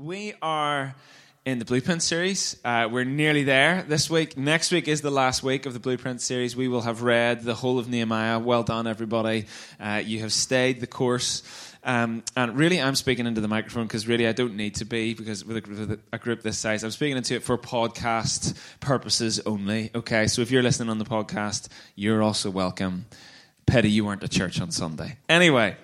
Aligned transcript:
We 0.00 0.34
are 0.40 0.94
in 1.44 1.58
the 1.58 1.64
Blueprint 1.64 2.04
series. 2.04 2.56
Uh, 2.64 2.88
we're 2.88 3.02
nearly 3.02 3.42
there 3.42 3.82
this 3.82 4.08
week. 4.08 4.38
Next 4.38 4.70
week 4.70 4.86
is 4.86 5.00
the 5.00 5.10
last 5.10 5.42
week 5.42 5.66
of 5.66 5.72
the 5.72 5.80
Blueprint 5.80 6.20
series. 6.20 6.54
We 6.54 6.68
will 6.68 6.82
have 6.82 7.02
read 7.02 7.42
the 7.42 7.56
whole 7.56 7.80
of 7.80 7.88
Nehemiah. 7.88 8.38
Well 8.38 8.62
done, 8.62 8.86
everybody. 8.86 9.46
Uh, 9.80 10.00
you 10.06 10.20
have 10.20 10.32
stayed 10.32 10.80
the 10.80 10.86
course. 10.86 11.42
Um, 11.82 12.22
and 12.36 12.56
really, 12.56 12.80
I'm 12.80 12.94
speaking 12.94 13.26
into 13.26 13.40
the 13.40 13.48
microphone 13.48 13.88
because 13.88 14.06
really 14.06 14.28
I 14.28 14.32
don't 14.32 14.54
need 14.54 14.76
to 14.76 14.84
be 14.84 15.14
because 15.14 15.44
with 15.44 15.66
a, 15.66 15.68
with 15.68 16.00
a, 16.12 16.18
group 16.18 16.42
this 16.42 16.58
size, 16.58 16.84
I'm 16.84 16.92
speaking 16.92 17.16
into 17.16 17.34
it 17.34 17.42
for 17.42 17.58
podcast 17.58 18.56
purposes 18.78 19.40
only. 19.46 19.90
Okay, 19.96 20.28
so 20.28 20.42
if 20.42 20.52
you're 20.52 20.62
listening 20.62 20.90
on 20.90 20.98
the 20.98 21.06
podcast, 21.06 21.70
you're 21.96 22.22
also 22.22 22.50
welcome. 22.50 23.06
Petty, 23.66 23.90
you 23.90 24.04
weren't 24.04 24.22
at 24.22 24.30
church 24.30 24.60
on 24.60 24.70
Sunday. 24.70 25.16
Anyway. 25.28 25.76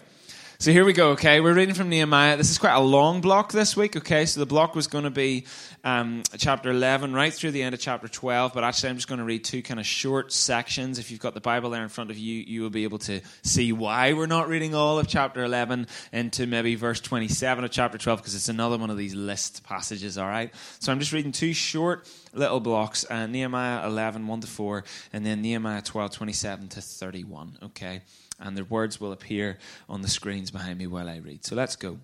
So 0.65 0.73
here 0.73 0.87
we 0.87 0.95
go, 0.95 1.11
okay? 1.11 1.43
We're 1.43 1.53
reading 1.53 1.75
from 1.75 1.91
Nehemiah. 1.91 2.39
This 2.39 2.51
is 2.51 2.57
quite 2.57 2.73
a 2.73 2.81
long 2.81 3.21
block 3.21 3.53
this 3.53 3.77
week, 3.77 3.99
okay? 3.99 4.25
So 4.25 4.41
the 4.41 4.47
block 4.47 4.75
was 4.75 4.87
going 4.87 5.05
to 5.05 5.11
be 5.11 5.45
um, 5.85 6.23
chapter 6.39 6.71
11 6.71 7.13
right 7.13 7.35
through 7.35 7.51
the 7.51 7.63
end 7.63 7.75
of 7.75 7.83
chapter 7.83 8.09
12, 8.09 8.55
but 8.55 8.65
actually 8.65 8.89
I'm 8.89 8.97
just 8.97 9.07
going 9.07 9.19
to 9.19 9.27
read 9.27 9.45
two 9.45 9.61
kind 9.61 9.79
of 9.79 9.85
short 9.85 10.33
sections. 10.33 10.99
If 10.99 11.11
you've 11.11 11.21
got 11.21 11.35
the 11.35 11.43
Bible 11.43 11.69
there 11.69 11.83
in 11.83 11.91
front 11.91 12.11
of 12.11 12.17
you, 12.17 12.43
you 12.47 12.63
will 12.63 12.71
be 12.71 12.85
able 12.85 12.97
to 13.01 13.21
see 13.43 13.75
why 13.75 14.15
we're 14.15 14.25
not 14.25 14.49
reading 14.49 14.75
all 14.75 14.99
of 14.99 15.07
chapter 15.07 15.45
11 15.45 15.87
into 16.15 16.47
maybe 16.47 16.77
verse 16.77 17.03
27 17.03 17.63
of 17.63 17.71
chapter 17.71 17.99
12, 17.99 18.21
because 18.21 18.35
it's 18.35 18.49
another 18.49 18.79
one 18.79 18.89
of 18.89 18.97
these 18.97 19.15
list 19.15 19.65
passages, 19.65 20.17
all 20.17 20.29
right? 20.29 20.51
So 20.79 20.91
I'm 20.91 20.99
just 20.99 21.13
reading 21.13 21.33
two 21.33 21.53
short 21.53 22.11
little 22.33 22.61
blocks 22.61 23.05
uh, 23.11 23.27
Nehemiah 23.27 23.87
11, 23.87 24.27
1 24.27 24.41
to 24.41 24.47
4, 24.47 24.85
and 25.13 25.27
then 25.27 25.43
Nehemiah 25.43 25.83
12, 25.83 26.11
27 26.13 26.69
to 26.69 26.81
31, 26.81 27.59
okay? 27.65 28.01
And 28.39 28.57
their 28.57 28.65
words 28.65 29.01
will 29.01 29.13
appear 29.13 29.59
on 29.89 30.03
the 30.03 30.09
screens 30.09 30.51
behind 30.51 30.79
me 30.79 30.87
while 30.87 31.09
I 31.09 31.17
read. 31.17 31.45
So 31.45 31.55
let's 31.55 31.77
go. 31.77 31.99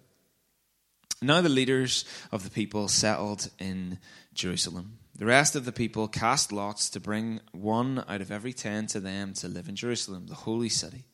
Now 1.23 1.41
the 1.41 1.49
leaders 1.49 2.05
of 2.33 2.45
the 2.45 2.51
people 2.51 2.89
settled 2.89 3.51
in 3.59 3.99
Jerusalem. 4.33 4.99
The 5.17 5.27
rest 5.27 5.55
of 5.55 5.67
the 5.67 5.73
people 5.73 6.09
cast 6.09 6.51
lots 6.51 6.89
to 6.91 7.01
bring 7.01 7.41
one 7.53 8.03
out 8.09 8.23
of 8.23 8.31
every 8.31 8.55
ten 8.55 8.87
to 8.87 9.01
them 9.01 9.35
to 9.35 9.49
live 9.49 9.69
in 9.69 9.77
Jerusalem, 9.77 10.29
the 10.29 10.35
holy 10.35 10.71
city, 10.71 11.05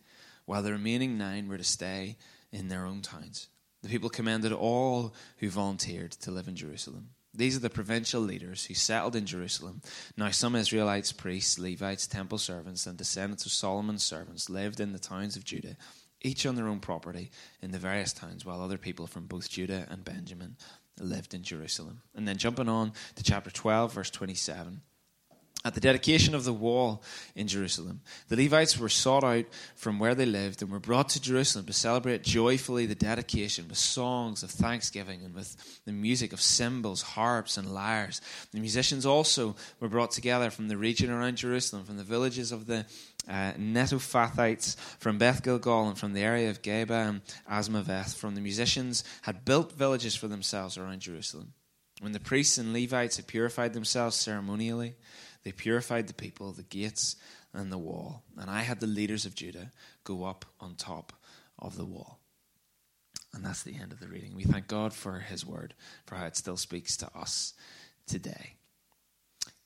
while 0.45 0.63
the 0.63 0.71
remaining 0.71 1.19
nine 1.19 1.49
were 1.49 1.59
to 1.59 1.65
stay 1.65 2.17
in 2.53 2.69
their 2.69 2.87
own 2.87 3.03
towns. 3.03 3.49
The 3.83 3.89
people 3.89 4.09
commended 4.09 4.53
all 4.53 5.13
who 5.39 5.51
volunteered 5.51 6.13
to 6.13 6.31
live 6.31 6.47
in 6.47 6.55
Jerusalem. 6.55 7.11
These 7.37 7.57
are 7.57 7.61
the 7.61 7.71
provincial 7.71 8.21
leaders 8.21 8.65
who 8.65 8.75
settled 8.75 9.15
in 9.15 9.27
Jerusalem. 9.27 9.83
Now, 10.17 10.31
some 10.31 10.57
Israelites, 10.57 11.13
priests, 11.13 11.59
Levites, 11.59 12.07
temple 12.07 12.39
servants, 12.39 12.87
and 12.87 12.97
descendants 12.97 13.47
of 13.47 13.53
Solomon's 13.53 14.03
servants 14.03 14.49
lived 14.49 14.81
in 14.81 14.93
the 14.93 14.99
towns 14.99 15.37
of 15.37 15.45
Judah, 15.45 15.77
each 16.23 16.47
on 16.47 16.55
their 16.55 16.69
own 16.69 16.81
property 16.81 17.31
in 17.61 17.73
the 17.73 17.79
various 17.79 18.13
towns, 18.13 18.45
while 18.45 18.63
other 18.63 18.79
people 18.79 19.07
from 19.07 19.27
both 19.27 19.51
Judah 19.51 19.87
and 19.91 20.05
Benjamin 20.05 20.57
lived 20.99 21.35
in 21.35 21.43
Jerusalem. 21.43 22.01
And 22.15 22.27
then 22.27 22.39
jumping 22.39 22.69
on 22.69 22.93
to 23.17 23.23
chapter 23.23 23.51
12, 23.51 23.93
verse 23.93 24.11
27. 24.11 24.81
At 25.67 25.75
the 25.75 25.81
dedication 25.81 26.37
of 26.37 26.45
the 26.45 26.53
wall 26.53 27.03
in 27.35 27.49
Jerusalem, 27.49 28.01
the 28.29 28.37
Levites 28.37 28.79
were 28.79 28.89
sought 28.89 29.25
out 29.25 29.47
from 29.75 29.99
where 29.99 30.15
they 30.15 30.25
lived 30.25 30.63
and 30.63 30.71
were 30.71 30.79
brought 30.79 31.09
to 31.09 31.21
Jerusalem 31.21 31.67
to 31.67 31.73
celebrate 31.73 32.23
joyfully 32.23 32.87
the 32.87 32.95
dedication 32.95 33.67
with 33.67 33.77
songs 33.77 34.45
of 34.45 34.53
thanksgiving 34.53 35.25
and 35.25 35.35
with 35.35 35.81
the 35.85 35.91
music 35.91 36.33
of 36.33 36.41
cymbals, 36.41 37.03
harps, 37.03 37.57
and 37.57 37.75
lyres. 37.75 38.21
The 38.53 38.61
musicians 38.61 39.05
also 39.05 39.57
were 39.81 39.89
brought 39.89 40.13
together 40.13 40.51
from 40.51 40.69
the 40.69 40.77
region 40.77 41.11
around 41.11 41.39
Jerusalem, 41.39 41.83
from 41.83 41.97
the 41.97 42.05
villages 42.05 42.53
of 42.53 42.67
the 42.67 42.87
uh, 43.29 43.55
Netophathites, 43.55 44.77
from 45.01 45.19
Beth 45.19 45.43
Gilgal, 45.43 45.89
and 45.89 45.99
from 45.99 46.13
the 46.13 46.23
area 46.23 46.49
of 46.49 46.63
Geba 46.63 47.09
and 47.09 47.23
Azmaveth. 47.51 48.15
From 48.15 48.37
the 48.37 48.41
musicians 48.41 49.03
had 49.23 49.45
built 49.45 49.73
villages 49.73 50.15
for 50.15 50.29
themselves 50.29 50.79
around 50.79 51.01
Jerusalem. 51.01 51.55
When 52.01 52.13
the 52.13 52.21
priests 52.21 52.57
and 52.57 52.73
Levites 52.73 53.17
had 53.17 53.27
purified 53.27 53.73
themselves 53.73 54.15
ceremonially, 54.15 54.95
they 55.47 55.53
purified 55.53 56.09
the 56.09 56.13
people, 56.13 56.51
the 56.51 56.65
gates, 56.65 57.15
and 57.55 57.71
the 57.71 57.79
wall. 57.79 58.25
And 58.37 58.51
I 58.51 58.63
had 58.63 58.81
the 58.81 58.89
leaders 58.89 59.27
of 59.27 59.37
Judah 59.37 59.71
go 60.03 60.25
up 60.25 60.45
on 60.59 60.75
top 60.75 61.13
of 61.57 61.77
the 61.77 61.85
wall. 61.85 62.19
And 63.33 63.45
that's 63.45 63.63
the 63.63 63.77
end 63.81 63.93
of 63.93 64.01
the 64.01 64.09
reading. 64.09 64.35
We 64.35 64.43
thank 64.43 64.67
God 64.67 64.93
for 64.93 65.21
his 65.21 65.47
word, 65.47 65.75
for 66.05 66.17
how 66.17 66.27
it 66.27 66.37
still 66.37 66.57
speaks 66.57 66.97
to 66.97 67.09
us 67.17 67.55
today. 68.09 68.57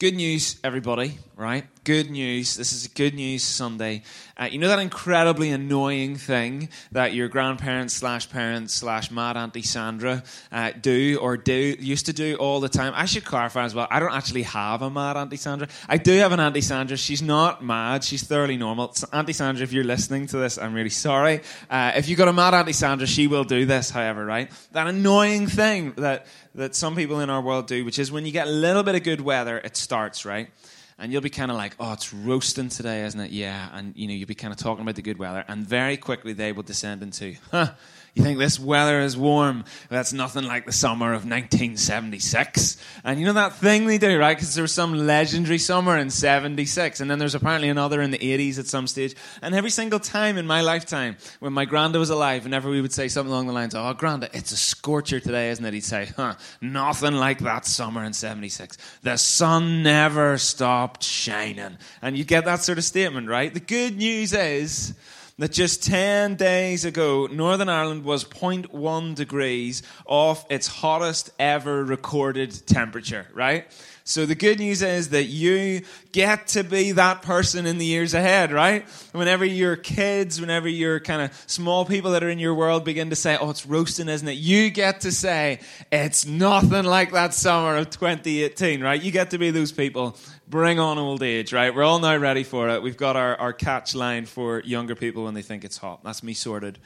Good 0.00 0.14
news, 0.14 0.58
everybody, 0.64 1.18
right? 1.36 1.66
Good 1.84 2.10
news. 2.10 2.56
This 2.56 2.72
is 2.72 2.86
good 2.86 3.12
news 3.14 3.44
Sunday. 3.44 4.02
Uh, 4.34 4.48
you 4.50 4.58
know 4.58 4.68
that 4.68 4.78
incredibly 4.78 5.50
annoying 5.50 6.16
thing 6.16 6.70
that 6.92 7.12
your 7.12 7.28
grandparents 7.28 7.92
slash 7.92 8.30
parents 8.30 8.72
slash 8.72 9.10
mad 9.10 9.36
Auntie 9.36 9.60
Sandra 9.60 10.22
uh, 10.50 10.72
do 10.80 11.18
or 11.20 11.36
do 11.36 11.52
used 11.52 12.06
to 12.06 12.14
do 12.14 12.36
all 12.36 12.60
the 12.60 12.68
time? 12.70 12.94
I 12.96 13.04
should 13.04 13.26
clarify 13.26 13.64
as 13.64 13.74
well. 13.74 13.86
I 13.90 14.00
don't 14.00 14.14
actually 14.14 14.44
have 14.44 14.80
a 14.80 14.88
mad 14.88 15.18
Auntie 15.18 15.36
Sandra. 15.36 15.68
I 15.86 15.98
do 15.98 16.16
have 16.16 16.32
an 16.32 16.40
Auntie 16.40 16.62
Sandra. 16.62 16.96
She's 16.96 17.20
not 17.20 17.62
mad. 17.62 18.02
She's 18.02 18.22
thoroughly 18.22 18.56
normal. 18.56 18.94
Auntie 19.12 19.34
Sandra, 19.34 19.62
if 19.62 19.74
you're 19.74 19.84
listening 19.84 20.28
to 20.28 20.38
this, 20.38 20.56
I'm 20.56 20.72
really 20.72 20.88
sorry. 20.88 21.42
Uh, 21.68 21.92
if 21.94 22.08
you've 22.08 22.16
got 22.16 22.28
a 22.28 22.32
mad 22.32 22.54
Auntie 22.54 22.72
Sandra, 22.72 23.06
she 23.06 23.26
will 23.26 23.44
do 23.44 23.66
this, 23.66 23.90
however, 23.90 24.24
right? 24.24 24.50
That 24.72 24.86
annoying 24.86 25.46
thing 25.46 25.92
that 25.98 26.24
that 26.54 26.74
some 26.74 26.96
people 26.96 27.20
in 27.20 27.30
our 27.30 27.40
world 27.40 27.66
do, 27.66 27.84
which 27.84 27.98
is 27.98 28.10
when 28.10 28.26
you 28.26 28.32
get 28.32 28.46
a 28.46 28.50
little 28.50 28.82
bit 28.82 28.94
of 28.94 29.02
good 29.02 29.20
weather, 29.20 29.58
it 29.58 29.76
starts, 29.76 30.24
right? 30.24 30.50
And 30.98 31.12
you'll 31.12 31.22
be 31.22 31.30
kind 31.30 31.50
of 31.50 31.56
like, 31.56 31.76
oh, 31.80 31.92
it's 31.92 32.12
roasting 32.12 32.68
today, 32.68 33.04
isn't 33.04 33.18
it? 33.18 33.30
Yeah. 33.30 33.70
And, 33.72 33.96
you 33.96 34.06
know, 34.06 34.12
you'll 34.12 34.28
be 34.28 34.34
kind 34.34 34.52
of 34.52 34.58
talking 34.58 34.82
about 34.82 34.96
the 34.96 35.02
good 35.02 35.18
weather. 35.18 35.44
And 35.48 35.66
very 35.66 35.96
quickly 35.96 36.34
they 36.34 36.52
will 36.52 36.62
descend 36.62 37.02
into, 37.02 37.36
huh, 37.50 37.72
you 38.14 38.24
think 38.24 38.38
this 38.38 38.58
weather 38.58 39.00
is 39.00 39.16
warm? 39.16 39.64
That's 39.88 40.12
nothing 40.12 40.44
like 40.44 40.66
the 40.66 40.72
summer 40.72 41.12
of 41.12 41.24
1976. 41.24 42.76
And 43.04 43.20
you 43.20 43.26
know 43.26 43.34
that 43.34 43.54
thing 43.54 43.86
they 43.86 43.98
do, 43.98 44.18
right? 44.18 44.36
Because 44.36 44.54
there 44.54 44.62
was 44.62 44.72
some 44.72 45.06
legendary 45.06 45.58
summer 45.58 45.96
in 45.96 46.10
76. 46.10 47.00
And 47.00 47.10
then 47.10 47.18
there's 47.18 47.34
apparently 47.36 47.68
another 47.68 48.02
in 48.02 48.10
the 48.10 48.18
80s 48.18 48.58
at 48.58 48.66
some 48.66 48.86
stage. 48.86 49.14
And 49.42 49.54
every 49.54 49.70
single 49.70 50.00
time 50.00 50.38
in 50.38 50.46
my 50.46 50.60
lifetime, 50.60 51.16
when 51.38 51.52
my 51.52 51.66
granda 51.66 51.98
was 51.98 52.10
alive, 52.10 52.44
whenever 52.44 52.68
we 52.68 52.80
would 52.80 52.92
say 52.92 53.06
something 53.08 53.32
along 53.32 53.46
the 53.46 53.52
lines 53.52 53.74
oh, 53.74 53.94
granda, 53.94 54.28
it's 54.34 54.50
a 54.50 54.56
scorcher 54.56 55.20
today, 55.20 55.50
isn't 55.50 55.64
it? 55.64 55.74
He'd 55.74 55.84
say, 55.84 56.10
huh, 56.16 56.34
nothing 56.60 57.14
like 57.14 57.38
that 57.40 57.64
summer 57.64 58.04
in 58.04 58.12
76. 58.12 58.76
The 59.02 59.16
sun 59.16 59.82
never 59.82 60.36
stopped 60.36 61.04
shining. 61.04 61.78
And 62.02 62.18
you 62.18 62.24
get 62.24 62.44
that 62.46 62.62
sort 62.62 62.78
of 62.78 62.84
statement, 62.84 63.28
right? 63.28 63.54
The 63.54 63.60
good 63.60 63.96
news 63.96 64.32
is, 64.32 64.94
that 65.40 65.52
just 65.52 65.82
10 65.84 66.34
days 66.34 66.84
ago, 66.84 67.26
Northern 67.26 67.70
Ireland 67.70 68.04
was 68.04 68.24
0.1 68.24 69.14
degrees 69.14 69.82
off 70.04 70.44
its 70.50 70.66
hottest 70.66 71.30
ever 71.38 71.82
recorded 71.82 72.52
temperature, 72.66 73.26
right? 73.32 73.66
So 74.10 74.26
the 74.26 74.34
good 74.34 74.58
news 74.58 74.82
is 74.82 75.10
that 75.10 75.26
you 75.26 75.82
get 76.10 76.48
to 76.48 76.64
be 76.64 76.90
that 76.92 77.22
person 77.22 77.64
in 77.64 77.78
the 77.78 77.84
years 77.84 78.12
ahead, 78.12 78.50
right? 78.50 78.84
Whenever 79.12 79.44
your 79.44 79.76
kids, 79.76 80.40
whenever 80.40 80.68
your 80.68 80.98
kind 80.98 81.22
of 81.22 81.44
small 81.46 81.84
people 81.84 82.10
that 82.10 82.24
are 82.24 82.28
in 82.28 82.40
your 82.40 82.52
world 82.52 82.84
begin 82.84 83.10
to 83.10 83.16
say, 83.16 83.38
oh, 83.40 83.50
it's 83.50 83.66
roasting, 83.66 84.08
isn't 84.08 84.26
it? 84.26 84.32
You 84.32 84.70
get 84.70 85.02
to 85.02 85.12
say, 85.12 85.60
it's 85.92 86.26
nothing 86.26 86.86
like 86.86 87.12
that 87.12 87.34
summer 87.34 87.76
of 87.76 87.90
2018, 87.90 88.82
right? 88.82 89.00
You 89.00 89.12
get 89.12 89.30
to 89.30 89.38
be 89.38 89.52
those 89.52 89.70
people 89.70 90.16
bring 90.48 90.80
on 90.80 90.98
old 90.98 91.22
age, 91.22 91.52
right? 91.52 91.72
We're 91.72 91.84
all 91.84 92.00
now 92.00 92.16
ready 92.16 92.42
for 92.42 92.68
it. 92.68 92.82
We've 92.82 92.96
got 92.96 93.14
our, 93.14 93.36
our 93.36 93.52
catch 93.52 93.94
line 93.94 94.26
for 94.26 94.58
younger 94.62 94.96
people 94.96 95.22
when 95.22 95.34
they 95.34 95.42
think 95.42 95.64
it's 95.64 95.76
hot. 95.76 96.02
That's 96.02 96.24
me 96.24 96.34
sorted 96.34 96.80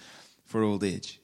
for 0.44 0.62
old 0.62 0.84
age. 0.84 1.20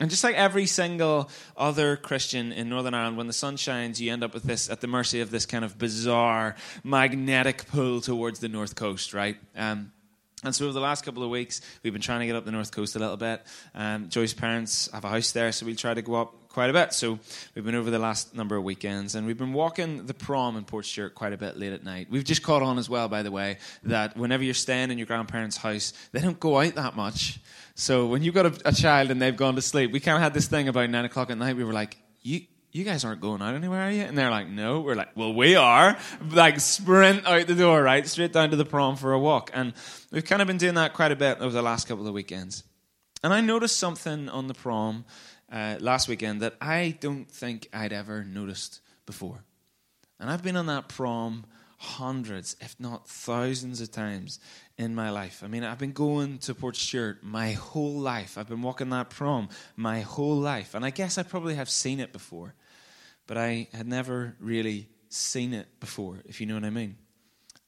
And 0.00 0.10
just 0.10 0.24
like 0.24 0.34
every 0.34 0.66
single 0.66 1.30
other 1.56 1.96
Christian 1.96 2.50
in 2.50 2.68
Northern 2.68 2.94
Ireland, 2.94 3.18
when 3.18 3.26
the 3.26 3.32
sun 3.32 3.56
shines, 3.56 4.00
you 4.00 4.12
end 4.12 4.24
up 4.24 4.34
with 4.34 4.42
this 4.42 4.70
at 4.70 4.80
the 4.80 4.86
mercy 4.86 5.20
of 5.20 5.30
this 5.30 5.46
kind 5.46 5.64
of 5.64 5.78
bizarre 5.78 6.56
magnetic 6.82 7.66
pull 7.68 8.00
towards 8.00 8.40
the 8.40 8.48
north 8.48 8.74
coast, 8.74 9.12
right? 9.14 9.36
Um, 9.54 9.92
and 10.44 10.54
so 10.54 10.64
over 10.64 10.72
the 10.72 10.80
last 10.80 11.04
couple 11.04 11.22
of 11.22 11.30
weeks, 11.30 11.60
we've 11.82 11.92
been 11.92 12.02
trying 12.02 12.20
to 12.20 12.26
get 12.26 12.34
up 12.34 12.44
the 12.44 12.50
north 12.50 12.72
coast 12.72 12.96
a 12.96 12.98
little 12.98 13.16
bit. 13.16 13.42
Um, 13.74 14.08
parents 14.36 14.90
have 14.92 15.04
a 15.04 15.08
house 15.08 15.30
there, 15.32 15.52
so 15.52 15.66
we'll 15.66 15.76
try 15.76 15.94
to 15.94 16.02
go 16.02 16.14
up 16.16 16.48
quite 16.48 16.68
a 16.68 16.72
bit. 16.72 16.92
So 16.92 17.20
we've 17.54 17.64
been 17.64 17.76
over 17.76 17.90
the 17.90 17.98
last 18.00 18.34
number 18.34 18.56
of 18.56 18.64
weekends, 18.64 19.14
and 19.14 19.24
we've 19.24 19.38
been 19.38 19.52
walking 19.52 20.06
the 20.06 20.14
prom 20.14 20.56
in 20.56 20.64
Portstewart 20.64 21.14
quite 21.14 21.32
a 21.32 21.36
bit 21.36 21.56
late 21.56 21.72
at 21.72 21.84
night. 21.84 22.08
We've 22.10 22.24
just 22.24 22.42
caught 22.42 22.62
on 22.62 22.78
as 22.78 22.90
well, 22.90 23.08
by 23.08 23.22
the 23.22 23.30
way, 23.30 23.58
that 23.84 24.16
whenever 24.16 24.42
you're 24.42 24.54
staying 24.54 24.90
in 24.90 24.98
your 24.98 25.06
grandparents' 25.06 25.56
house, 25.56 25.92
they 26.10 26.20
don't 26.20 26.40
go 26.40 26.58
out 26.58 26.74
that 26.74 26.96
much. 26.96 27.38
So 27.74 28.06
when 28.06 28.22
you've 28.22 28.34
got 28.34 28.46
a, 28.46 28.68
a 28.68 28.72
child 28.72 29.10
and 29.10 29.20
they've 29.20 29.36
gone 29.36 29.54
to 29.56 29.62
sleep, 29.62 29.92
we 29.92 30.00
kind 30.00 30.16
of 30.16 30.22
had 30.22 30.34
this 30.34 30.46
thing 30.46 30.68
about 30.68 30.90
nine 30.90 31.04
o'clock 31.04 31.30
at 31.30 31.38
night. 31.38 31.56
We 31.56 31.64
were 31.64 31.72
like, 31.72 31.96
you 32.20 32.42
you 32.72 32.84
guys 32.84 33.04
aren't 33.04 33.20
going 33.20 33.42
out 33.42 33.54
anywhere, 33.54 33.82
are 33.82 33.90
you? 33.90 34.02
And 34.02 34.16
they're 34.16 34.30
like, 34.30 34.48
no. 34.48 34.80
We're 34.80 34.94
like, 34.94 35.14
well, 35.14 35.34
we 35.34 35.56
are. 35.56 35.98
Like, 36.30 36.58
sprint 36.58 37.26
out 37.26 37.46
the 37.46 37.54
door, 37.54 37.82
right? 37.82 38.06
Straight 38.06 38.32
down 38.32 38.48
to 38.50 38.56
the 38.56 38.64
prom 38.64 38.96
for 38.96 39.12
a 39.12 39.18
walk. 39.18 39.50
And 39.52 39.74
we've 40.10 40.24
kind 40.24 40.40
of 40.40 40.48
been 40.48 40.56
doing 40.56 40.74
that 40.76 40.94
quite 40.94 41.12
a 41.12 41.16
bit 41.16 41.40
over 41.40 41.52
the 41.52 41.60
last 41.60 41.86
couple 41.86 42.08
of 42.08 42.14
weekends. 42.14 42.64
And 43.22 43.32
I 43.32 43.42
noticed 43.42 43.76
something 43.76 44.30
on 44.30 44.46
the 44.46 44.54
prom 44.54 45.04
uh, 45.52 45.76
last 45.80 46.08
weekend 46.08 46.40
that 46.40 46.54
I 46.62 46.96
don't 46.98 47.30
think 47.30 47.68
I'd 47.74 47.92
ever 47.92 48.24
noticed 48.24 48.80
before. 49.04 49.44
And 50.18 50.30
I've 50.30 50.42
been 50.42 50.56
on 50.56 50.66
that 50.66 50.88
prom 50.88 51.44
hundreds, 51.82 52.54
if 52.60 52.78
not 52.78 53.08
thousands 53.08 53.80
of 53.80 53.90
times 53.90 54.38
in 54.78 54.94
my 54.94 55.10
life. 55.10 55.42
I 55.44 55.48
mean, 55.48 55.64
I've 55.64 55.78
been 55.78 55.92
going 55.92 56.38
to 56.38 56.54
Portstewart 56.54 57.22
my 57.22 57.52
whole 57.52 57.98
life. 57.98 58.38
I've 58.38 58.48
been 58.48 58.62
walking 58.62 58.90
that 58.90 59.10
prom 59.10 59.48
my 59.74 60.02
whole 60.02 60.36
life. 60.36 60.74
And 60.76 60.84
I 60.84 60.90
guess 60.90 61.18
I 61.18 61.24
probably 61.24 61.56
have 61.56 61.68
seen 61.68 61.98
it 61.98 62.12
before, 62.12 62.54
but 63.26 63.36
I 63.36 63.66
had 63.74 63.88
never 63.88 64.36
really 64.38 64.88
seen 65.08 65.52
it 65.52 65.80
before, 65.80 66.20
if 66.24 66.40
you 66.40 66.46
know 66.46 66.54
what 66.54 66.64
I 66.64 66.70
mean. 66.70 66.96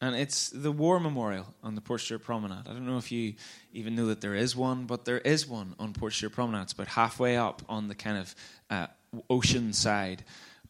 And 0.01 0.15
it's 0.15 0.51
the 0.51 0.71
War 0.71 1.01
Memorial 1.01 1.53
on 1.65 1.75
the 1.75 1.81
Portstewart 1.81 2.23
Promenade. 2.23 2.69
I 2.69 2.73
don't 2.73 2.87
know 2.87 2.99
if 2.99 3.11
you 3.11 3.35
even 3.73 3.97
know 3.97 4.07
that 4.07 4.21
there 4.21 4.37
is 4.37 4.55
one, 4.55 4.87
but 4.87 5.05
there 5.05 5.19
is 5.19 5.49
one 5.49 5.75
on 5.81 5.93
Portstewart 5.93 6.33
Promenade. 6.33 6.63
It's 6.63 6.73
about 6.73 6.89
halfway 6.89 7.37
up 7.37 7.63
on 7.69 7.89
the 7.89 7.97
kind 7.97 8.19
of 8.19 8.35
uh, 8.71 8.87
ocean 9.29 9.73
side 9.73 10.23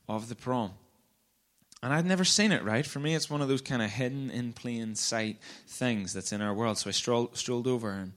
of 0.09 0.31
the 0.31 0.35
prom. 0.35 0.73
And 1.85 1.93
I'd 1.93 2.07
never 2.07 2.25
seen 2.25 2.51
it, 2.51 2.65
right? 2.65 2.87
For 2.87 2.99
me, 2.99 3.15
it's 3.15 3.29
one 3.29 3.43
of 3.43 3.49
those 3.49 3.61
kind 3.61 3.83
of 3.83 3.91
hidden 3.91 4.31
in 4.31 4.55
plain 4.55 4.95
sight 4.95 5.37
things 5.69 6.15
that's 6.15 6.33
in 6.33 6.41
our 6.41 6.55
world. 6.55 6.79
So 6.79 6.89
I 6.89 6.93
strolled, 6.93 7.37
strolled 7.37 7.67
over 7.67 7.91
and 7.91 8.15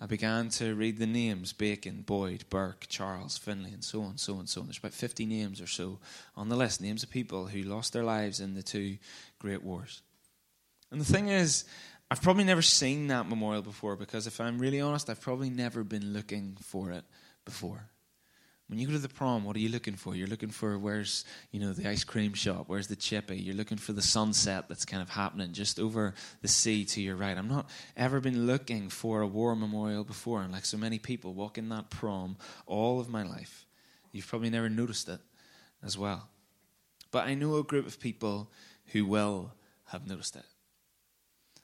I 0.00 0.06
began 0.06 0.50
to 0.50 0.76
read 0.76 0.98
the 0.98 1.06
names 1.06 1.52
Bacon, 1.52 2.04
Boyd, 2.06 2.44
Burke, 2.48 2.86
Charles, 2.88 3.36
Finlay, 3.36 3.72
and 3.72 3.82
so 3.82 4.02
on, 4.02 4.18
so 4.18 4.36
on, 4.36 4.46
so 4.46 4.60
on. 4.60 4.68
There's 4.68 4.78
about 4.78 4.92
50 4.92 5.26
names 5.26 5.60
or 5.60 5.66
so 5.66 5.98
on 6.36 6.48
the 6.48 6.54
list, 6.54 6.80
names 6.80 7.02
of 7.02 7.10
people 7.10 7.46
who 7.46 7.62
lost 7.62 7.92
their 7.92 8.04
lives 8.04 8.38
in 8.38 8.54
the 8.54 8.62
two 8.62 8.98
great 9.40 9.64
wars. 9.64 10.00
And 10.92 11.00
the 11.00 11.12
thing 11.12 11.26
is, 11.26 11.64
I've 12.12 12.22
probably 12.22 12.44
never 12.44 12.62
seen 12.62 13.08
that 13.08 13.28
memorial 13.28 13.62
before 13.62 13.96
because 13.96 14.28
if 14.28 14.40
I'm 14.40 14.60
really 14.60 14.80
honest, 14.80 15.10
I've 15.10 15.20
probably 15.20 15.50
never 15.50 15.82
been 15.82 16.12
looking 16.12 16.56
for 16.60 16.92
it 16.92 17.02
before. 17.44 17.88
When 18.68 18.78
you 18.78 18.86
go 18.86 18.92
to 18.92 18.98
the 18.98 19.08
prom, 19.08 19.44
what 19.44 19.56
are 19.56 19.60
you 19.60 19.70
looking 19.70 19.94
for? 19.94 20.14
You're 20.14 20.28
looking 20.28 20.50
for 20.50 20.78
where's 20.78 21.24
you 21.52 21.58
know 21.58 21.72
the 21.72 21.88
ice 21.88 22.04
cream 22.04 22.34
shop, 22.34 22.64
where's 22.66 22.86
the 22.86 22.96
chippy. 22.96 23.38
You're 23.38 23.54
looking 23.54 23.78
for 23.78 23.94
the 23.94 24.02
sunset 24.02 24.68
that's 24.68 24.84
kind 24.84 25.02
of 25.02 25.08
happening 25.08 25.52
just 25.54 25.80
over 25.80 26.14
the 26.42 26.48
sea 26.48 26.84
to 26.84 27.00
your 27.00 27.16
right. 27.16 27.36
I'm 27.36 27.48
not 27.48 27.70
ever 27.96 28.20
been 28.20 28.46
looking 28.46 28.90
for 28.90 29.22
a 29.22 29.26
war 29.26 29.56
memorial 29.56 30.04
before, 30.04 30.42
and 30.42 30.52
like 30.52 30.66
so 30.66 30.76
many 30.76 30.98
people 30.98 31.32
walking 31.32 31.70
that 31.70 31.88
prom 31.88 32.36
all 32.66 33.00
of 33.00 33.08
my 33.08 33.22
life, 33.22 33.66
you've 34.12 34.26
probably 34.26 34.50
never 34.50 34.68
noticed 34.68 35.08
it 35.08 35.20
as 35.82 35.96
well. 35.96 36.28
But 37.10 37.26
I 37.26 37.32
know 37.32 37.56
a 37.56 37.64
group 37.64 37.86
of 37.86 37.98
people 37.98 38.50
who 38.92 39.06
will 39.06 39.54
have 39.86 40.06
noticed 40.06 40.36
it, 40.36 40.44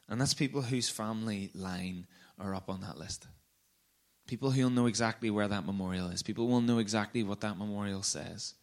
and 0.08 0.18
that's 0.18 0.32
people 0.32 0.62
whose 0.62 0.88
family 0.88 1.50
line 1.54 2.06
are 2.38 2.54
up 2.54 2.70
on 2.70 2.80
that 2.80 2.96
list. 2.96 3.26
People 4.26 4.50
who'll 4.50 4.70
know 4.70 4.86
exactly 4.86 5.30
where 5.30 5.48
that 5.48 5.66
memorial 5.66 6.08
is. 6.08 6.22
People 6.22 6.48
will 6.48 6.60
know 6.60 6.78
exactly 6.78 7.22
what 7.22 7.40
that 7.40 7.58
memorial 7.58 8.02
says. 8.02 8.54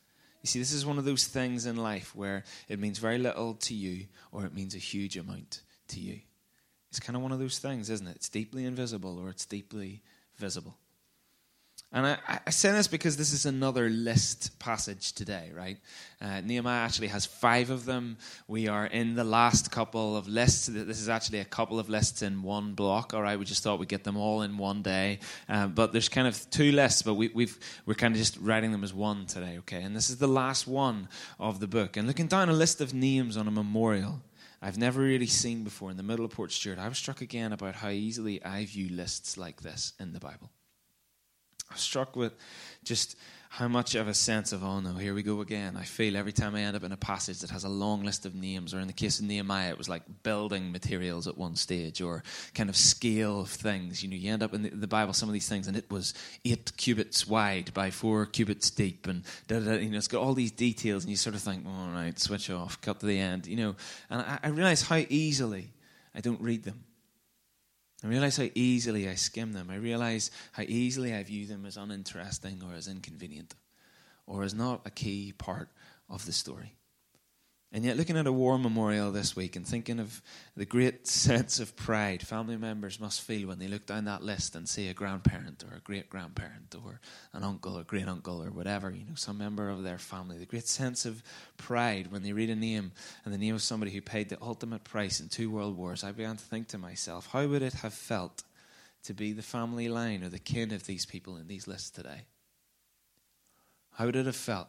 You 0.42 0.48
see, 0.48 0.60
this 0.60 0.74
is 0.74 0.86
one 0.86 0.98
of 0.98 1.06
those 1.06 1.28
things 1.28 1.68
in 1.68 1.76
life 1.76 2.16
where 2.16 2.44
it 2.68 2.80
means 2.80 2.98
very 2.98 3.20
little 3.20 3.54
to 3.56 3.76
you 3.76 4.08
or 4.32 4.46
it 4.46 4.56
means 4.56 4.74
a 4.74 4.80
huge 4.80 5.18
amount 5.18 5.62
to 5.90 6.00
you. 6.00 6.20
It's 6.90 7.00
kind 7.00 7.16
of 7.16 7.22
one 7.22 7.32
of 7.32 7.40
those 7.40 7.60
things, 7.60 7.90
isn't 7.90 8.08
it? 8.08 8.16
It's 8.16 8.30
deeply 8.30 8.66
invisible 8.66 9.20
or 9.20 9.30
it's 9.30 9.46
deeply 9.46 10.02
visible. 10.38 10.78
And 11.94 12.08
I, 12.08 12.18
I, 12.48 12.50
say 12.52 12.72
this 12.72 12.88
because 12.88 13.18
this 13.18 13.34
is 13.34 13.46
another 13.46 13.90
list 13.90 14.58
passage 14.60 15.12
today, 15.12 15.52
right? 15.54 15.78
Uh, 16.22 16.40
Nehemiah 16.40 16.86
actually 16.86 17.10
has 17.10 17.26
five 17.26 17.70
of 17.70 17.84
them. 17.84 18.18
We 18.48 18.70
are 18.70 18.86
in 18.86 19.16
the 19.16 19.26
last 19.26 19.72
couple 19.72 20.16
of 20.16 20.26
lists. 20.26 20.68
This 20.68 21.02
is 21.02 21.10
actually 21.10 21.40
a 21.40 21.46
couple 21.46 21.80
of 21.80 21.90
lists 21.90 22.22
in 22.22 22.44
one 22.44 22.76
block, 22.76 23.14
all 23.14 23.22
right? 23.22 23.38
We 23.38 23.44
just 23.44 23.62
thought 23.62 23.78
we'd 23.78 23.90
get 23.90 24.06
them 24.06 24.16
all 24.16 24.42
in 24.42 24.58
one 24.58 24.82
day. 24.82 25.20
Uh, 25.50 25.68
but 25.68 25.92
there's 25.92 26.08
kind 26.08 26.30
of 26.30 26.50
two 26.50 26.72
lists, 26.72 27.02
but 27.02 27.16
we, 27.16 27.28
we've, 27.34 27.60
we're 27.86 27.94
kind 27.94 28.16
of 28.16 28.20
just 28.20 28.38
writing 28.38 28.72
them 28.72 28.86
as 28.86 28.94
one 28.94 29.26
today, 29.26 29.58
okay? 29.60 29.84
And 29.84 29.94
this 29.94 30.10
is 30.10 30.16
the 30.16 30.28
last 30.28 30.68
one 30.68 31.10
of 31.42 31.60
the 31.60 31.68
book. 31.68 31.98
And 31.98 32.08
looking 32.08 32.28
down 32.28 32.48
a 32.48 32.54
list 32.54 32.80
of 32.80 32.94
names 32.94 33.36
on 33.36 33.50
a 33.50 33.52
memorial, 33.52 34.22
I've 34.62 34.78
never 34.78 35.02
really 35.02 35.28
seen 35.28 35.66
before 35.66 35.92
in 35.92 35.98
the 35.98 36.04
middle 36.04 36.24
of 36.24 36.32
Port 36.32 36.52
Portstewart, 36.52 36.80
I 36.80 36.88
was 36.88 36.98
struck 36.98 37.20
again 37.20 37.52
about 37.52 37.76
how 37.76 37.90
easily 37.90 38.42
I 38.46 38.64
view 38.64 38.88
lists 38.96 39.36
like 39.36 39.62
this 39.62 39.92
in 40.00 40.14
the 40.14 40.20
Bible. 40.22 40.52
I 41.72 41.74
was 41.74 41.82
struck 41.82 42.18
with 42.18 42.34
just 42.84 43.16
how 43.48 43.68
much 43.68 43.96
of 43.96 44.08
a 44.08 44.14
sense 44.14 44.52
of, 44.52 44.64
oh 44.64 44.82
no, 44.82 44.94
here 44.94 45.14
we 45.14 45.24
go 45.24 45.40
again. 45.40 45.78
I 45.78 45.84
feel 45.84 46.18
every 46.18 46.34
time 46.34 46.54
I 46.54 46.62
end 46.62 46.76
up 46.76 46.84
in 46.84 46.92
a 46.92 46.98
passage 46.98 47.40
that 47.40 47.50
has 47.50 47.64
a 47.64 47.70
long 47.70 48.04
list 48.04 48.26
of 48.26 48.36
names, 48.36 48.74
or 48.74 48.80
in 48.80 48.88
the 48.88 48.94
case 48.94 49.20
of 49.20 49.26
Nehemiah, 49.26 49.70
it 49.70 49.78
was 49.78 49.88
like 49.88 50.04
building 50.24 50.72
materials 50.72 51.28
at 51.28 51.38
one 51.38 51.56
stage, 51.56 52.02
or 52.02 52.24
kind 52.54 52.70
of 52.70 52.76
scale 52.76 53.42
of 53.42 53.50
things. 53.50 54.04
You 54.04 54.10
know, 54.10 54.16
you 54.18 54.32
end 54.32 54.44
up 54.44 54.54
in 54.54 54.80
the, 54.80 54.88
Bible, 54.88 55.14
some 55.14 55.30
of 55.30 55.34
these 55.34 55.48
things, 55.48 55.68
and 55.68 55.78
it 55.78 55.90
was 55.90 56.14
eight 56.44 56.72
cubits 56.76 57.26
wide 57.26 57.74
by 57.74 57.90
four 57.90 58.26
cubits 58.26 58.70
deep, 58.70 59.08
and 59.08 59.24
da, 59.48 59.60
da, 59.60 59.74
you 59.74 59.90
know, 59.90 59.98
it's 59.98 60.10
got 60.10 60.22
all 60.22 60.34
these 60.34 60.52
details, 60.52 61.04
and 61.04 61.10
you 61.10 61.18
sort 61.18 61.36
of 61.36 61.42
think, 61.42 61.66
all 61.66 61.90
right, 61.90 62.20
switch 62.20 62.50
off, 62.50 62.82
cut 62.82 63.00
to 63.00 63.06
the 63.06 63.20
end, 63.20 63.48
you 63.48 63.56
know. 63.56 63.76
And 64.10 64.22
I, 64.22 64.40
I 64.44 64.48
realize 64.50 64.82
how 64.82 65.04
easily 65.10 65.72
I 66.14 66.20
don't 66.20 66.42
read 66.42 66.64
them. 66.64 66.84
I 68.04 68.08
realize 68.08 68.38
how 68.38 68.50
easily 68.56 69.08
I 69.08 69.16
skim 69.16 69.54
them. 69.54 69.70
I 69.70 69.76
realize 69.76 70.32
how 70.54 70.64
easily 70.64 71.14
I 71.14 71.24
view 71.24 71.46
them 71.46 71.66
as 71.66 71.78
uninteresting 71.78 72.62
or 72.64 72.74
as 72.74 72.88
inconvenient 72.88 73.56
or 74.26 74.44
as 74.44 74.54
not 74.54 74.82
a 74.86 74.90
key 74.90 75.34
part 75.38 75.70
of 76.10 76.26
the 76.26 76.32
story. 76.32 76.76
And 77.74 77.86
yet, 77.86 77.96
looking 77.96 78.18
at 78.18 78.28
a 78.28 78.34
war 78.34 78.58
memorial 78.58 79.14
this 79.14 79.34
week 79.34 79.56
and 79.56 79.66
thinking 79.66 80.02
of 80.02 80.22
the 80.58 80.66
great 80.66 81.08
sense 81.08 81.62
of 81.62 81.78
pride 81.78 82.22
family 82.22 82.58
members 82.58 83.00
must 83.00 83.22
feel 83.22 83.48
when 83.48 83.60
they 83.60 83.70
look 83.70 83.86
down 83.86 84.06
that 84.06 84.24
list 84.24 84.56
and 84.56 84.68
see 84.68 84.90
a 84.90 84.94
grandparent 84.94 85.64
or 85.64 85.78
a 85.78 85.80
great 85.80 86.10
grandparent 86.10 86.76
or 86.84 87.00
an 87.32 87.46
uncle 87.46 87.78
or 87.78 87.84
great 87.84 88.10
uncle 88.10 88.44
or 88.44 88.52
whatever, 88.52 88.92
you 88.92 89.06
know, 89.06 89.16
some 89.16 89.38
member 89.38 89.70
of 89.70 89.84
their 89.84 89.98
family, 89.98 90.38
the 90.38 90.46
great 90.46 90.68
sense 90.68 91.06
of 91.06 91.24
pride 91.56 92.12
when 92.12 92.24
they 92.24 92.34
read 92.34 92.50
a 92.50 92.56
name 92.56 92.92
and 93.24 93.34
the 93.34 93.38
name 93.38 93.56
of 93.56 93.62
somebody 93.62 93.92
who 93.92 94.02
paid 94.02 94.28
the 94.28 94.42
ultimate 94.42 94.84
price 94.84 95.22
in 95.22 95.30
two 95.30 95.50
world 95.50 95.78
wars, 95.78 96.04
I 96.04 96.12
began 96.12 96.36
to 96.36 96.44
think 96.44 96.68
to 96.70 96.78
myself, 96.78 97.30
how 97.32 97.48
would 97.48 97.62
it 97.62 97.76
have 97.76 97.94
felt 97.94 98.44
to 99.04 99.14
be 99.14 99.32
the 99.32 99.42
family 99.42 99.88
line 99.88 100.26
or 100.26 100.30
the 100.30 100.40
kin 100.40 100.74
of 100.74 100.86
these 100.88 101.06
people 101.06 101.38
in 101.38 101.48
these 101.48 101.70
lists 101.70 101.90
today? 101.90 102.24
How 103.94 104.08
would 104.08 104.18
it 104.18 104.26
have 104.26 104.36
felt? 104.36 104.68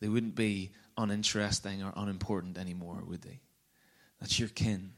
They 0.00 0.08
wouldn't 0.08 0.34
be 0.34 0.70
uninteresting 0.96 1.82
or 1.82 1.92
unimportant 1.96 2.58
anymore, 2.58 3.02
would 3.06 3.22
they? 3.22 3.40
That's 4.20 4.38
your 4.38 4.48
kin. 4.48 4.92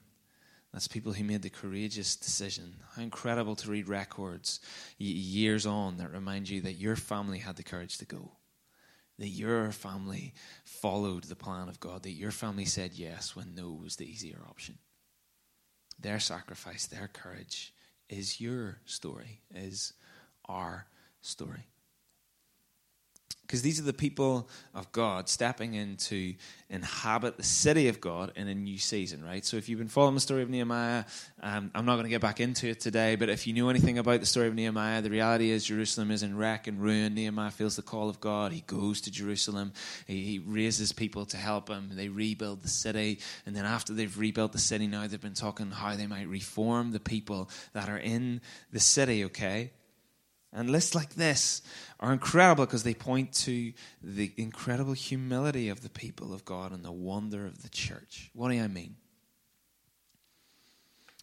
That's 0.73 0.89
people 0.89 1.13
who 1.13 1.25
made 1.25 1.43
the 1.43 1.51
courageous 1.51 2.17
decision. 2.17 2.77
How 2.95 3.03
incredible 3.03 3.57
to 3.57 3.71
read 3.71 3.89
records 3.89 4.61
years 4.99 5.67
on 5.67 5.99
that 5.99 6.13
remind 6.13 6.49
you 6.49 6.63
that 6.63 6.75
your 6.75 6.97
family 6.97 7.39
had 7.39 7.57
the 7.57 7.63
courage 7.63 7.99
to 7.99 8.07
go, 8.07 8.33
that 9.19 9.29
your 9.29 9.71
family 9.71 10.33
followed 10.65 11.25
the 11.25 11.37
plan 11.37 11.69
of 11.69 11.79
God, 11.79 12.05
that 12.05 12.13
your 12.13 12.31
family 12.31 12.65
said 12.65 12.93
yes 12.95 13.37
when 13.37 13.55
no 13.55 13.73
was 13.73 13.97
the 13.97 14.11
easier 14.11 14.41
option. 14.49 14.79
Their 16.01 16.21
sacrifice, 16.21 16.87
their 16.87 17.09
courage 17.13 17.75
is 18.09 18.41
your 18.41 18.79
story, 18.87 19.43
is 19.55 19.93
our 20.47 20.87
story. 21.21 21.67
Because 23.53 23.61
these 23.61 23.79
are 23.79 23.83
the 23.83 23.93
people 23.93 24.49
of 24.75 24.91
God 24.93 25.29
stepping 25.29 25.75
in 25.75 25.99
to 25.99 26.35
inhabit 26.71 27.37
the 27.37 27.43
city 27.43 27.89
of 27.89 28.01
God 28.01 28.33
in 28.35 28.49
a 28.49 28.55
new 28.55 28.79
season, 28.79 29.23
right? 29.23 29.45
So 29.45 29.59
if 29.59 29.69
you've 29.69 29.79
been 29.79 29.89
following 29.89 30.15
the 30.15 30.23
story 30.23 30.41
of 30.41 30.49
Nehemiah, 30.49 31.05
um, 31.43 31.71
I'm 31.75 31.85
not 31.85 31.97
going 31.97 32.05
to 32.05 32.09
get 32.09 32.23
back 32.23 32.41
into 32.41 32.69
it 32.69 32.81
today, 32.81 33.15
but 33.15 33.29
if 33.29 33.47
you 33.47 33.53
knew 33.53 33.69
anything 33.69 33.99
about 33.99 34.21
the 34.21 34.27
story 34.27 34.49
of 34.49 34.55
Nehemiah, 34.55 35.03
the 35.03 35.11
reality 35.11 35.51
is 35.51 35.67
Jerusalem 35.67 36.11
is 36.11 36.23
in 36.23 36.35
wreck 36.35 36.67
and 36.67 36.81
ruin. 36.81 37.13
Nehemiah 37.15 37.51
feels 37.51 37.77
the 37.77 37.83
call 37.83 38.09
of 38.09 38.21
God. 38.21 38.53
He 38.53 38.63
goes 38.63 39.03
to 39.03 39.11
Jerusalem. 39.11 39.75
He, 40.07 40.25
he 40.25 40.39
raises 40.39 40.91
people 40.91 41.27
to 41.27 41.37
help 41.37 41.69
him. 41.69 41.91
They 41.93 42.09
rebuild 42.09 42.63
the 42.63 42.69
city. 42.69 43.19
And 43.45 43.55
then 43.55 43.67
after 43.67 43.93
they've 43.93 44.19
rebuilt 44.19 44.53
the 44.53 44.59
city, 44.59 44.87
now 44.87 45.07
they've 45.07 45.21
been 45.21 45.35
talking 45.35 45.71
how 45.71 45.95
they 45.95 46.07
might 46.07 46.27
reform 46.27 46.93
the 46.93 47.01
people 47.01 47.51
that 47.75 47.91
are 47.91 47.99
in 47.99 48.41
the 48.73 48.81
city, 48.81 49.27
okay? 49.27 49.73
And 50.53 50.69
lists 50.69 50.95
like 50.95 51.15
this 51.15 51.63
are 51.99 52.13
incredible 52.13 52.67
because 52.67 52.83
they 52.83 52.95
point 52.95 53.33
to 53.33 53.73
the 54.03 54.33
incredible 54.37 54.93
humility 54.93 55.71
of 55.71 55.83
the 55.83 55.89
people 55.89 56.35
of 56.35 56.45
God 56.45 56.73
and 56.73 56.85
the 56.85 56.93
wonder 56.93 57.47
of 57.47 57.63
the 57.63 57.71
church. 57.71 58.31
What 58.35 58.51
do 58.51 58.61
I 58.61 58.69
mean? 58.69 58.97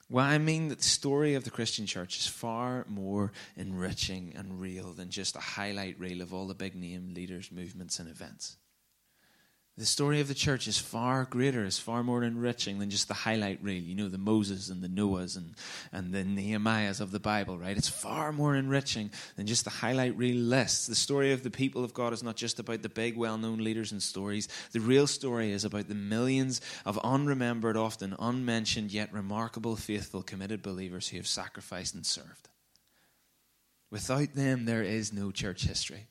Well, 0.10 0.26
I 0.26 0.40
mean 0.40 0.70
that 0.70 0.80
the 0.80 0.84
story 0.84 1.36
of 1.36 1.44
the 1.44 1.52
Christian 1.52 1.86
church 1.86 2.18
is 2.18 2.26
far 2.26 2.86
more 2.90 3.32
enriching 3.56 4.34
and 4.36 4.60
real 4.60 4.92
than 4.94 5.12
just 5.12 5.36
a 5.36 5.40
highlight 5.40 6.00
reel 6.00 6.22
of 6.22 6.34
all 6.34 6.48
the 6.48 6.56
big 6.56 6.76
name 6.76 7.14
leaders, 7.14 7.52
movements, 7.52 8.00
and 8.00 8.10
events. 8.10 8.58
The 9.80 9.86
story 9.86 10.20
of 10.20 10.28
the 10.28 10.34
church 10.34 10.68
is 10.68 10.78
far 10.78 11.24
greater, 11.24 11.64
is 11.64 11.80
far 11.80 12.04
more 12.04 12.22
enriching 12.22 12.80
than 12.80 12.90
just 12.90 13.08
the 13.08 13.14
highlight 13.14 13.64
reel. 13.64 13.82
You 13.82 13.96
know, 13.96 14.10
the 14.10 14.18
Moses 14.18 14.68
and 14.68 14.82
the 14.82 14.90
Noahs 14.90 15.38
and, 15.38 15.56
and 15.94 16.14
the 16.14 16.26
Nehemiahs 16.26 17.00
of 17.00 17.12
the 17.12 17.20
Bible, 17.22 17.58
right? 17.58 17.78
It's 17.78 17.88
far 17.88 18.34
more 18.34 18.58
enriching 18.58 19.10
than 19.38 19.48
just 19.48 19.64
the 19.64 19.70
highlight 19.70 20.18
reel 20.18 20.36
lists. 20.36 20.88
The 20.88 20.96
story 20.96 21.32
of 21.32 21.44
the 21.44 21.50
people 21.50 21.86
of 21.86 21.94
God 21.94 22.12
is 22.12 22.22
not 22.22 22.36
just 22.36 22.60
about 22.60 22.82
the 22.82 22.90
big, 22.90 23.16
well 23.16 23.38
known 23.38 23.60
leaders 23.60 23.94
and 23.94 24.04
stories. 24.04 24.50
The 24.74 24.82
real 24.82 25.08
story 25.08 25.54
is 25.54 25.64
about 25.64 25.88
the 25.88 25.96
millions 25.96 26.60
of 26.86 27.00
unremembered, 27.02 27.78
often 27.78 28.18
unmentioned, 28.20 28.92
yet 28.92 29.14
remarkable, 29.14 29.78
faithful, 29.78 30.24
committed 30.24 30.62
believers 30.62 31.08
who 31.08 31.16
have 31.16 31.28
sacrificed 31.28 31.96
and 31.96 32.06
served. 32.06 32.50
Without 33.90 34.36
them, 34.36 34.66
there 34.66 34.84
is 34.84 35.14
no 35.14 35.32
church 35.32 35.64
history. 35.64 36.09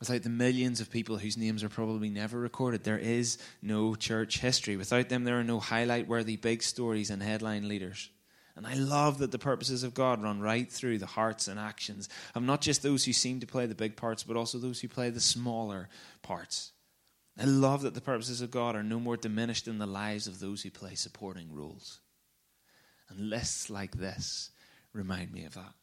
Without 0.00 0.22
the 0.22 0.28
millions 0.28 0.80
of 0.80 0.90
people 0.90 1.18
whose 1.18 1.36
names 1.36 1.64
are 1.64 1.68
probably 1.68 2.08
never 2.08 2.38
recorded, 2.38 2.84
there 2.84 2.98
is 2.98 3.36
no 3.60 3.96
church 3.96 4.38
history. 4.38 4.76
Without 4.76 5.08
them, 5.08 5.24
there 5.24 5.40
are 5.40 5.44
no 5.44 5.58
highlight 5.58 6.06
worthy 6.06 6.36
big 6.36 6.62
stories 6.62 7.10
and 7.10 7.20
headline 7.22 7.66
leaders. 7.66 8.08
And 8.54 8.66
I 8.66 8.74
love 8.74 9.18
that 9.18 9.32
the 9.32 9.38
purposes 9.38 9.82
of 9.82 9.94
God 9.94 10.22
run 10.22 10.40
right 10.40 10.70
through 10.70 10.98
the 10.98 11.06
hearts 11.06 11.46
and 11.48 11.58
actions 11.60 12.08
of 12.34 12.42
not 12.42 12.60
just 12.60 12.82
those 12.82 13.04
who 13.04 13.12
seem 13.12 13.40
to 13.40 13.46
play 13.46 13.66
the 13.66 13.74
big 13.74 13.96
parts, 13.96 14.22
but 14.24 14.36
also 14.36 14.58
those 14.58 14.80
who 14.80 14.88
play 14.88 15.10
the 15.10 15.20
smaller 15.20 15.88
parts. 16.22 16.72
I 17.38 17.44
love 17.44 17.82
that 17.82 17.94
the 17.94 18.00
purposes 18.00 18.40
of 18.40 18.50
God 18.50 18.74
are 18.74 18.82
no 18.82 18.98
more 18.98 19.16
diminished 19.16 19.68
in 19.68 19.78
the 19.78 19.86
lives 19.86 20.26
of 20.26 20.40
those 20.40 20.62
who 20.62 20.70
play 20.70 20.96
supporting 20.96 21.54
roles. 21.54 22.00
And 23.08 23.30
lists 23.30 23.70
like 23.70 23.96
this 23.96 24.50
remind 24.92 25.32
me 25.32 25.44
of 25.44 25.54
that. 25.54 25.74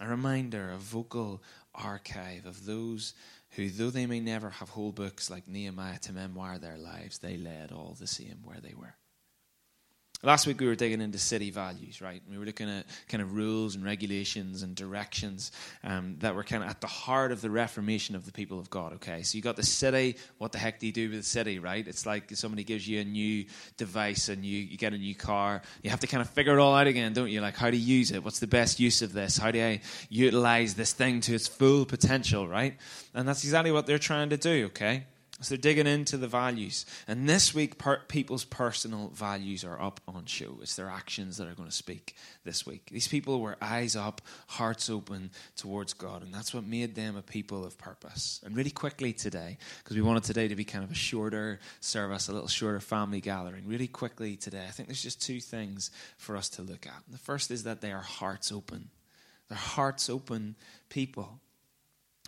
A 0.00 0.08
reminder, 0.08 0.70
a 0.70 0.76
vocal 0.78 1.42
archive 1.74 2.46
of 2.46 2.66
those 2.66 3.14
who, 3.50 3.68
though 3.68 3.90
they 3.90 4.06
may 4.06 4.20
never 4.20 4.50
have 4.50 4.70
whole 4.70 4.92
books 4.92 5.30
like 5.30 5.48
Nehemiah 5.48 5.98
to 6.00 6.12
memoir 6.12 6.58
their 6.58 6.78
lives, 6.78 7.18
they 7.18 7.36
led 7.36 7.72
all 7.72 7.96
the 7.98 8.06
same 8.06 8.38
where 8.44 8.60
they 8.60 8.74
were. 8.74 8.94
Last 10.24 10.46
week 10.46 10.60
we 10.60 10.68
were 10.68 10.76
digging 10.76 11.00
into 11.00 11.18
city 11.18 11.50
values, 11.50 12.00
right? 12.00 12.22
We 12.30 12.38
were 12.38 12.44
looking 12.44 12.70
at 12.70 12.86
kind 13.08 13.20
of 13.20 13.34
rules 13.34 13.74
and 13.74 13.84
regulations 13.84 14.62
and 14.62 14.72
directions 14.72 15.50
um, 15.82 16.14
that 16.20 16.36
were 16.36 16.44
kind 16.44 16.62
of 16.62 16.70
at 16.70 16.80
the 16.80 16.86
heart 16.86 17.32
of 17.32 17.40
the 17.40 17.50
reformation 17.50 18.14
of 18.14 18.24
the 18.24 18.30
people 18.30 18.60
of 18.60 18.70
God. 18.70 18.92
Okay, 18.94 19.22
so 19.22 19.34
you 19.34 19.42
got 19.42 19.56
the 19.56 19.64
city. 19.64 20.16
What 20.38 20.52
the 20.52 20.58
heck 20.58 20.78
do 20.78 20.86
you 20.86 20.92
do 20.92 21.10
with 21.10 21.18
the 21.18 21.24
city, 21.24 21.58
right? 21.58 21.84
It's 21.84 22.06
like 22.06 22.30
somebody 22.36 22.62
gives 22.62 22.86
you 22.86 23.00
a 23.00 23.04
new 23.04 23.46
device 23.76 24.28
and 24.28 24.44
you 24.44 24.58
you 24.58 24.78
get 24.78 24.92
a 24.92 24.98
new 24.98 25.16
car. 25.16 25.60
You 25.82 25.90
have 25.90 26.00
to 26.00 26.06
kind 26.06 26.20
of 26.20 26.30
figure 26.30 26.56
it 26.56 26.60
all 26.60 26.76
out 26.76 26.86
again, 26.86 27.12
don't 27.14 27.28
you? 27.28 27.40
Like 27.40 27.56
how 27.56 27.70
to 27.70 27.76
use 27.76 28.12
it. 28.12 28.22
What's 28.22 28.38
the 28.38 28.46
best 28.46 28.78
use 28.78 29.02
of 29.02 29.12
this? 29.12 29.36
How 29.36 29.50
do 29.50 29.60
I 29.60 29.80
utilize 30.08 30.74
this 30.74 30.92
thing 30.92 31.20
to 31.22 31.34
its 31.34 31.48
full 31.48 31.84
potential, 31.84 32.46
right? 32.46 32.76
And 33.12 33.26
that's 33.26 33.42
exactly 33.42 33.72
what 33.72 33.86
they're 33.86 33.98
trying 33.98 34.30
to 34.30 34.36
do. 34.36 34.66
Okay. 34.66 35.04
So 35.42 35.50
they're 35.50 35.60
digging 35.60 35.86
into 35.86 36.16
the 36.16 36.28
values. 36.28 36.86
And 37.08 37.28
this 37.28 37.52
week, 37.52 37.78
per- 37.78 38.00
people's 38.08 38.44
personal 38.44 39.08
values 39.08 39.64
are 39.64 39.80
up 39.80 40.00
on 40.06 40.24
show. 40.26 40.58
It's 40.62 40.76
their 40.76 40.88
actions 40.88 41.36
that 41.36 41.48
are 41.48 41.54
going 41.54 41.68
to 41.68 41.74
speak 41.74 42.14
this 42.44 42.64
week. 42.64 42.90
These 42.90 43.08
people 43.08 43.40
were 43.40 43.56
eyes 43.60 43.96
up, 43.96 44.20
hearts 44.46 44.88
open 44.88 45.30
towards 45.56 45.94
God. 45.94 46.22
And 46.22 46.32
that's 46.32 46.54
what 46.54 46.64
made 46.64 46.94
them 46.94 47.16
a 47.16 47.22
people 47.22 47.64
of 47.64 47.76
purpose. 47.76 48.40
And 48.44 48.56
really 48.56 48.70
quickly 48.70 49.12
today, 49.12 49.58
because 49.82 49.96
we 49.96 50.02
wanted 50.02 50.24
today 50.24 50.48
to 50.48 50.56
be 50.56 50.64
kind 50.64 50.84
of 50.84 50.90
a 50.90 50.94
shorter 50.94 51.60
service, 51.80 52.28
a 52.28 52.32
little 52.32 52.48
shorter 52.48 52.80
family 52.80 53.20
gathering, 53.20 53.66
really 53.66 53.88
quickly 53.88 54.36
today, 54.36 54.64
I 54.66 54.70
think 54.70 54.88
there's 54.88 55.02
just 55.02 55.20
two 55.20 55.40
things 55.40 55.90
for 56.16 56.36
us 56.36 56.48
to 56.50 56.62
look 56.62 56.86
at. 56.86 57.02
The 57.10 57.18
first 57.18 57.50
is 57.50 57.64
that 57.64 57.80
they 57.80 57.92
are 57.92 58.00
hearts 58.00 58.52
open. 58.52 58.90
They're 59.48 59.58
hearts 59.58 60.08
open 60.08 60.56
people 60.88 61.40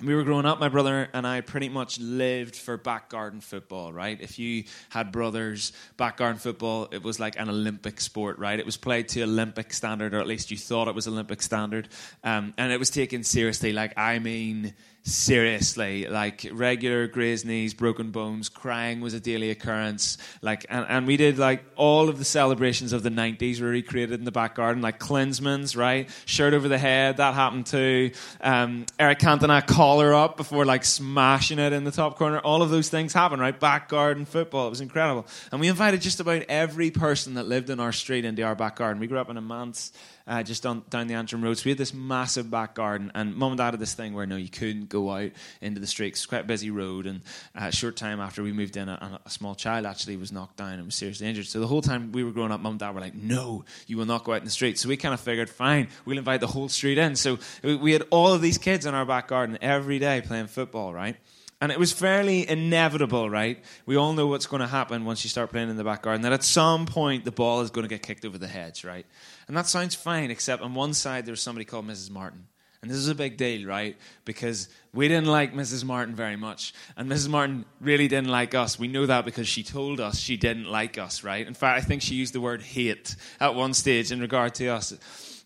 we 0.02 0.14
were 0.14 0.24
growing 0.24 0.44
up, 0.44 0.58
my 0.58 0.68
brother 0.68 1.08
and 1.12 1.24
I 1.24 1.40
pretty 1.40 1.68
much 1.68 2.00
lived 2.00 2.56
for 2.56 2.76
back 2.76 3.10
garden 3.10 3.40
football, 3.40 3.92
right? 3.92 4.20
If 4.20 4.40
you 4.40 4.64
had 4.88 5.12
brothers, 5.12 5.72
back 5.96 6.16
garden 6.16 6.40
football, 6.40 6.88
it 6.90 7.04
was 7.04 7.20
like 7.20 7.38
an 7.38 7.48
Olympic 7.48 8.00
sport, 8.00 8.40
right? 8.40 8.58
It 8.58 8.66
was 8.66 8.76
played 8.76 9.08
to 9.10 9.22
Olympic 9.22 9.72
standard, 9.72 10.12
or 10.12 10.18
at 10.18 10.26
least 10.26 10.50
you 10.50 10.56
thought 10.56 10.88
it 10.88 10.96
was 10.96 11.06
Olympic 11.06 11.42
standard. 11.42 11.88
Um, 12.24 12.54
and 12.58 12.72
it 12.72 12.80
was 12.80 12.90
taken 12.90 13.22
seriously. 13.22 13.72
Like, 13.72 13.96
I 13.96 14.18
mean, 14.18 14.74
seriously. 15.04 16.08
Like 16.08 16.48
regular 16.50 17.06
grazed 17.06 17.44
knees 17.44 17.74
broken 17.74 18.10
bones 18.10 18.48
crying 18.48 19.00
was 19.00 19.12
a 19.14 19.20
daily 19.20 19.50
occurrence. 19.50 20.18
Like 20.40 20.66
and, 20.68 20.86
and 20.88 21.06
we 21.06 21.16
did 21.16 21.38
like 21.38 21.62
all 21.76 22.08
of 22.08 22.18
the 22.18 22.24
celebrations 22.24 22.92
of 22.92 23.02
the 23.02 23.10
90s 23.10 23.60
were 23.60 23.68
recreated 23.68 24.18
in 24.18 24.24
the 24.24 24.32
back 24.32 24.54
garden 24.54 24.82
like 24.82 24.98
Klinsmann's 24.98 25.76
right? 25.76 26.08
Shirt 26.24 26.54
over 26.54 26.68
the 26.68 26.78
head 26.78 27.18
that 27.18 27.34
happened 27.34 27.66
too. 27.66 28.12
Um, 28.40 28.86
Eric 28.98 29.18
Cantona 29.18 29.64
collar 29.66 30.14
up 30.14 30.36
before 30.36 30.64
like 30.64 30.84
smashing 30.84 31.58
it 31.58 31.72
in 31.72 31.84
the 31.84 31.92
top 31.92 32.16
corner. 32.16 32.38
All 32.38 32.62
of 32.62 32.70
those 32.70 32.88
things 32.88 33.12
happened 33.12 33.42
right? 33.42 33.58
Back 33.58 33.88
garden 33.90 34.24
football 34.24 34.66
it 34.66 34.70
was 34.70 34.80
incredible. 34.80 35.26
And 35.52 35.60
we 35.60 35.68
invited 35.68 36.00
just 36.00 36.20
about 36.20 36.42
every 36.48 36.90
person 36.90 37.34
that 37.34 37.46
lived 37.46 37.68
in 37.68 37.78
our 37.78 37.92
street 37.92 38.24
into 38.24 38.42
our 38.42 38.54
back 38.54 38.76
garden. 38.76 39.00
We 39.00 39.06
grew 39.06 39.18
up 39.18 39.28
in 39.28 39.36
a 39.36 39.42
manse 39.42 39.92
uh, 40.26 40.42
just 40.42 40.64
on, 40.64 40.82
down 40.88 41.06
the 41.06 41.14
Antrim 41.14 41.42
Road. 41.42 41.58
So 41.58 41.64
we 41.66 41.70
had 41.70 41.78
this 41.78 41.92
massive 41.92 42.50
back 42.50 42.74
garden, 42.74 43.12
and 43.14 43.34
mum 43.34 43.52
and 43.52 43.58
dad 43.58 43.72
had 43.72 43.80
this 43.80 43.94
thing 43.94 44.14
where 44.14 44.26
no, 44.26 44.36
you 44.36 44.48
couldn't 44.48 44.88
go 44.88 45.10
out 45.10 45.30
into 45.60 45.80
the 45.80 45.86
streets. 45.86 46.20
It's 46.20 46.26
quite 46.26 46.42
a 46.42 46.46
busy 46.46 46.70
road, 46.70 47.06
and 47.06 47.20
a 47.54 47.70
short 47.70 47.96
time 47.96 48.20
after 48.20 48.42
we 48.42 48.52
moved 48.52 48.76
in, 48.76 48.88
a, 48.88 49.20
a, 49.24 49.30
small 49.30 49.54
child 49.54 49.86
actually 49.86 50.16
was 50.16 50.32
knocked 50.32 50.56
down 50.56 50.74
and 50.74 50.86
was 50.86 50.94
seriously 50.94 51.26
injured. 51.26 51.46
So 51.46 51.60
the 51.60 51.66
whole 51.66 51.82
time 51.82 52.12
we 52.12 52.24
were 52.24 52.32
growing 52.32 52.52
up, 52.52 52.60
mum 52.60 52.72
and 52.72 52.80
dad 52.80 52.94
were 52.94 53.00
like, 53.00 53.14
"No, 53.14 53.64
you 53.86 53.96
will 53.96 54.06
not 54.06 54.24
go 54.24 54.32
out 54.32 54.38
in 54.38 54.44
the 54.44 54.50
street." 54.50 54.78
So 54.78 54.88
we 54.88 54.96
kind 54.96 55.14
of 55.14 55.20
figured, 55.20 55.50
fine, 55.50 55.88
we'll 56.04 56.18
invite 56.18 56.40
the 56.40 56.46
whole 56.46 56.68
street 56.68 56.98
in. 56.98 57.16
So 57.16 57.38
we 57.62 57.92
had 57.92 58.04
all 58.10 58.32
of 58.32 58.40
these 58.40 58.58
kids 58.58 58.86
in 58.86 58.94
our 58.94 59.04
back 59.04 59.28
garden 59.28 59.58
every 59.60 59.98
day 59.98 60.22
playing 60.22 60.46
football, 60.46 60.92
right? 60.94 61.16
And 61.64 61.72
it 61.72 61.78
was 61.78 61.92
fairly 61.92 62.46
inevitable, 62.46 63.30
right? 63.30 63.58
We 63.86 63.96
all 63.96 64.12
know 64.12 64.26
what's 64.26 64.44
going 64.44 64.60
to 64.60 64.66
happen 64.66 65.06
once 65.06 65.24
you 65.24 65.30
start 65.30 65.50
playing 65.50 65.70
in 65.70 65.78
the 65.78 65.82
back 65.82 66.02
garden, 66.02 66.20
that 66.20 66.32
at 66.34 66.44
some 66.44 66.84
point 66.84 67.24
the 67.24 67.32
ball 67.32 67.62
is 67.62 67.70
going 67.70 67.84
to 67.84 67.88
get 67.88 68.02
kicked 68.02 68.26
over 68.26 68.36
the 68.36 68.46
hedge, 68.46 68.84
right? 68.84 69.06
And 69.48 69.56
that 69.56 69.66
sounds 69.66 69.94
fine, 69.94 70.30
except 70.30 70.60
on 70.62 70.74
one 70.74 70.92
side 70.92 71.24
there 71.24 71.32
was 71.32 71.40
somebody 71.40 71.64
called 71.64 71.86
Mrs. 71.86 72.10
Martin. 72.10 72.48
And 72.82 72.90
this 72.90 72.98
is 72.98 73.08
a 73.08 73.14
big 73.14 73.38
deal, 73.38 73.66
right? 73.66 73.96
Because 74.26 74.68
we 74.92 75.08
didn't 75.08 75.28
like 75.28 75.54
Mrs. 75.54 75.86
Martin 75.86 76.14
very 76.14 76.36
much. 76.36 76.74
And 76.98 77.10
Mrs. 77.10 77.30
Martin 77.30 77.64
really 77.80 78.08
didn't 78.08 78.28
like 78.28 78.54
us. 78.54 78.78
We 78.78 78.88
know 78.88 79.06
that 79.06 79.24
because 79.24 79.48
she 79.48 79.62
told 79.62 80.00
us 80.00 80.18
she 80.18 80.36
didn't 80.36 80.66
like 80.66 80.98
us, 80.98 81.24
right? 81.24 81.46
In 81.46 81.54
fact, 81.54 81.82
I 81.82 81.82
think 81.82 82.02
she 82.02 82.14
used 82.14 82.34
the 82.34 82.42
word 82.42 82.60
hate 82.60 83.16
at 83.40 83.54
one 83.54 83.72
stage 83.72 84.12
in 84.12 84.20
regard 84.20 84.54
to 84.56 84.66
us. 84.66 84.92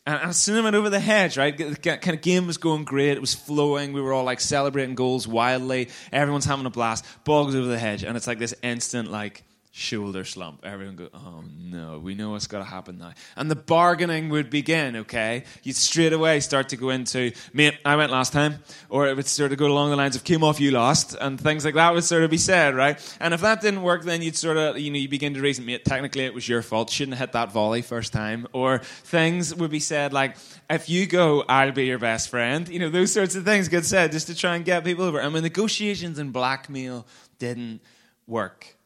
And 0.09 0.17
I 0.17 0.27
was 0.29 0.38
seeing 0.38 0.65
over 0.65 0.88
the 0.88 1.00
hedge, 1.00 1.37
right? 1.37 1.55
The 1.55 1.77
kind 1.77 2.17
of 2.17 2.23
game 2.23 2.47
was 2.47 2.57
going 2.57 2.85
great. 2.85 3.11
It 3.11 3.21
was 3.21 3.35
flowing. 3.35 3.93
We 3.93 4.00
were 4.00 4.15
all 4.15 4.25
like 4.25 4.41
celebrating 4.41 4.95
goals 4.95 5.29
wildly. 5.29 5.91
Everyone's 6.11 6.47
having 6.47 6.65
a 6.65 6.71
blast. 6.71 7.05
Ball 7.25 7.45
goes 7.45 7.55
over 7.55 7.67
the 7.67 7.79
hedge. 7.79 8.05
And 8.05 8.17
it's 8.17 8.27
like 8.27 8.38
this 8.38 8.55
instant, 8.62 9.11
like, 9.11 9.45
shoulder 9.79 10.25
slump. 10.25 10.65
Everyone 10.65 10.97
go, 10.97 11.09
oh 11.15 11.45
no, 11.57 12.01
we 12.01 12.15
know 12.15 12.31
what's 12.31 12.49
got 12.49 12.59
to 12.59 12.65
happen 12.65 12.99
now. 12.99 13.13
And 13.37 13.49
the 13.49 13.57
bargaining 13.57 14.29
would 14.31 14.51
begin, 14.51 14.97
okay? 14.97 15.45
You'd 15.63 15.77
straight 15.77 16.13
away 16.13 16.41
start 16.41 16.71
to 16.71 16.77
go 16.77 16.91
into, 16.91 17.33
mate, 17.53 17.79
I 17.85 17.95
went 17.95 18.11
last 18.11 18.33
time. 18.33 18.59
Or 18.89 19.07
it 19.07 19.17
would 19.17 19.27
sort 19.27 19.53
of 19.53 19.59
go 19.59 19.67
along 19.67 19.91
the 19.91 19.97
lines 19.97 20.17
of, 20.17 20.25
came 20.25 20.43
off, 20.43 20.59
you 20.61 20.73
lost. 20.73 21.15
And 21.21 21.41
things 21.41 21.65
like 21.65 21.75
that 21.75 21.95
would 21.95 22.03
sort 22.03 22.25
of 22.25 22.31
be 22.31 22.39
said, 22.39 22.75
right? 22.75 22.99
And 23.21 23.33
if 23.33 23.41
that 23.43 23.61
didn't 23.61 23.83
work, 23.83 24.03
then 24.03 24.21
you'd 24.21 24.37
sort 24.37 24.57
of, 24.57 24.79
you 24.79 24.91
know, 24.91 24.99
you 24.99 25.09
begin 25.09 25.35
to 25.35 25.41
reason, 25.41 25.65
mate, 25.65 25.85
technically 25.85 26.25
it 26.25 26.35
was 26.35 26.49
your 26.49 26.63
fault. 26.63 26.91
Shouldn't 26.91 27.17
have 27.17 27.29
hit 27.29 27.33
that 27.35 27.53
volley 27.53 27.83
first 27.83 28.13
time. 28.13 28.49
Or 28.53 28.79
things 28.79 29.55
would 29.55 29.71
be 29.71 29.81
said 29.81 30.13
like, 30.13 30.37
if 30.69 30.89
you 30.89 31.07
go, 31.07 31.45
I'll 31.49 31.73
be 31.73 31.87
your 31.87 31.99
best 31.99 32.31
friend. 32.31 32.69
You 32.69 32.81
know, 32.81 32.91
those 32.91 33.13
sorts 33.13 33.37
of 33.37 33.45
things 33.45 33.69
get 33.69 33.85
said 33.85 34.11
just 34.11 34.27
to 34.27 34.35
try 34.35 34.57
and 34.57 34.65
get 34.65 34.85
people 34.85 35.05
over. 35.05 35.21
And 35.21 35.33
when 35.33 35.45
negotiations 35.45 36.19
and 36.19 36.33
blackmail 36.33 37.07
didn't 37.39 37.81
work, 38.27 38.78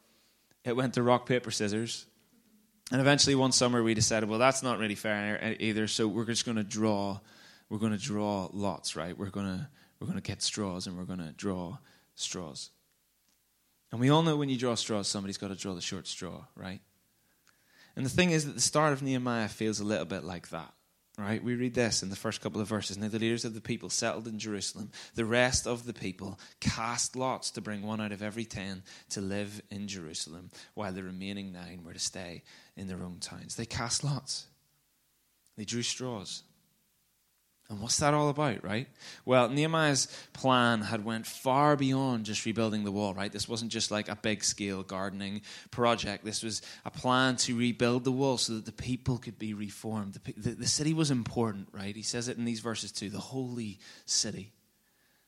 it 0.65 0.77
went 0.77 0.95
to 0.95 1.03
rock, 1.03 1.27
paper, 1.27 1.51
scissors. 1.51 2.07
And 2.91 3.01
eventually, 3.01 3.35
one 3.35 3.53
summer, 3.53 3.83
we 3.83 3.95
decided, 3.95 4.29
well, 4.29 4.39
that's 4.39 4.63
not 4.63 4.79
really 4.79 4.95
fair 4.95 5.57
either. 5.59 5.89
So 5.89 6.07
we're 6.07 6.27
just 6.27 6.45
going 6.45 6.59
to 6.59 6.65
draw. 6.65 7.21
We're 7.69 7.79
going 7.79 7.93
to 7.93 7.99
draw 7.99 8.49
lots, 8.53 8.97
right? 8.97 9.17
We're 9.17 9.31
going 9.31 9.47
to 9.47 9.69
we're 9.99 10.07
going 10.07 10.19
to 10.19 10.23
get 10.23 10.43
straws, 10.43 10.87
and 10.87 10.99
we're 10.99 11.05
going 11.05 11.21
to 11.21 11.33
draw 11.33 11.79
straws. 12.17 12.71
And 13.93 14.01
we 14.01 14.11
all 14.11 14.23
know 14.23 14.37
when 14.37 14.49
you 14.49 14.59
draw 14.59 14.75
straws, 14.75 15.07
somebody's 15.07 15.39
got 15.39 15.49
to 15.49 15.55
draw 15.55 15.75
the 15.75 15.81
short 15.81 16.07
straw, 16.07 16.45
right? 16.57 16.81
And 17.95 18.05
the 18.05 18.11
thing 18.11 18.31
is 18.31 18.47
that 18.47 18.55
the 18.55 18.61
start 18.61 18.93
of 18.93 19.03
Nehemiah 19.03 19.49
feels 19.49 19.81
a 19.81 19.85
little 19.85 20.07
bit 20.07 20.25
like 20.25 20.49
that. 20.49 20.73
Right? 21.19 21.45
We 21.45 21.57
read 21.57 21.75
this 21.75 22.03
in 22.03 22.09
the 22.09 22.17
first 22.17 22.41
couple 22.41 22.63
of 22.63 22.69
verses. 22.69 22.97
Now 22.97 23.09
the 23.09 23.19
leaders 23.19 23.45
of 23.45 23.53
the 23.53 23.61
people 23.61 23.91
settled 23.91 24.27
in 24.27 24.39
Jerusalem. 24.39 24.91
The 25.15 25.27
rest 25.27 25.67
of 25.67 25.85
the 25.85 25.93
people 25.93 26.41
cast 26.59 27.17
lots 27.17 27.51
to 27.51 27.61
bring 27.61 27.83
one 27.83 28.01
out 28.01 28.13
of 28.13 28.23
every 28.23 28.47
ten 28.47 28.83
to 29.11 29.21
live 29.21 29.61
in 29.71 29.89
Jerusalem, 29.89 30.51
while 30.75 30.93
the 30.93 31.03
remaining 31.03 31.53
nine 31.53 31.83
were 31.85 31.93
to 31.93 31.99
stay 31.99 32.43
in 32.77 32.89
their 32.89 33.03
own 33.03 33.19
towns. 33.21 33.57
They 33.57 33.67
cast 33.67 34.03
lots. 34.03 34.47
They 35.59 35.67
drew 35.67 35.83
straws. 35.83 36.45
And 37.73 37.81
what's 37.81 37.97
that 38.01 38.13
all 38.13 38.29
about, 38.29 38.63
right? 38.63 38.87
Well, 39.25 39.49
Nehemiah's 39.49 40.07
plan 40.35 40.83
had 40.83 41.07
went 41.07 41.27
far 41.27 41.75
beyond 41.75 42.27
just 42.27 42.45
rebuilding 42.45 42.85
the 42.85 42.93
wall, 42.93 43.15
right? 43.15 43.33
This 43.33 43.49
wasn't 43.49 43.73
just 43.73 43.91
like 43.91 44.11
a 44.11 44.15
big 44.15 44.45
scale 44.45 44.83
gardening 44.83 45.41
project. 45.71 46.23
This 46.23 46.43
was 46.43 46.61
a 46.85 46.91
plan 46.91 47.37
to 47.37 47.57
rebuild 47.57 48.05
the 48.05 48.13
wall 48.13 48.37
so 48.37 48.53
that 48.55 48.67
the 48.67 48.73
people 48.73 49.17
could 49.17 49.39
be 49.39 49.55
reformed. 49.55 50.15
The, 50.15 50.33
the, 50.35 50.51
the 50.51 50.67
city 50.67 50.93
was 50.93 51.11
important, 51.11 51.69
right? 51.73 51.97
He 51.97 52.03
says 52.03 52.29
it 52.29 52.37
in 52.37 52.45
these 52.45 52.61
verses 52.61 52.93
too, 52.93 53.09
the 53.09 53.19
holy 53.19 53.79
city. 54.05 54.53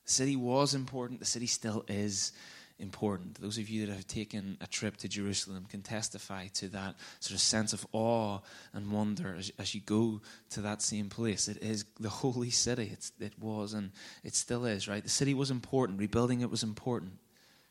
The 0.04 0.12
city 0.12 0.36
was 0.36 0.74
important, 0.74 1.20
the 1.20 1.26
city 1.26 1.46
still 1.46 1.86
is 1.88 2.32
important. 2.78 3.40
Those 3.40 3.58
of 3.58 3.68
you 3.68 3.86
that 3.86 3.94
have 3.94 4.06
taken 4.06 4.58
a 4.60 4.66
trip 4.66 4.96
to 4.98 5.08
Jerusalem 5.08 5.66
can 5.68 5.82
testify 5.82 6.48
to 6.54 6.68
that 6.68 6.96
sort 7.20 7.34
of 7.34 7.40
sense 7.40 7.72
of 7.72 7.86
awe 7.92 8.40
and 8.72 8.90
wonder 8.90 9.36
as, 9.38 9.52
as 9.58 9.74
you 9.74 9.80
go 9.80 10.20
to 10.50 10.60
that 10.62 10.82
same 10.82 11.08
place. 11.08 11.48
It 11.48 11.62
is 11.62 11.84
the 12.00 12.08
holy 12.08 12.50
city. 12.50 12.90
It's, 12.92 13.12
it 13.20 13.34
was 13.38 13.74
and 13.74 13.92
it 14.22 14.34
still 14.34 14.64
is, 14.64 14.88
right? 14.88 15.02
The 15.02 15.08
city 15.08 15.34
was 15.34 15.50
important. 15.50 16.00
Rebuilding 16.00 16.40
it 16.40 16.50
was 16.50 16.62
important. 16.62 17.12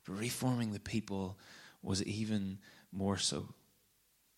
But 0.05 0.19
reforming 0.19 0.71
the 0.71 0.79
people 0.79 1.37
was 1.81 2.03
even 2.03 2.59
more 2.91 3.17
so. 3.17 3.47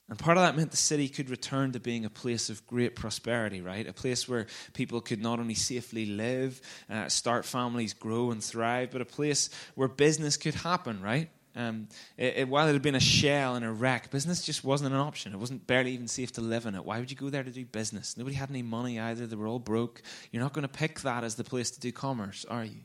And 0.07 0.19
part 0.19 0.37
of 0.37 0.43
that 0.43 0.55
meant 0.55 0.69
the 0.69 0.77
city 0.77 1.09
could 1.09 1.31
return 1.31 1.71
to 1.71 1.79
being 1.79 2.05
a 2.05 2.11
place 2.11 2.51
of 2.51 2.65
great 2.67 2.95
prosperity, 2.95 3.61
right? 3.61 3.87
A 3.87 3.93
place 3.93 4.29
where 4.29 4.45
people 4.73 5.01
could 5.01 5.19
not 5.19 5.39
only 5.39 5.55
safely 5.55 6.05
live, 6.05 6.61
uh, 6.89 7.09
start 7.09 7.43
families, 7.43 7.93
grow 7.93 8.29
and 8.29 8.43
thrive, 8.43 8.91
but 8.91 9.01
a 9.01 9.05
place 9.05 9.49
where 9.73 9.87
business 9.87 10.37
could 10.37 10.53
happen, 10.53 11.01
right? 11.01 11.29
Um, 11.55 11.87
it, 12.17 12.37
it, 12.37 12.49
while 12.49 12.67
it 12.67 12.73
had 12.73 12.81
been 12.81 12.95
a 12.95 12.99
shell 12.99 13.55
and 13.55 13.65
a 13.65 13.71
wreck, 13.71 14.11
business 14.11 14.45
just 14.45 14.63
wasn't 14.63 14.93
an 14.93 14.99
option. 14.99 15.33
It 15.33 15.39
wasn't 15.39 15.65
barely 15.65 15.93
even 15.93 16.07
safe 16.07 16.33
to 16.33 16.41
live 16.41 16.65
in 16.65 16.75
it. 16.75 16.85
Why 16.85 16.99
would 16.99 17.09
you 17.09 17.17
go 17.17 17.29
there 17.29 17.43
to 17.43 17.51
do 17.51 17.65
business? 17.65 18.17
Nobody 18.17 18.35
had 18.35 18.49
any 18.49 18.61
money 18.61 18.99
either. 18.99 19.25
They 19.25 19.35
were 19.35 19.47
all 19.47 19.59
broke. 19.59 20.01
You're 20.31 20.43
not 20.43 20.53
going 20.53 20.67
to 20.67 20.67
pick 20.67 20.99
that 21.01 21.23
as 21.23 21.35
the 21.35 21.43
place 21.45 21.71
to 21.71 21.79
do 21.79 21.91
commerce, 21.91 22.45
are 22.47 22.65
you? 22.65 22.81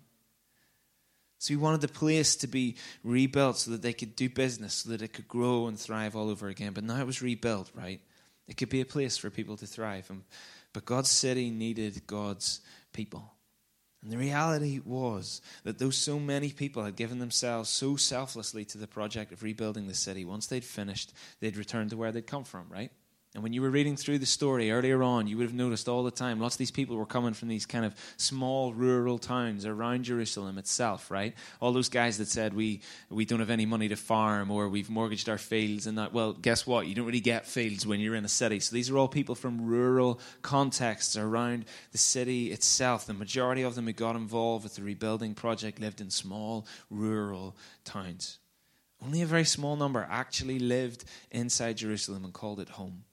So 1.41 1.55
he 1.55 1.57
wanted 1.57 1.81
the 1.81 1.89
place 1.89 2.37
to 2.37 2.47
be 2.47 2.77
rebuilt 3.03 3.57
so 3.57 3.71
that 3.71 3.81
they 3.81 3.95
could 3.95 4.15
do 4.15 4.29
business, 4.29 4.75
so 4.75 4.91
that 4.91 5.01
it 5.01 5.15
could 5.15 5.27
grow 5.27 5.69
and 5.69 5.81
thrive 5.81 6.15
all 6.15 6.29
over 6.29 6.49
again. 6.49 6.75
But 6.75 6.85
now 6.85 7.01
it 7.01 7.07
was 7.07 7.23
rebuilt, 7.23 7.71
right? 7.75 8.03
It 8.47 8.59
could 8.59 8.69
be 8.69 8.83
a 8.83 8.87
place 8.87 9.17
for 9.17 9.31
people 9.31 9.57
to 9.57 9.67
thrive. 9.67 10.11
And, 10.11 10.25
but 10.75 10.85
God's 10.85 11.09
city 11.09 11.49
needed 11.49 12.07
God's 12.07 12.61
people. 12.93 13.33
And 14.03 14.13
the 14.13 14.19
reality 14.19 14.83
was 14.85 15.41
that 15.65 15.79
though 15.79 15.89
so 15.89 16.21
many 16.21 16.51
people 16.51 16.85
had 16.85 16.95
given 16.95 17.21
themselves 17.21 17.71
so 17.71 17.97
selflessly 17.97 18.67
to 18.67 18.79
the 18.79 18.87
project 18.87 19.33
of 19.33 19.43
rebuilding 19.43 19.87
the 19.87 19.95
city, 19.95 20.27
once 20.27 20.47
they'd 20.47 20.63
finished, 20.63 21.15
they'd 21.41 21.57
return 21.57 21.89
to 21.89 21.97
where 21.97 22.13
they'd 22.13 22.27
come 22.27 22.45
from, 22.45 22.67
right? 22.69 22.93
And 23.33 23.45
when 23.45 23.53
you 23.53 23.63
were 23.63 23.71
reading 23.71 23.97
through 23.97 24.19
the 24.19 24.27
story 24.27 24.73
earlier 24.73 25.05
on, 25.05 25.29
you 25.29 25.37
would 25.37 25.47
have 25.47 25.55
noticed 25.55 25.89
all 25.89 26.03
the 26.03 26.11
time 26.11 26.41
lots 26.41 26.57
of 26.57 26.59
these 26.59 26.73
people 26.73 26.97
were 26.97 27.07
coming 27.07 27.33
from 27.33 27.47
these 27.47 27.65
kind 27.65 27.85
of 27.85 27.95
small 28.17 28.75
rural 28.75 29.19
towns 29.19 29.65
around 29.65 30.03
Jerusalem 30.03 30.59
itself, 30.59 31.13
right? 31.13 31.33
All 31.61 31.73
those 31.73 31.89
guys 31.89 32.19
that 32.19 32.27
said 32.27 32.55
we 32.55 32.81
we 33.09 33.25
don't 33.25 33.39
have 33.39 33.49
any 33.49 33.67
money 33.67 33.87
to 33.87 33.95
farm 33.95 34.51
or 34.51 34.69
we've 34.69 34.91
mortgaged 34.91 35.29
our 35.29 35.39
fields 35.39 35.87
and 35.87 35.97
that 35.97 36.13
well, 36.13 36.33
guess 36.33 36.67
what? 36.67 36.89
You 36.89 36.97
don't 36.97 37.07
really 37.07 37.21
get 37.21 37.47
fields 37.47 37.87
when 37.87 38.01
you're 38.01 38.17
in 38.17 38.25
a 38.25 38.29
city. 38.29 38.59
So 38.59 38.75
these 38.75 38.91
are 38.91 38.99
all 38.99 39.07
people 39.07 39.37
from 39.37 39.65
rural 39.65 40.19
contexts 40.43 41.17
around 41.17 41.67
the 41.93 41.99
city 41.99 42.51
itself. 42.51 43.07
The 43.07 43.15
majority 43.15 43.63
of 43.63 43.77
them 43.77 43.87
who 43.87 43.93
got 43.93 44.17
involved 44.17 44.65
with 44.65 44.75
the 44.75 44.83
rebuilding 44.83 45.35
project 45.35 45.79
lived 45.79 46.01
in 46.01 46.11
small 46.11 46.67
rural 46.91 47.57
towns. 47.85 48.41
Only 49.01 49.23
a 49.23 49.27
very 49.27 49.45
small 49.45 49.77
number 49.77 50.05
actually 50.11 50.59
lived 50.59 51.05
inside 51.31 51.77
Jerusalem 51.77 52.25
and 52.25 52.35
called 52.35 52.59
it 52.59 52.71
home. 52.71 53.05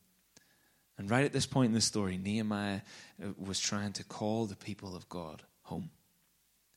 And 0.97 1.11
right 1.11 1.25
at 1.25 1.33
this 1.33 1.45
point 1.45 1.67
in 1.67 1.73
the 1.73 1.81
story, 1.81 2.17
Nehemiah 2.17 2.81
uh, 3.23 3.27
was 3.37 3.59
trying 3.59 3.93
to 3.93 4.03
call 4.03 4.45
the 4.45 4.55
people 4.55 4.95
of 4.95 5.07
God 5.09 5.43
home. 5.63 5.91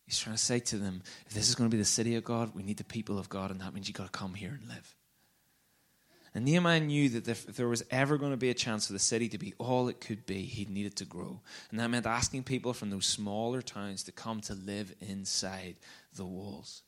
He's 0.06 0.18
trying 0.18 0.36
to 0.36 0.42
say 0.42 0.58
to 0.58 0.76
them, 0.76 1.02
if 1.26 1.34
this 1.34 1.48
is 1.48 1.54
going 1.54 1.70
to 1.70 1.74
be 1.74 1.80
the 1.80 1.86
city 1.86 2.16
of 2.16 2.24
God, 2.24 2.54
we 2.54 2.62
need 2.62 2.78
the 2.78 2.84
people 2.84 3.18
of 3.18 3.28
God, 3.28 3.50
and 3.50 3.60
that 3.60 3.72
means 3.72 3.88
you've 3.88 3.96
got 3.96 4.12
to 4.12 4.18
come 4.18 4.34
here 4.34 4.58
and 4.60 4.68
live. 4.68 4.94
And 6.34 6.44
Nehemiah 6.44 6.80
knew 6.80 7.08
that 7.10 7.28
if 7.28 7.46
there 7.46 7.68
was 7.68 7.82
ever 7.90 8.16
going 8.16 8.30
to 8.30 8.36
be 8.36 8.50
a 8.50 8.54
chance 8.54 8.86
for 8.86 8.92
the 8.92 9.00
city 9.00 9.28
to 9.30 9.38
be 9.38 9.54
all 9.58 9.88
it 9.88 10.00
could 10.00 10.26
be, 10.26 10.42
he 10.42 10.64
needed 10.64 10.96
to 10.96 11.04
grow. 11.04 11.40
And 11.70 11.80
that 11.80 11.90
meant 11.90 12.06
asking 12.06 12.44
people 12.44 12.72
from 12.72 12.90
those 12.90 13.06
smaller 13.06 13.62
towns 13.62 14.04
to 14.04 14.12
come 14.12 14.40
to 14.42 14.54
live 14.54 14.94
inside 15.00 15.76
the 16.14 16.24
walls. 16.24 16.82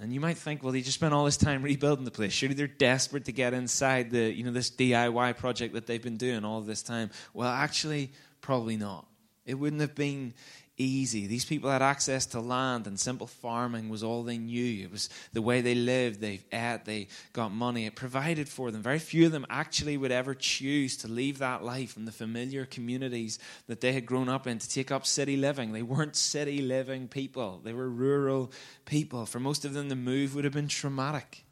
And 0.00 0.12
you 0.12 0.20
might 0.20 0.36
think, 0.36 0.62
well, 0.62 0.72
they 0.72 0.80
just 0.80 0.96
spent 0.96 1.14
all 1.14 1.24
this 1.24 1.36
time 1.36 1.62
rebuilding 1.62 2.04
the 2.04 2.10
place. 2.10 2.32
Surely 2.32 2.54
they're 2.54 2.66
desperate 2.66 3.26
to 3.26 3.32
get 3.32 3.54
inside 3.54 4.10
the, 4.10 4.32
you 4.32 4.42
know, 4.42 4.50
this 4.50 4.70
DIY 4.70 5.36
project 5.36 5.74
that 5.74 5.86
they've 5.86 6.02
been 6.02 6.16
doing 6.16 6.44
all 6.44 6.60
this 6.60 6.82
time. 6.82 7.10
Well, 7.32 7.48
actually, 7.48 8.10
probably 8.40 8.76
not. 8.76 9.06
It 9.46 9.54
wouldn't 9.54 9.80
have 9.80 9.94
been 9.94 10.34
easy. 10.76 11.26
These 11.26 11.44
people 11.44 11.70
had 11.70 11.82
access 11.82 12.26
to 12.26 12.40
land, 12.40 12.86
and 12.86 12.98
simple 12.98 13.26
farming 13.26 13.88
was 13.88 14.02
all 14.02 14.22
they 14.22 14.38
knew. 14.38 14.84
It 14.84 14.90
was 14.90 15.08
the 15.32 15.42
way 15.42 15.60
they 15.60 15.74
lived. 15.74 16.20
They 16.20 16.40
ate, 16.52 16.84
they 16.84 17.08
got 17.32 17.52
money. 17.52 17.86
It 17.86 17.94
provided 17.94 18.48
for 18.48 18.70
them. 18.70 18.82
Very 18.82 18.98
few 18.98 19.26
of 19.26 19.32
them 19.32 19.46
actually 19.48 19.96
would 19.96 20.12
ever 20.12 20.34
choose 20.34 20.96
to 20.98 21.08
leave 21.08 21.38
that 21.38 21.62
life 21.62 21.96
and 21.96 22.08
the 22.08 22.12
familiar 22.12 22.64
communities 22.66 23.38
that 23.66 23.80
they 23.80 23.92
had 23.92 24.06
grown 24.06 24.28
up 24.28 24.46
in 24.46 24.58
to 24.58 24.68
take 24.68 24.90
up 24.90 25.06
city 25.06 25.36
living. 25.36 25.72
They 25.72 25.82
weren't 25.82 26.16
city 26.16 26.60
living 26.60 27.08
people, 27.08 27.60
they 27.62 27.72
were 27.72 27.88
rural 27.88 28.52
people. 28.84 29.26
For 29.26 29.40
most 29.40 29.64
of 29.64 29.74
them, 29.74 29.88
the 29.88 29.96
move 29.96 30.34
would 30.34 30.44
have 30.44 30.54
been 30.54 30.68
traumatic, 30.68 31.44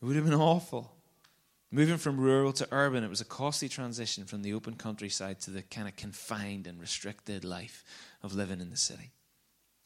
it 0.00 0.04
would 0.04 0.16
have 0.16 0.24
been 0.24 0.34
awful. 0.34 0.92
Moving 1.74 1.96
from 1.96 2.20
rural 2.20 2.52
to 2.52 2.68
urban, 2.70 3.02
it 3.02 3.08
was 3.08 3.22
a 3.22 3.24
costly 3.24 3.66
transition 3.66 4.26
from 4.26 4.42
the 4.42 4.52
open 4.52 4.74
countryside 4.74 5.40
to 5.40 5.50
the 5.50 5.62
kind 5.62 5.88
of 5.88 5.96
confined 5.96 6.66
and 6.66 6.78
restricted 6.78 7.46
life 7.46 7.82
of 8.22 8.34
living 8.34 8.60
in 8.60 8.68
the 8.68 8.76
city. 8.76 9.12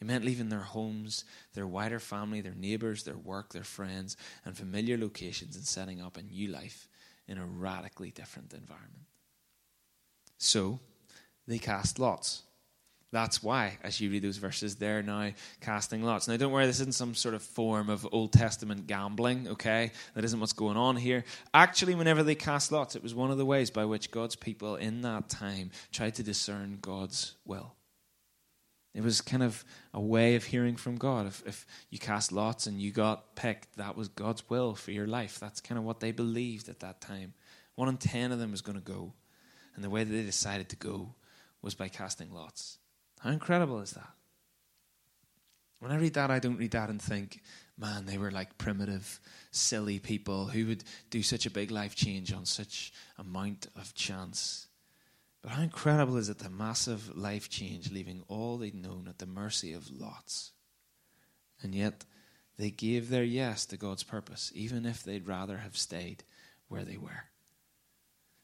It 0.01 0.07
meant 0.09 0.25
leaving 0.25 0.49
their 0.49 0.59
homes, 0.59 1.25
their 1.55 1.67
wider 1.67 2.01
family, 2.01 2.41
their 2.41 2.57
neighbours, 2.57 3.05
their 3.05 3.17
work, 3.17 3.53
their 3.53 3.63
friends, 3.63 4.17
and 4.45 4.57
familiar 4.57 4.99
locations 4.99 5.55
and 5.55 5.65
setting 5.65 6.01
up 6.01 6.17
a 6.17 6.23
new 6.23 6.49
life 6.49 6.89
in 7.29 7.39
a 7.39 7.47
radically 7.47 8.11
different 8.11 8.53
environment. 8.53 9.07
So, 10.39 10.81
they 11.47 11.59
cast 11.59 12.01
lots. 12.01 12.43
That's 13.17 13.43
why, 13.43 13.79
as 13.83 13.99
you 13.99 14.11
read 14.11 14.21
those 14.25 14.37
verses, 14.37 14.77
they're 14.77 15.03
now 15.03 15.31
casting 15.63 16.03
lots. 16.03 16.29
Now, 16.29 16.37
don't 16.37 16.53
worry, 16.53 16.67
this 16.67 16.81
isn't 16.81 16.95
some 16.95 17.15
sort 17.15 17.35
of 17.35 17.41
form 17.41 17.89
of 17.89 18.07
Old 18.13 18.31
Testament 18.31 18.87
gambling, 18.87 19.49
okay? 19.49 19.93
That 20.13 20.23
isn't 20.27 20.39
what's 20.39 20.53
going 20.53 20.77
on 20.77 20.97
here. 20.97 21.25
Actually, 21.55 21.95
whenever 21.95 22.23
they 22.23 22.35
cast 22.35 22.73
lots, 22.73 22.95
it 22.95 23.03
was 23.03 23.15
one 23.15 23.31
of 23.31 23.39
the 23.39 23.47
ways 23.47 23.71
by 23.71 23.87
which 23.87 24.11
God's 24.11 24.37
people 24.37 24.77
in 24.77 25.01
that 25.01 25.31
time 25.31 25.71
tried 25.93 26.17
to 26.17 26.23
discern 26.23 26.77
God's 26.83 27.37
will. 27.47 27.73
It 28.93 29.03
was 29.03 29.23
kind 29.23 29.43
of 29.43 29.65
a 29.95 30.01
way 30.01 30.35
of 30.35 30.45
hearing 30.45 30.77
from 30.77 30.97
God. 30.97 31.27
If, 31.27 31.43
if 31.47 31.67
you 31.89 31.99
cast 31.99 32.33
lots 32.33 32.67
and 32.67 32.79
you 32.79 32.93
got 32.93 33.35
picked, 33.35 33.79
that 33.79 33.97
was 33.97 34.09
God's 34.09 34.47
will 34.51 34.75
for 34.75 34.91
your 34.91 35.07
life. 35.07 35.41
That's 35.41 35.63
kind 35.63 35.79
of 35.79 35.85
what 35.85 36.01
they 36.01 36.13
believed 36.13 36.69
at 36.69 36.81
that 36.81 37.01
time. 37.01 37.33
One 37.77 37.89
in 37.89 37.97
ten 37.97 38.31
of 38.31 38.39
them 38.39 38.51
was 38.51 38.61
going 38.61 38.77
to 38.77 38.85
go. 38.85 39.15
And 39.75 39.83
the 39.83 39.89
way 39.89 40.05
that 40.05 40.13
they 40.13 40.23
decided 40.23 40.69
to 40.69 40.77
go 40.77 41.15
was 41.63 41.75
by 41.75 41.89
casting 41.89 42.31
lots. 42.31 42.77
How 43.27 43.33
incredible 43.33 43.81
is 43.81 43.91
that? 43.91 44.13
When 45.81 45.91
I 45.91 45.97
read 45.97 46.15
that, 46.15 46.31
I 46.31 46.39
don't 46.39 46.59
read 46.59 46.71
that 46.71 46.91
and 46.91 47.03
think, 47.03 47.41
man, 47.77 48.07
they 48.07 48.19
were 48.19 48.31
like 48.31 48.57
primitive, 48.57 49.19
silly 49.51 49.99
people 49.99 50.47
who 50.47 50.67
would 50.67 50.85
do 51.11 51.25
such 51.25 51.45
a 51.45 51.51
big 51.51 51.73
life 51.73 51.97
change 51.97 52.33
on 52.33 52.47
such 52.47 52.93
amount 53.19 53.67
of 53.75 53.95
chance. 53.95 54.69
But 55.43 55.51
how 55.51 55.63
incredible 55.63 56.19
is 56.19 56.29
it 56.29 56.39
the 56.39 56.49
massive 56.49 57.17
life 57.17 57.49
change, 57.49 57.91
leaving 57.91 58.23
all 58.29 58.59
they'd 58.59 58.77
known 58.77 59.07
at 59.09 59.19
the 59.19 59.27
mercy 59.27 59.73
of 59.73 59.91
lots? 59.91 60.53
And 61.61 61.75
yet, 61.75 62.05
they 62.59 62.71
gave 62.71 63.09
their 63.09 63.25
yes 63.25 63.67
to 63.67 63.77
God's 63.77 64.05
purpose, 64.05 64.53
even 64.55 64.87
if 64.87 65.03
they'd 65.03 65.27
rather 65.27 65.57
have 65.59 65.77
stayed 65.77 66.23
where 66.69 66.85
they 66.85 66.97
were. 66.97 67.25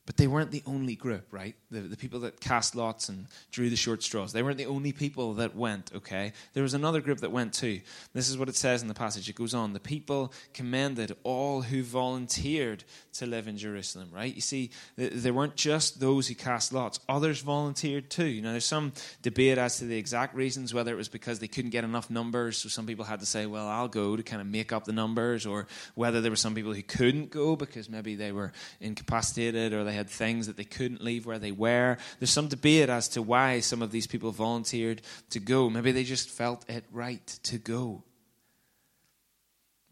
But 0.04 0.16
they 0.16 0.26
weren't 0.26 0.50
the 0.50 0.64
only 0.66 0.96
group, 0.96 1.28
right? 1.30 1.54
The, 1.70 1.80
the 1.80 1.96
people 1.96 2.20
that 2.20 2.40
cast 2.40 2.74
lots 2.74 3.08
and 3.08 3.26
drew 3.52 3.70
the 3.70 3.76
short 3.76 4.02
straws. 4.02 4.32
They 4.32 4.42
weren't 4.42 4.58
the 4.58 4.66
only 4.66 4.90
people 4.90 5.34
that 5.34 5.54
went, 5.54 5.92
okay? 5.94 6.32
There 6.54 6.62
was 6.64 6.74
another 6.74 7.00
group 7.00 7.20
that 7.20 7.30
went 7.30 7.52
too. 7.54 7.80
This 8.12 8.28
is 8.28 8.36
what 8.36 8.48
it 8.48 8.56
says 8.56 8.82
in 8.82 8.88
the 8.88 8.94
passage. 8.94 9.28
It 9.28 9.36
goes 9.36 9.54
on. 9.54 9.74
The 9.74 9.80
people 9.80 10.32
commended 10.54 11.16
all 11.22 11.62
who 11.62 11.84
volunteered 11.84 12.82
to 13.14 13.26
live 13.26 13.46
in 13.46 13.56
Jerusalem, 13.56 14.08
right? 14.12 14.34
You 14.34 14.40
see, 14.40 14.70
there 14.96 15.32
weren't 15.32 15.54
just 15.54 16.00
those 16.00 16.26
who 16.26 16.34
cast 16.34 16.72
lots, 16.72 16.98
others 17.08 17.40
volunteered 17.40 18.10
too. 18.10 18.40
Now, 18.40 18.50
there's 18.50 18.64
some 18.64 18.92
debate 19.22 19.58
as 19.58 19.78
to 19.78 19.84
the 19.84 19.96
exact 19.96 20.34
reasons, 20.34 20.74
whether 20.74 20.92
it 20.92 20.96
was 20.96 21.08
because 21.08 21.38
they 21.38 21.48
couldn't 21.48 21.70
get 21.70 21.84
enough 21.84 22.10
numbers, 22.10 22.58
so 22.58 22.68
some 22.68 22.86
people 22.86 23.04
had 23.04 23.20
to 23.20 23.26
say, 23.26 23.46
well, 23.46 23.68
I'll 23.68 23.88
go 23.88 24.16
to 24.16 24.22
kind 24.22 24.40
of 24.40 24.48
make 24.48 24.72
up 24.72 24.84
the 24.84 24.92
numbers, 24.92 25.46
or 25.46 25.68
whether 25.94 26.20
there 26.20 26.32
were 26.32 26.36
some 26.36 26.56
people 26.56 26.72
who 26.72 26.82
couldn't 26.82 27.30
go 27.30 27.54
because 27.54 27.88
maybe 27.88 28.16
they 28.16 28.32
were 28.32 28.52
incapacitated 28.80 29.72
or 29.72 29.84
they 29.84 29.91
had 29.94 30.08
things 30.08 30.46
that 30.46 30.56
they 30.56 30.64
couldn't 30.64 31.02
leave 31.02 31.26
where 31.26 31.38
they 31.38 31.52
were. 31.52 31.96
There's 32.18 32.30
some 32.30 32.48
debate 32.48 32.88
as 32.88 33.08
to 33.08 33.22
why 33.22 33.60
some 33.60 33.82
of 33.82 33.90
these 33.90 34.06
people 34.06 34.30
volunteered 34.30 35.02
to 35.30 35.40
go. 35.40 35.70
Maybe 35.70 35.92
they 35.92 36.04
just 36.04 36.28
felt 36.28 36.68
it 36.68 36.84
right 36.92 37.26
to 37.44 37.58
go. 37.58 38.04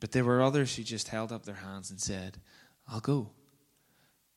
But 0.01 0.13
there 0.13 0.25
were 0.25 0.43
others 0.43 0.75
who 0.75 0.83
just 0.83 1.09
held 1.09 1.31
up 1.31 1.45
their 1.45 1.57
hands 1.57 1.91
and 1.91 2.01
said, 2.01 2.39
I'll 2.89 3.01
go. 3.01 3.31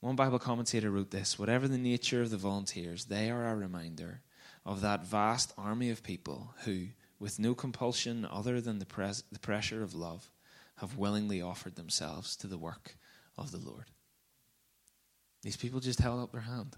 One 0.01 0.17
Bible 0.17 0.39
commentator 0.39 0.91
wrote 0.91 1.11
this 1.11 1.39
Whatever 1.39 1.67
the 1.67 1.77
nature 1.77 2.21
of 2.21 2.29
the 2.29 2.37
volunteers, 2.37 3.05
they 3.05 3.31
are 3.31 3.47
a 3.47 3.55
reminder 3.55 4.21
of 4.65 4.81
that 4.81 5.05
vast 5.05 5.53
army 5.57 5.89
of 5.89 6.03
people 6.03 6.53
who, 6.65 6.87
with 7.19 7.39
no 7.39 7.55
compulsion 7.55 8.27
other 8.29 8.59
than 8.59 8.79
the, 8.79 8.85
pres- 8.85 9.23
the 9.31 9.39
pressure 9.39 9.81
of 9.81 9.95
love, 9.95 10.29
have 10.77 10.97
willingly 10.97 11.41
offered 11.41 11.75
themselves 11.75 12.35
to 12.35 12.47
the 12.47 12.57
work 12.57 12.97
of 13.37 13.51
the 13.51 13.57
Lord. 13.57 13.85
These 15.43 15.57
people 15.57 15.79
just 15.79 15.99
held 15.99 16.21
up 16.21 16.31
their 16.31 16.41
hand. 16.41 16.75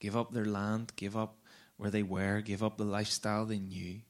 Give 0.00 0.16
up 0.16 0.32
their 0.32 0.44
land, 0.44 0.92
give 0.96 1.16
up 1.16 1.36
where 1.76 1.90
they 1.90 2.02
were, 2.02 2.40
give 2.40 2.62
up 2.62 2.76
the 2.76 2.84
lifestyle 2.84 3.44
they 3.44 3.58
knew, 3.58 4.00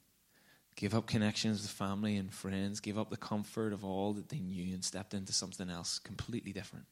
give 0.76 0.94
up 0.94 1.06
connections 1.06 1.62
with 1.62 1.70
family 1.70 2.16
and 2.16 2.32
friends, 2.32 2.80
give 2.80 2.98
up 2.98 3.10
the 3.10 3.16
comfort 3.16 3.72
of 3.72 3.84
all 3.84 4.12
that 4.12 4.28
they 4.28 4.38
knew 4.38 4.74
and 4.74 4.84
stepped 4.84 5.14
into 5.14 5.32
something 5.32 5.70
else 5.70 5.98
completely 5.98 6.52
different. 6.52 6.86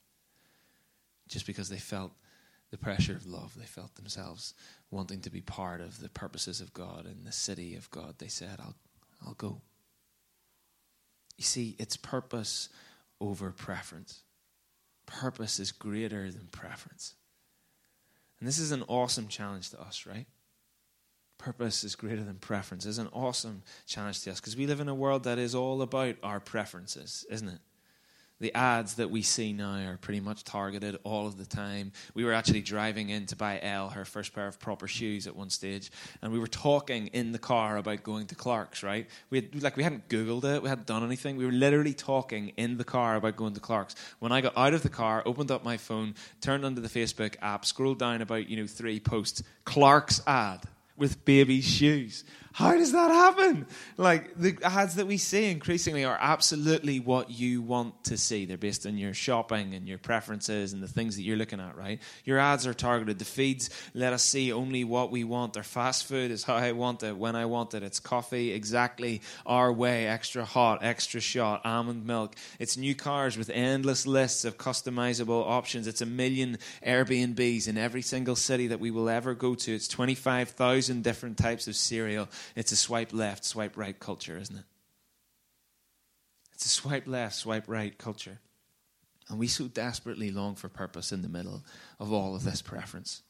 Just 1.28 1.46
because 1.46 1.68
they 1.68 1.78
felt 1.78 2.12
the 2.70 2.78
pressure 2.78 3.14
of 3.14 3.26
love, 3.26 3.54
they 3.58 3.66
felt 3.66 3.94
themselves 3.94 4.54
wanting 4.90 5.20
to 5.20 5.30
be 5.30 5.40
part 5.40 5.80
of 5.80 6.00
the 6.00 6.08
purposes 6.08 6.60
of 6.60 6.72
God 6.72 7.04
and 7.04 7.26
the 7.26 7.32
city 7.32 7.74
of 7.74 7.90
God. 7.90 8.14
They 8.18 8.28
said, 8.28 8.58
I'll, 8.58 8.76
I'll 9.26 9.34
go. 9.34 9.60
You 11.36 11.44
see, 11.44 11.76
it's 11.78 11.96
purpose 11.96 12.68
over 13.20 13.50
preference. 13.50 14.22
Purpose 15.10 15.58
is 15.58 15.72
greater 15.72 16.30
than 16.30 16.48
preference. 16.52 17.14
And 18.38 18.48
this 18.48 18.58
is 18.58 18.72
an 18.72 18.84
awesome 18.88 19.28
challenge 19.28 19.70
to 19.70 19.80
us, 19.80 20.06
right? 20.06 20.26
Purpose 21.36 21.84
is 21.84 21.94
greater 21.94 22.22
than 22.22 22.36
preference. 22.36 22.86
It's 22.86 22.98
an 22.98 23.08
awesome 23.12 23.62
challenge 23.86 24.22
to 24.22 24.30
us 24.30 24.40
because 24.40 24.56
we 24.56 24.66
live 24.66 24.80
in 24.80 24.88
a 24.88 24.94
world 24.94 25.24
that 25.24 25.38
is 25.38 25.54
all 25.54 25.82
about 25.82 26.16
our 26.22 26.40
preferences, 26.40 27.26
isn't 27.30 27.48
it? 27.48 27.60
The 28.40 28.54
ads 28.54 28.94
that 28.94 29.10
we 29.10 29.22
see 29.22 29.52
now 29.52 29.86
are 29.86 29.98
pretty 29.98 30.20
much 30.20 30.44
targeted 30.44 30.98
all 31.04 31.26
of 31.26 31.36
the 31.36 31.44
time. 31.44 31.92
We 32.14 32.24
were 32.24 32.32
actually 32.32 32.62
driving 32.62 33.10
in 33.10 33.26
to 33.26 33.36
buy 33.36 33.60
Elle 33.62 33.90
her 33.90 34.04
first 34.04 34.34
pair 34.34 34.46
of 34.46 34.58
proper 34.58 34.88
shoes 34.88 35.26
at 35.26 35.36
one 35.36 35.50
stage, 35.50 35.90
and 36.22 36.32
we 36.32 36.38
were 36.38 36.46
talking 36.46 37.08
in 37.08 37.32
the 37.32 37.38
car 37.38 37.76
about 37.76 38.02
going 38.02 38.26
to 38.28 38.34
Clarks. 38.34 38.82
Right? 38.82 39.08
We 39.28 39.38
had, 39.42 39.62
like 39.62 39.76
we 39.76 39.82
hadn't 39.82 40.08
googled 40.08 40.44
it, 40.44 40.62
we 40.62 40.68
hadn't 40.68 40.86
done 40.86 41.04
anything. 41.04 41.36
We 41.36 41.46
were 41.46 41.52
literally 41.52 41.94
talking 41.94 42.52
in 42.56 42.78
the 42.78 42.84
car 42.84 43.16
about 43.16 43.36
going 43.36 43.54
to 43.54 43.60
Clarks. 43.60 43.94
When 44.18 44.32
I 44.32 44.40
got 44.40 44.56
out 44.56 44.74
of 44.74 44.82
the 44.82 44.88
car, 44.88 45.22
opened 45.26 45.50
up 45.50 45.64
my 45.64 45.76
phone, 45.76 46.14
turned 46.40 46.64
onto 46.64 46.80
the 46.80 46.88
Facebook 46.88 47.36
app, 47.42 47.64
scrolled 47.64 47.98
down 47.98 48.22
about 48.22 48.48
you 48.48 48.56
know 48.56 48.66
three 48.66 49.00
posts, 49.00 49.42
Clarks 49.64 50.22
ad 50.26 50.60
with 51.00 51.24
baby 51.24 51.60
shoes. 51.60 52.22
How 52.52 52.72
does 52.76 52.92
that 52.92 53.10
happen? 53.10 53.66
Like 53.96 54.34
the 54.34 54.58
ads 54.64 54.96
that 54.96 55.06
we 55.06 55.18
see 55.18 55.50
increasingly 55.50 56.04
are 56.04 56.18
absolutely 56.20 56.98
what 56.98 57.30
you 57.30 57.62
want 57.62 58.04
to 58.04 58.18
see. 58.18 58.44
They're 58.44 58.58
based 58.58 58.86
on 58.86 58.98
your 58.98 59.14
shopping 59.14 59.72
and 59.72 59.86
your 59.86 59.98
preferences 59.98 60.72
and 60.72 60.82
the 60.82 60.88
things 60.88 61.14
that 61.14 61.22
you're 61.22 61.36
looking 61.36 61.60
at, 61.60 61.76
right? 61.76 62.00
Your 62.24 62.38
ads 62.38 62.66
are 62.66 62.74
targeted. 62.74 63.20
The 63.20 63.24
feeds 63.24 63.70
let 63.94 64.12
us 64.12 64.24
see 64.24 64.52
only 64.52 64.82
what 64.82 65.12
we 65.12 65.22
want. 65.22 65.52
Their 65.52 65.62
fast 65.62 66.06
food 66.06 66.32
is 66.32 66.42
how 66.42 66.56
I 66.56 66.72
want 66.72 67.04
it, 67.04 67.16
when 67.16 67.36
I 67.36 67.46
want 67.46 67.74
it. 67.74 67.84
It's 67.84 68.00
coffee 68.00 68.50
exactly 68.50 69.22
our 69.46 69.72
way, 69.72 70.08
extra 70.08 70.44
hot, 70.44 70.80
extra 70.82 71.20
shot, 71.20 71.64
almond 71.64 72.04
milk. 72.04 72.34
It's 72.58 72.76
new 72.76 72.96
cars 72.96 73.38
with 73.38 73.48
endless 73.50 74.08
lists 74.08 74.44
of 74.44 74.58
customizable 74.58 75.46
options. 75.46 75.86
It's 75.86 76.02
a 76.02 76.06
million 76.06 76.58
Airbnbs 76.84 77.68
in 77.68 77.78
every 77.78 78.02
single 78.02 78.36
city 78.36 78.66
that 78.66 78.80
we 78.80 78.90
will 78.90 79.08
ever 79.08 79.34
go 79.34 79.54
to. 79.54 79.72
It's 79.72 79.86
25,000 79.86 80.89
different 81.02 81.38
types 81.38 81.68
of 81.68 81.76
cereal. 81.76 82.28
It's 82.56 82.72
a 82.72 82.76
swipe 82.76 83.12
left, 83.12 83.44
swipe 83.44 83.76
right 83.76 83.98
culture, 83.98 84.36
isn't 84.36 84.56
it? 84.56 84.64
It's 86.52 86.66
a 86.66 86.68
swipe 86.68 87.06
left, 87.06 87.36
swipe 87.36 87.64
right 87.68 87.96
culture. 87.96 88.38
And 89.28 89.38
we 89.38 89.46
so 89.46 89.68
desperately 89.68 90.30
long 90.30 90.56
for 90.56 90.68
purpose 90.68 91.12
in 91.12 91.22
the 91.22 91.28
middle 91.28 91.64
of 91.98 92.12
all 92.12 92.34
of 92.34 92.44
this 92.44 92.60
preference. 92.60 93.22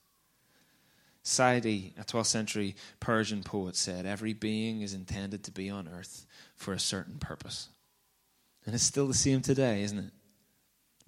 Saadi, 1.22 1.92
a 1.98 2.04
12th 2.04 2.26
century 2.26 2.74
Persian 2.98 3.42
poet, 3.42 3.76
said, 3.76 4.06
Every 4.06 4.32
being 4.32 4.80
is 4.80 4.94
intended 4.94 5.44
to 5.44 5.50
be 5.50 5.68
on 5.68 5.86
earth 5.86 6.26
for 6.56 6.72
a 6.72 6.78
certain 6.78 7.18
purpose. 7.18 7.68
And 8.64 8.74
it's 8.74 8.84
still 8.84 9.06
the 9.06 9.14
same 9.14 9.42
today, 9.42 9.82
isn't 9.82 9.98
it? 9.98 10.12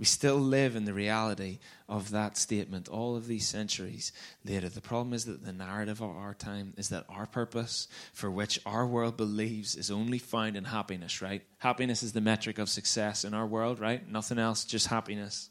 We 0.03 0.07
still 0.07 0.41
live 0.41 0.75
in 0.75 0.85
the 0.85 0.93
reality 0.93 1.61
of 1.89 2.11
that 2.11 2.37
statement 2.37 2.89
all 2.89 3.15
of 3.15 3.29
these 3.29 3.47
centuries 3.47 4.11
later. 4.45 4.69
The 4.69 4.81
problem 4.81 5.15
is 5.15 5.27
that 5.27 5.45
the 5.45 5.53
narrative 5.53 6.01
of 6.01 6.11
our 6.11 6.35
time 6.35 6.75
is 6.77 6.89
that 6.89 7.05
our 7.09 7.25
purpose, 7.25 7.87
for 8.13 8.29
which 8.29 8.59
our 8.67 8.85
world 8.85 9.17
believes, 9.17 9.77
is 9.77 9.93
only 9.93 10.19
found 10.19 10.57
in 10.57 10.65
happiness, 10.65 11.23
right? 11.23 11.43
Happiness 11.59 12.03
is 12.03 12.15
the 12.15 12.21
metric 12.21 12.59
of 12.59 12.69
success 12.69 13.25
in 13.25 13.33
our 13.33 13.47
world, 13.47 13.79
right? 13.79 14.11
Nothing 14.11 14.41
else, 14.41 14.65
just 14.65 14.89
happiness. 14.89 15.51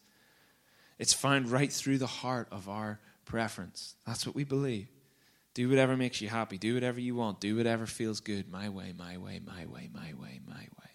It's 1.00 1.14
found 1.14 1.50
right 1.50 1.72
through 1.72 2.00
the 2.00 2.06
heart 2.06 2.50
of 2.52 2.68
our 2.68 3.00
preference. 3.24 3.96
That's 4.06 4.26
what 4.26 4.36
we 4.36 4.44
believe. 4.44 4.90
Do 5.54 5.70
whatever 5.70 5.96
makes 5.96 6.20
you 6.20 6.28
happy. 6.28 6.58
Do 6.58 6.74
whatever 6.74 7.00
you 7.00 7.16
want. 7.16 7.40
Do 7.40 7.56
whatever 7.56 7.86
feels 7.86 8.20
good. 8.20 8.52
My 8.52 8.68
way, 8.68 8.92
my 8.98 9.18
way, 9.18 9.40
my 9.40 9.66
way, 9.66 9.90
my 9.94 10.12
way, 10.14 10.42
my 10.46 10.56
way. 10.56 10.91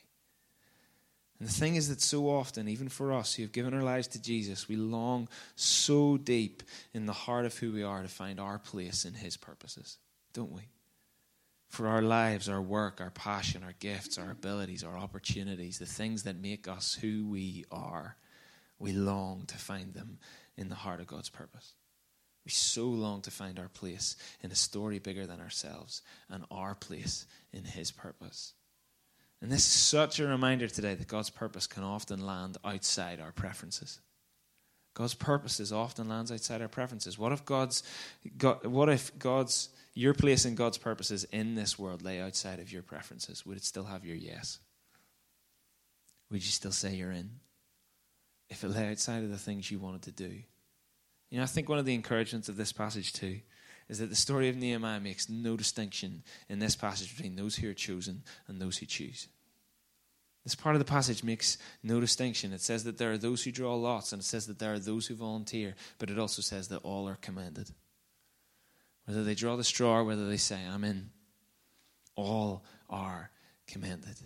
And 1.38 1.49
the 1.49 1.53
thing 1.53 1.77
is 1.77 1.88
that 1.90 2.01
so 2.01 2.31
often, 2.31 2.66
even 2.68 2.88
for 2.88 3.12
us 3.12 3.35
who 3.35 3.42
have 3.42 3.53
given 3.53 3.75
our 3.75 3.83
lives 3.83 4.09
to 4.09 4.22
Jesus, 4.22 4.68
we 4.68 4.77
long 4.77 5.29
so 5.55 6.16
deep 6.16 6.62
in 6.94 7.05
the 7.05 7.12
heart 7.12 7.44
of 7.44 7.57
who 7.59 7.72
we 7.72 7.83
are 7.83 8.03
to 8.03 8.09
find 8.09 8.40
our 8.40 8.59
place 8.59 9.05
in 9.05 9.12
His 9.12 9.37
purposes, 9.37 9.99
don't 10.33 10.53
we? 10.53 10.62
For 11.68 11.88
our 11.88 12.01
lives, 12.01 12.49
our 12.49 12.62
work, 12.62 13.01
our 13.01 13.11
passion, 13.11 13.62
our 13.64 13.75
gifts, 13.81 14.16
our 14.16 14.31
abilities, 14.31 14.83
our 14.83 14.96
opportunities, 14.96 15.79
the 15.79 15.85
things 15.85 16.22
that 16.22 16.40
make 16.40 16.68
us 16.68 16.94
who 16.94 17.27
we 17.29 17.66
are, 17.70 18.16
we 18.79 18.92
long 18.92 19.44
to 19.49 19.59
find 19.59 19.92
them 19.92 20.18
in 20.57 20.70
the 20.70 20.75
heart 20.75 21.01
of 21.01 21.07
God's 21.07 21.29
purpose. 21.29 21.75
We 22.46 22.51
so 22.51 22.87
long 22.87 23.22
to 23.22 23.31
find 23.31 23.59
our 23.59 23.68
place 23.68 24.16
in 24.40 24.53
a 24.53 24.55
story 24.55 25.01
bigger 25.01 25.27
than 25.27 25.40
ourselves 25.40 26.01
and 26.31 26.44
our 26.51 26.75
place 26.75 27.27
in 27.53 27.64
His 27.64 27.90
purpose. 27.90 28.55
And 29.42 29.51
this 29.51 29.66
is 29.66 29.72
such 29.72 30.18
a 30.18 30.27
reminder 30.27 30.66
today 30.66 30.94
that 30.94 31.09
God's 31.09 31.31
purpose 31.31 31.66
can 31.66 31.83
often 31.83 32.25
land 32.25 32.57
outside 32.64 33.20
our 33.20 33.33
preferences. 33.33 34.01
God's 34.94 35.14
purposes 35.14 35.72
often 35.72 36.09
lands 36.09 36.33
outside 36.33 36.62
our 36.62 36.68
preferences. 36.68 37.18
What 37.18 37.33
if 37.33 37.44
God's 37.44 37.83
God, 38.38 38.64
what 38.64 38.88
if 38.88 39.16
God's 39.18 39.68
your 39.92 40.14
place 40.14 40.46
in 40.46 40.55
God's 40.55 40.79
purposes 40.79 41.25
in 41.25 41.55
this 41.55 41.79
world 41.79 42.01
lay 42.01 42.20
outside 42.20 42.61
of 42.61 42.72
your 42.72 42.83
preferences? 42.83 43.44
Would 43.44 43.59
it 43.59 43.64
still 43.64 43.85
have 43.85 44.07
your 44.07 44.16
yes? 44.16 44.59
Would 46.31 46.42
you 46.42 46.51
still 46.51 46.72
say 46.72 46.94
you're 46.94 47.12
in? 47.12 47.31
If 48.49 48.64
it 48.64 48.68
lay 48.68 48.90
outside 48.90 49.22
of 49.22 49.31
the 49.31 49.37
things 49.37 49.70
you 49.70 49.79
wanted 49.79 50.03
to 50.03 50.12
do. 50.12 50.42
You 51.31 51.38
know, 51.38 51.42
I 51.42 51.46
think 51.46 51.68
one 51.68 51.79
of 51.79 51.85
the 51.85 51.94
encouragements 51.94 52.49
of 52.49 52.57
this 52.57 52.72
passage 52.72 53.12
too 53.12 53.40
is 53.88 53.99
that 53.99 54.11
the 54.11 54.16
story 54.16 54.49
of 54.49 54.57
Nehemiah 54.57 55.01
makes 55.01 55.29
no 55.29 55.57
distinction 55.57 56.22
in 56.49 56.59
this 56.59 56.77
passage 56.77 57.14
between 57.16 57.37
those 57.37 57.57
who 57.57 57.70
are 57.70 57.75
chosen 57.75 58.22
and 58.49 58.61
those 58.61 58.79
who 58.79 58.87
choose. 58.87 59.29
This 60.44 60.55
part 60.55 60.77
of 60.77 60.79
the 60.79 60.85
passage 60.85 61.25
makes 61.25 61.59
no 61.83 61.99
distinction. 61.99 62.53
It 62.53 62.61
says 62.61 62.85
that 62.85 62.99
there 62.99 63.11
are 63.12 63.18
those 63.18 63.42
who 63.42 63.51
draw 63.51 63.75
lots, 63.75 64.12
and 64.12 64.20
it 64.20 64.25
says 64.25 64.46
that 64.46 64.61
there 64.61 64.72
are 64.72 64.79
those 64.79 65.07
who 65.07 65.16
volunteer, 65.16 65.75
but 65.99 66.09
it 66.09 66.18
also 66.18 66.40
says 66.40 66.68
that 66.68 66.85
all 66.85 67.09
are 67.09 67.18
commended. 67.20 67.70
Whether 69.07 69.25
they 69.25 69.35
draw 69.35 69.57
the 69.57 69.64
straw 69.64 69.99
or 69.99 70.05
whether 70.05 70.29
they 70.29 70.37
say, 70.37 70.61
I'm 70.64 70.85
in, 70.85 71.11
all 72.14 72.64
are 72.88 73.31
commended. 73.66 74.16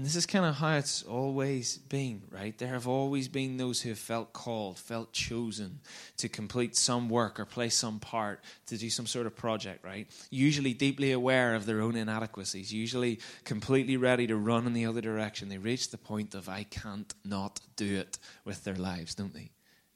And 0.00 0.06
this 0.06 0.16
is 0.16 0.24
kind 0.24 0.46
of 0.46 0.54
how 0.54 0.78
it's 0.78 1.02
always 1.02 1.76
been, 1.76 2.22
right? 2.30 2.56
There 2.56 2.68
have 2.68 2.88
always 2.88 3.28
been 3.28 3.58
those 3.58 3.82
who 3.82 3.90
have 3.90 3.98
felt 3.98 4.32
called, 4.32 4.78
felt 4.78 5.12
chosen 5.12 5.80
to 6.16 6.26
complete 6.26 6.74
some 6.74 7.10
work 7.10 7.38
or 7.38 7.44
play 7.44 7.68
some 7.68 8.00
part, 8.00 8.42
to 8.68 8.78
do 8.78 8.88
some 8.88 9.04
sort 9.04 9.26
of 9.26 9.36
project, 9.36 9.84
right? 9.84 10.10
Usually 10.30 10.72
deeply 10.72 11.12
aware 11.12 11.54
of 11.54 11.66
their 11.66 11.82
own 11.82 11.96
inadequacies, 11.96 12.72
usually 12.72 13.20
completely 13.44 13.98
ready 13.98 14.26
to 14.26 14.36
run 14.36 14.66
in 14.66 14.72
the 14.72 14.86
other 14.86 15.02
direction. 15.02 15.50
They 15.50 15.58
reach 15.58 15.90
the 15.90 15.98
point 15.98 16.34
of, 16.34 16.48
I 16.48 16.62
can't 16.62 17.12
not 17.22 17.60
do 17.76 17.98
it 17.98 18.18
with 18.46 18.64
their 18.64 18.76
lives, 18.76 19.14
don't 19.14 19.34
they? 19.34 19.50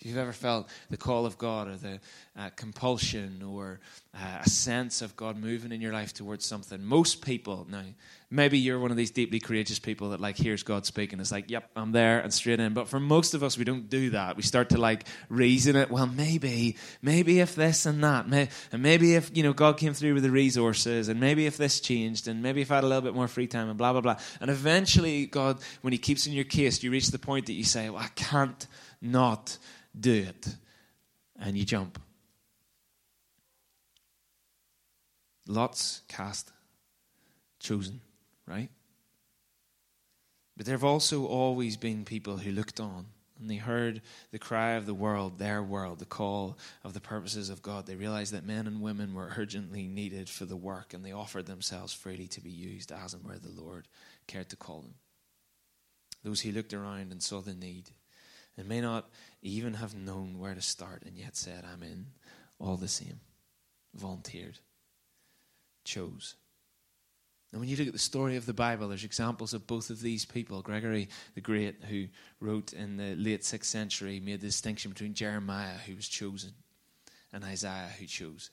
If 0.05 0.11
you've 0.11 0.19
ever 0.19 0.35
felt 0.35 0.69
the 0.91 0.99
call 0.99 1.25
of 1.25 1.39
God 1.39 1.67
or 1.67 1.77
the 1.77 1.99
uh, 2.37 2.51
compulsion 2.57 3.43
or 3.43 3.81
uh, 4.15 4.43
a 4.45 4.51
sense 4.51 5.01
of 5.01 5.17
God 5.17 5.39
moving 5.39 5.73
in 5.73 5.81
your 5.81 5.95
life 5.95 6.13
towards 6.13 6.45
something, 6.45 6.85
most 6.85 7.25
people 7.25 7.67
now, 7.71 7.85
maybe 8.31 8.59
you're 8.59 8.79
one 8.79 8.91
of 8.91 8.99
these 8.99 9.11
deeply 9.11 9.41
courageous 9.41 9.79
people 9.79 10.11
that 10.11 10.21
like 10.21 10.37
hears 10.37 10.63
God 10.63 10.85
speaking. 10.85 11.21
It's 11.21 11.33
like, 11.33 11.49
yep, 11.51 11.71
I'm 11.75 11.93
there 11.93 12.21
and 12.21 12.35
straight 12.35 12.61
in. 12.61 12.75
But 12.75 12.89
for 12.89 13.01
most 13.01 13.33
of 13.33 13.43
us, 13.43 13.57
we 13.57 13.65
don't 13.65 13.89
do 13.89 14.11
that. 14.11 14.37
We 14.37 14.43
start 14.43 14.69
to 14.71 14.79
like 14.79 15.07
reason 15.31 15.75
it. 15.75 15.91
Well, 15.91 16.07
maybe, 16.07 16.77
maybe 17.01 17.41
if 17.41 17.55
this 17.55 17.87
and 17.87 18.05
that, 18.05 18.29
may, 18.29 18.51
and 18.73 18.83
maybe 18.83 19.15
if 19.15 19.35
you 19.35 19.43
know 19.43 19.55
God 19.55 19.79
came 19.79 19.95
through 19.95 20.13
with 20.13 20.23
the 20.23 20.31
resources, 20.31 21.09
and 21.09 21.19
maybe 21.19 21.47
if 21.47 21.57
this 21.57 21.81
changed, 21.81 22.29
and 22.29 22.43
maybe 22.43 22.61
if 22.61 22.71
I 22.71 22.75
had 22.75 22.85
a 22.85 22.89
little 22.89 23.01
bit 23.01 23.15
more 23.15 23.27
free 23.27 23.47
time, 23.47 23.71
and 23.71 23.79
blah 23.79 23.93
blah 23.93 24.03
blah. 24.03 24.19
And 24.43 24.51
eventually, 24.51 25.25
God, 25.25 25.61
when 25.81 25.95
He 25.95 25.99
keeps 25.99 26.27
in 26.27 26.35
your 26.35 26.45
case, 26.45 26.83
you 26.83 26.91
reach 26.91 27.09
the 27.09 27.19
point 27.19 27.47
that 27.47 27.55
you 27.55 27.65
say, 27.65 27.89
well, 27.89 28.03
I 28.03 28.09
can't 28.09 28.67
not 29.01 29.57
do 29.99 30.13
it. 30.29 30.57
And 31.39 31.57
you 31.57 31.65
jump. 31.65 32.01
Lots 35.47 36.03
cast, 36.09 36.53
chosen, 37.61 38.01
right? 38.47 38.71
But 40.57 40.67
there 40.67 40.75
have 40.75 40.85
also 40.85 41.27
always 41.27 41.77
been 41.77 42.05
people 42.05 42.39
who 42.39 42.53
looked 42.53 42.81
on 42.81 43.07
and 43.39 43.51
they 43.51 43.57
heard 43.57 44.01
the 44.31 44.39
cry 44.39 44.71
of 44.73 44.87
the 44.87 44.95
world, 44.95 45.39
their 45.39 45.63
world, 45.63 45.99
the 45.99 46.05
call 46.05 46.57
of 46.85 46.95
the 46.95 47.01
purposes 47.01 47.51
of 47.51 47.63
God. 47.63 47.87
They 47.87 47.97
realized 47.97 48.33
that 48.33 48.47
men 48.47 48.67
and 48.67 48.81
women 48.81 49.13
were 49.13 49.33
urgently 49.37 49.89
needed 49.89 50.29
for 50.29 50.45
the 50.45 50.57
work 50.57 50.95
and 50.95 51.05
they 51.05 51.13
offered 51.13 51.47
themselves 51.47 51.93
freely 51.93 52.29
to 52.29 52.41
be 52.41 52.51
used 52.51 52.93
as 52.93 53.13
and 53.13 53.25
where 53.25 53.39
the 53.39 53.51
Lord 53.51 53.89
cared 54.27 54.49
to 54.51 54.57
call 54.57 54.83
them. 54.83 54.95
Those 56.23 56.41
who 56.41 56.53
looked 56.53 56.73
around 56.73 57.11
and 57.13 57.23
saw 57.23 57.41
the 57.41 57.55
need 57.55 57.91
and 58.57 58.69
may 58.69 58.81
not 58.81 59.11
even 59.45 59.75
have 59.75 59.95
known 59.95 60.39
where 60.39 60.55
to 60.55 60.63
start 60.63 61.03
and 61.05 61.17
yet 61.17 61.37
said, 61.37 61.65
I'm 61.71 61.83
in 61.83 62.07
all 62.59 62.77
the 62.77 62.89
same. 62.89 63.21
Volunteered, 63.95 64.59
chose. 65.85 66.35
And 67.53 67.61
when 67.61 67.69
you 67.69 67.77
look 67.77 67.87
at 67.87 67.93
the 67.93 67.99
story 68.01 68.35
of 68.35 68.47
the 68.47 68.53
Bible, 68.53 68.89
there's 68.89 69.05
examples 69.05 69.55
of 69.55 69.69
both 69.69 69.91
of 69.91 70.01
these 70.01 70.25
people. 70.25 70.61
Gregory 70.63 71.09
the 71.37 71.41
Great, 71.41 71.77
who 71.89 72.07
wrote 72.41 72.73
in 72.73 72.97
the 72.97 73.15
late 73.15 73.43
6th 73.43 73.67
century, 73.67 74.19
made 74.19 74.41
the 74.41 74.49
distinction 74.49 74.91
between 74.91 75.15
Jeremiah, 75.15 75.79
who 75.87 75.95
was 75.95 76.09
chosen, 76.09 76.53
and 77.33 77.45
Isaiah, 77.45 77.91
who 77.99 78.07
chose. 78.07 78.51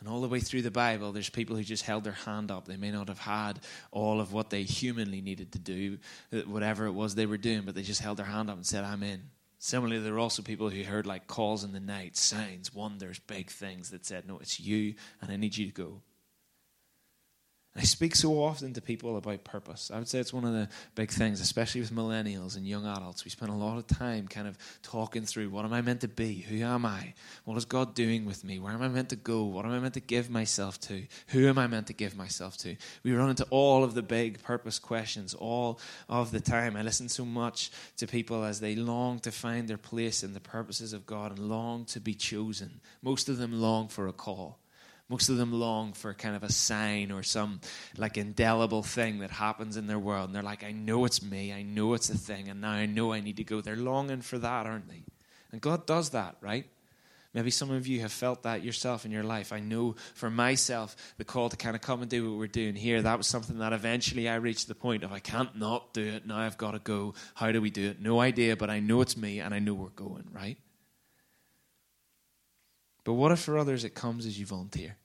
And 0.00 0.08
all 0.08 0.20
the 0.20 0.28
way 0.28 0.40
through 0.40 0.62
the 0.62 0.70
Bible, 0.70 1.12
there's 1.12 1.28
people 1.28 1.56
who 1.56 1.62
just 1.62 1.84
held 1.84 2.04
their 2.04 2.12
hand 2.12 2.50
up. 2.50 2.66
They 2.66 2.76
may 2.76 2.90
not 2.90 3.08
have 3.08 3.18
had 3.18 3.60
all 3.92 4.20
of 4.20 4.32
what 4.32 4.50
they 4.50 4.62
humanly 4.62 5.20
needed 5.20 5.52
to 5.52 5.58
do, 5.58 5.98
whatever 6.46 6.86
it 6.86 6.92
was 6.92 7.14
they 7.14 7.26
were 7.26 7.36
doing, 7.36 7.62
but 7.62 7.74
they 7.74 7.82
just 7.82 8.00
held 8.00 8.16
their 8.16 8.26
hand 8.26 8.48
up 8.50 8.56
and 8.56 8.66
said, 8.66 8.82
I'm 8.82 9.02
in. 9.02 9.22
Similarly, 9.58 9.98
there 9.98 10.12
were 10.12 10.18
also 10.20 10.42
people 10.42 10.70
who 10.70 10.84
heard 10.84 11.06
like 11.06 11.26
calls 11.26 11.64
in 11.64 11.72
the 11.72 11.80
night, 11.80 12.16
signs, 12.16 12.72
wonders, 12.72 13.18
big 13.18 13.50
things 13.50 13.90
that 13.90 14.06
said, 14.06 14.26
No, 14.26 14.38
it's 14.38 14.60
you, 14.60 14.94
and 15.20 15.32
I 15.32 15.36
need 15.36 15.56
you 15.56 15.66
to 15.66 15.72
go. 15.72 16.02
I 17.78 17.82
speak 17.82 18.16
so 18.16 18.42
often 18.42 18.74
to 18.74 18.80
people 18.80 19.16
about 19.16 19.44
purpose. 19.44 19.92
I 19.94 19.98
would 19.98 20.08
say 20.08 20.18
it's 20.18 20.32
one 20.32 20.44
of 20.44 20.52
the 20.52 20.68
big 20.96 21.12
things, 21.12 21.40
especially 21.40 21.80
with 21.80 21.92
millennials 21.92 22.56
and 22.56 22.66
young 22.66 22.84
adults. 22.84 23.24
We 23.24 23.30
spend 23.30 23.52
a 23.52 23.54
lot 23.54 23.78
of 23.78 23.86
time 23.86 24.26
kind 24.26 24.48
of 24.48 24.58
talking 24.82 25.24
through 25.24 25.50
what 25.50 25.64
am 25.64 25.72
I 25.72 25.80
meant 25.80 26.00
to 26.00 26.08
be? 26.08 26.40
Who 26.40 26.60
am 26.64 26.84
I? 26.84 27.14
What 27.44 27.56
is 27.56 27.64
God 27.64 27.94
doing 27.94 28.24
with 28.24 28.42
me? 28.42 28.58
Where 28.58 28.72
am 28.72 28.82
I 28.82 28.88
meant 28.88 29.10
to 29.10 29.16
go? 29.16 29.44
What 29.44 29.64
am 29.64 29.70
I 29.70 29.78
meant 29.78 29.94
to 29.94 30.00
give 30.00 30.28
myself 30.28 30.80
to? 30.82 31.04
Who 31.28 31.46
am 31.46 31.56
I 31.56 31.68
meant 31.68 31.86
to 31.86 31.92
give 31.92 32.16
myself 32.16 32.56
to? 32.58 32.74
We 33.04 33.12
run 33.12 33.30
into 33.30 33.46
all 33.50 33.84
of 33.84 33.94
the 33.94 34.02
big 34.02 34.42
purpose 34.42 34.80
questions 34.80 35.32
all 35.34 35.78
of 36.08 36.32
the 36.32 36.40
time. 36.40 36.74
I 36.74 36.82
listen 36.82 37.08
so 37.08 37.24
much 37.24 37.70
to 37.98 38.08
people 38.08 38.42
as 38.42 38.58
they 38.58 38.74
long 38.74 39.20
to 39.20 39.30
find 39.30 39.68
their 39.68 39.78
place 39.78 40.24
in 40.24 40.34
the 40.34 40.40
purposes 40.40 40.92
of 40.92 41.06
God 41.06 41.30
and 41.30 41.48
long 41.48 41.84
to 41.86 42.00
be 42.00 42.14
chosen. 42.14 42.80
Most 43.02 43.28
of 43.28 43.38
them 43.38 43.52
long 43.52 43.86
for 43.86 44.08
a 44.08 44.12
call. 44.12 44.58
Most 45.08 45.30
of 45.30 45.38
them 45.38 45.52
long 45.52 45.94
for 45.94 46.12
kind 46.12 46.36
of 46.36 46.42
a 46.42 46.52
sign 46.52 47.10
or 47.10 47.22
some 47.22 47.60
like 47.96 48.18
indelible 48.18 48.82
thing 48.82 49.20
that 49.20 49.30
happens 49.30 49.76
in 49.76 49.86
their 49.86 49.98
world. 49.98 50.26
And 50.26 50.34
they're 50.34 50.42
like, 50.42 50.64
I 50.64 50.72
know 50.72 51.06
it's 51.06 51.22
me. 51.22 51.52
I 51.52 51.62
know 51.62 51.94
it's 51.94 52.10
a 52.10 52.18
thing. 52.18 52.48
And 52.48 52.60
now 52.60 52.72
I 52.72 52.86
know 52.86 53.12
I 53.12 53.20
need 53.20 53.38
to 53.38 53.44
go. 53.44 53.60
They're 53.62 53.76
longing 53.76 54.20
for 54.20 54.38
that, 54.38 54.66
aren't 54.66 54.88
they? 54.88 55.04
And 55.50 55.60
God 55.62 55.86
does 55.86 56.10
that, 56.10 56.36
right? 56.42 56.66
Maybe 57.34 57.50
some 57.50 57.70
of 57.70 57.86
you 57.86 58.00
have 58.00 58.12
felt 58.12 58.42
that 58.42 58.64
yourself 58.64 59.04
in 59.04 59.10
your 59.10 59.22
life. 59.22 59.52
I 59.52 59.60
know 59.60 59.96
for 60.14 60.30
myself, 60.30 60.96
the 61.18 61.24
call 61.24 61.48
to 61.50 61.56
kind 61.56 61.76
of 61.76 61.82
come 61.82 62.00
and 62.00 62.10
do 62.10 62.30
what 62.30 62.38
we're 62.38 62.46
doing 62.46 62.74
here, 62.74 63.00
that 63.02 63.18
was 63.18 63.26
something 63.26 63.58
that 63.58 63.72
eventually 63.72 64.28
I 64.28 64.36
reached 64.36 64.68
the 64.68 64.74
point 64.74 65.04
of 65.04 65.12
I 65.12 65.20
can't 65.20 65.56
not 65.56 65.92
do 65.92 66.02
it. 66.02 66.26
Now 66.26 66.38
I've 66.38 66.58
got 66.58 66.72
to 66.72 66.78
go. 66.78 67.14
How 67.34 67.52
do 67.52 67.60
we 67.60 67.70
do 67.70 67.90
it? 67.90 68.00
No 68.00 68.20
idea, 68.20 68.56
but 68.56 68.70
I 68.70 68.80
know 68.80 69.02
it's 69.02 69.16
me 69.16 69.40
and 69.40 69.54
I 69.54 69.58
know 69.58 69.74
we're 69.74 69.88
going, 69.90 70.24
right? 70.32 70.58
But 73.08 73.14
what 73.14 73.32
if 73.32 73.38
for 73.38 73.56
others 73.56 73.84
it 73.84 73.94
comes 73.94 74.26
as 74.26 74.38
you 74.38 74.44
volunteer? 74.44 74.98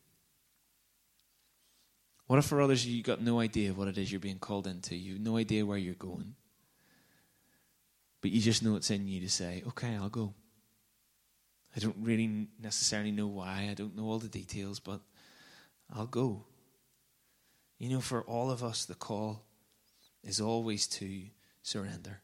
What 2.27 2.37
if 2.37 2.43
for 2.43 2.59
others 2.59 2.85
you've 2.85 3.05
got 3.05 3.21
no 3.21 3.39
idea 3.39 3.71
what 3.71 3.87
it 3.87 3.97
is 3.97 4.11
you're 4.11 4.19
being 4.19 4.39
called 4.39 4.67
into? 4.67 4.93
You 4.93 5.13
have 5.13 5.21
no 5.21 5.37
idea 5.37 5.65
where 5.65 5.77
you're 5.77 5.93
going. 5.93 6.35
But 8.19 8.31
you 8.31 8.41
just 8.41 8.61
know 8.61 8.75
it's 8.75 8.91
in 8.91 9.07
you 9.07 9.21
to 9.21 9.29
say, 9.29 9.63
okay, 9.69 9.95
I'll 9.95 10.09
go. 10.09 10.33
I 11.73 11.79
don't 11.79 11.95
really 12.01 12.49
necessarily 12.61 13.13
know 13.13 13.27
why, 13.27 13.69
I 13.71 13.73
don't 13.73 13.95
know 13.95 14.03
all 14.03 14.19
the 14.19 14.27
details, 14.27 14.81
but 14.81 14.99
I'll 15.89 16.05
go. 16.05 16.43
You 17.79 17.87
know, 17.87 18.01
for 18.01 18.21
all 18.23 18.51
of 18.51 18.65
us, 18.65 18.83
the 18.83 18.95
call 18.95 19.45
is 20.25 20.41
always 20.41 20.87
to 20.87 21.27
surrender, 21.61 22.19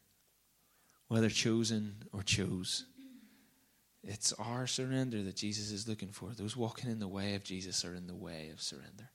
whether 1.08 1.30
chosen 1.30 2.04
or 2.12 2.22
chose. 2.22 2.84
It's 4.02 4.32
our 4.34 4.66
surrender 4.66 5.22
that 5.22 5.36
Jesus 5.36 5.70
is 5.70 5.86
looking 5.86 6.10
for. 6.10 6.30
Those 6.30 6.56
walking 6.56 6.90
in 6.90 7.00
the 7.00 7.08
way 7.08 7.34
of 7.34 7.44
Jesus 7.44 7.84
are 7.84 7.94
in 7.94 8.06
the 8.06 8.14
way 8.14 8.50
of 8.52 8.62
surrender. 8.62 9.10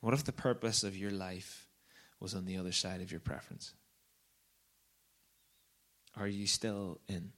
What 0.00 0.14
if 0.14 0.24
the 0.24 0.32
purpose 0.32 0.84
of 0.84 0.96
your 0.96 1.10
life 1.10 1.68
was 2.20 2.34
on 2.34 2.44
the 2.44 2.58
other 2.58 2.72
side 2.72 3.00
of 3.00 3.10
your 3.10 3.20
preference? 3.20 3.72
Are 6.16 6.28
you 6.28 6.46
still 6.46 7.00
in? 7.08 7.32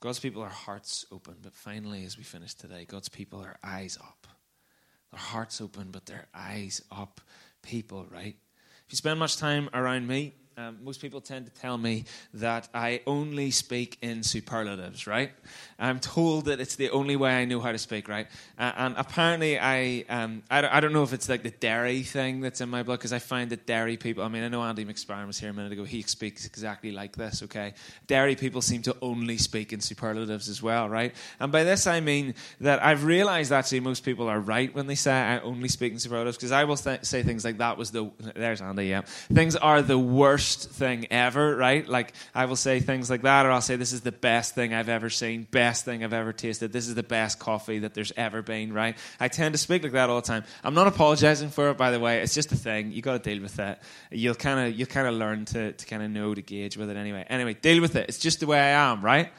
God's 0.00 0.18
people 0.18 0.42
are 0.42 0.48
hearts 0.48 1.06
open, 1.12 1.36
but 1.42 1.54
finally, 1.54 2.04
as 2.04 2.18
we 2.18 2.24
finish 2.24 2.54
today, 2.54 2.84
God's 2.84 3.08
people 3.08 3.40
are 3.40 3.56
eyes 3.62 3.96
up. 4.02 4.26
Their 5.12 5.20
hearts 5.20 5.60
open, 5.60 5.90
but 5.92 6.06
their 6.06 6.26
eyes 6.34 6.82
up 6.90 7.20
people, 7.62 8.06
right? 8.10 8.36
If 8.86 8.92
you 8.92 8.96
spend 8.96 9.20
much 9.20 9.36
time 9.36 9.68
around 9.72 10.08
me, 10.08 10.34
um, 10.56 10.78
most 10.82 11.00
people 11.00 11.20
tend 11.20 11.46
to 11.46 11.52
tell 11.52 11.78
me 11.78 12.04
that 12.34 12.68
I 12.74 13.00
only 13.06 13.50
speak 13.50 13.96
in 14.02 14.22
superlatives, 14.22 15.06
right? 15.06 15.30
I'm 15.78 15.98
told 15.98 16.44
that 16.44 16.60
it's 16.60 16.76
the 16.76 16.90
only 16.90 17.16
way 17.16 17.32
I 17.34 17.44
know 17.44 17.60
how 17.60 17.72
to 17.72 17.78
speak, 17.78 18.08
right? 18.08 18.26
Uh, 18.58 18.72
and 18.76 18.94
apparently, 18.98 19.58
I, 19.58 20.04
um, 20.08 20.42
I, 20.50 20.76
I, 20.76 20.80
don't 20.80 20.92
know 20.92 21.02
if 21.02 21.12
it's 21.12 21.28
like 21.28 21.42
the 21.42 21.50
dairy 21.50 22.02
thing 22.02 22.40
that's 22.40 22.60
in 22.60 22.68
my 22.68 22.82
blood, 22.82 22.98
because 22.98 23.12
I 23.12 23.18
find 23.18 23.50
that 23.50 23.66
dairy 23.66 23.96
people, 23.96 24.22
I 24.22 24.28
mean, 24.28 24.42
I 24.42 24.48
know 24.48 24.62
Andy 24.62 24.84
McSparren 24.84 25.26
was 25.26 25.38
here 25.38 25.50
a 25.50 25.52
minute 25.54 25.72
ago, 25.72 25.84
he 25.84 26.02
speaks 26.02 26.44
exactly 26.44 26.92
like 26.92 27.16
this, 27.16 27.42
okay? 27.44 27.74
Dairy 28.06 28.36
people 28.36 28.60
seem 28.60 28.82
to 28.82 28.96
only 29.00 29.38
speak 29.38 29.72
in 29.72 29.80
superlatives 29.80 30.48
as 30.48 30.62
well, 30.62 30.88
right? 30.88 31.14
And 31.40 31.50
by 31.50 31.64
this, 31.64 31.86
I 31.86 32.00
mean 32.00 32.34
that 32.60 32.82
I've 32.82 33.04
realized 33.04 33.52
actually 33.52 33.80
most 33.80 34.04
people 34.04 34.28
are 34.28 34.40
right 34.40 34.72
when 34.74 34.86
they 34.86 34.94
say 34.96 35.12
I 35.12 35.40
only 35.40 35.68
speak 35.68 35.92
in 35.92 35.98
superlatives, 35.98 36.36
because 36.36 36.52
I 36.52 36.64
will 36.64 36.76
th- 36.76 37.04
say 37.04 37.22
things 37.22 37.44
like 37.44 37.58
that 37.58 37.78
was 37.78 37.90
the, 37.90 38.10
there's 38.34 38.60
Andy, 38.60 38.88
yeah. 38.88 39.00
Things 39.00 39.56
are 39.56 39.80
the 39.80 39.98
worst 39.98 40.41
worst 40.42 40.70
thing 40.70 41.06
ever, 41.10 41.54
right? 41.56 41.86
Like 41.86 42.12
I 42.34 42.46
will 42.46 42.56
say 42.56 42.80
things 42.80 43.08
like 43.08 43.22
that, 43.22 43.46
or 43.46 43.52
I'll 43.52 43.60
say 43.60 43.76
this 43.76 43.92
is 43.92 44.00
the 44.00 44.10
best 44.12 44.56
thing 44.56 44.74
I've 44.74 44.88
ever 44.88 45.08
seen, 45.08 45.46
best 45.50 45.84
thing 45.84 46.02
I've 46.02 46.12
ever 46.12 46.32
tasted. 46.32 46.72
This 46.72 46.88
is 46.88 46.96
the 46.96 47.04
best 47.04 47.38
coffee 47.38 47.80
that 47.80 47.94
there's 47.94 48.12
ever 48.16 48.42
been, 48.42 48.72
right? 48.72 48.96
I 49.20 49.28
tend 49.28 49.54
to 49.54 49.58
speak 49.58 49.84
like 49.84 49.92
that 49.92 50.10
all 50.10 50.20
the 50.20 50.26
time. 50.26 50.42
I'm 50.64 50.74
not 50.74 50.88
apologizing 50.88 51.50
for 51.50 51.70
it, 51.70 51.76
by 51.76 51.92
the 51.92 52.00
way. 52.00 52.22
It's 52.22 52.34
just 52.34 52.50
a 52.50 52.56
thing. 52.56 52.90
You 52.90 53.02
got 53.02 53.22
to 53.22 53.30
deal 53.30 53.40
with 53.40 53.58
it. 53.60 53.78
You'll 54.10 54.34
kind 54.34 54.68
of 54.68 54.78
you'll 54.78 54.88
kind 54.88 55.06
of 55.06 55.14
learn 55.14 55.44
to 55.46 55.72
to 55.72 55.86
kind 55.86 56.02
of 56.02 56.10
know 56.10 56.34
to 56.34 56.42
gauge 56.42 56.76
with 56.76 56.90
it 56.90 56.96
anyway. 56.96 57.24
Anyway, 57.28 57.54
deal 57.54 57.80
with 57.80 57.94
it. 57.94 58.08
It's 58.08 58.18
just 58.18 58.40
the 58.40 58.46
way 58.46 58.58
I 58.58 58.90
am, 58.90 59.04
right? 59.04 59.30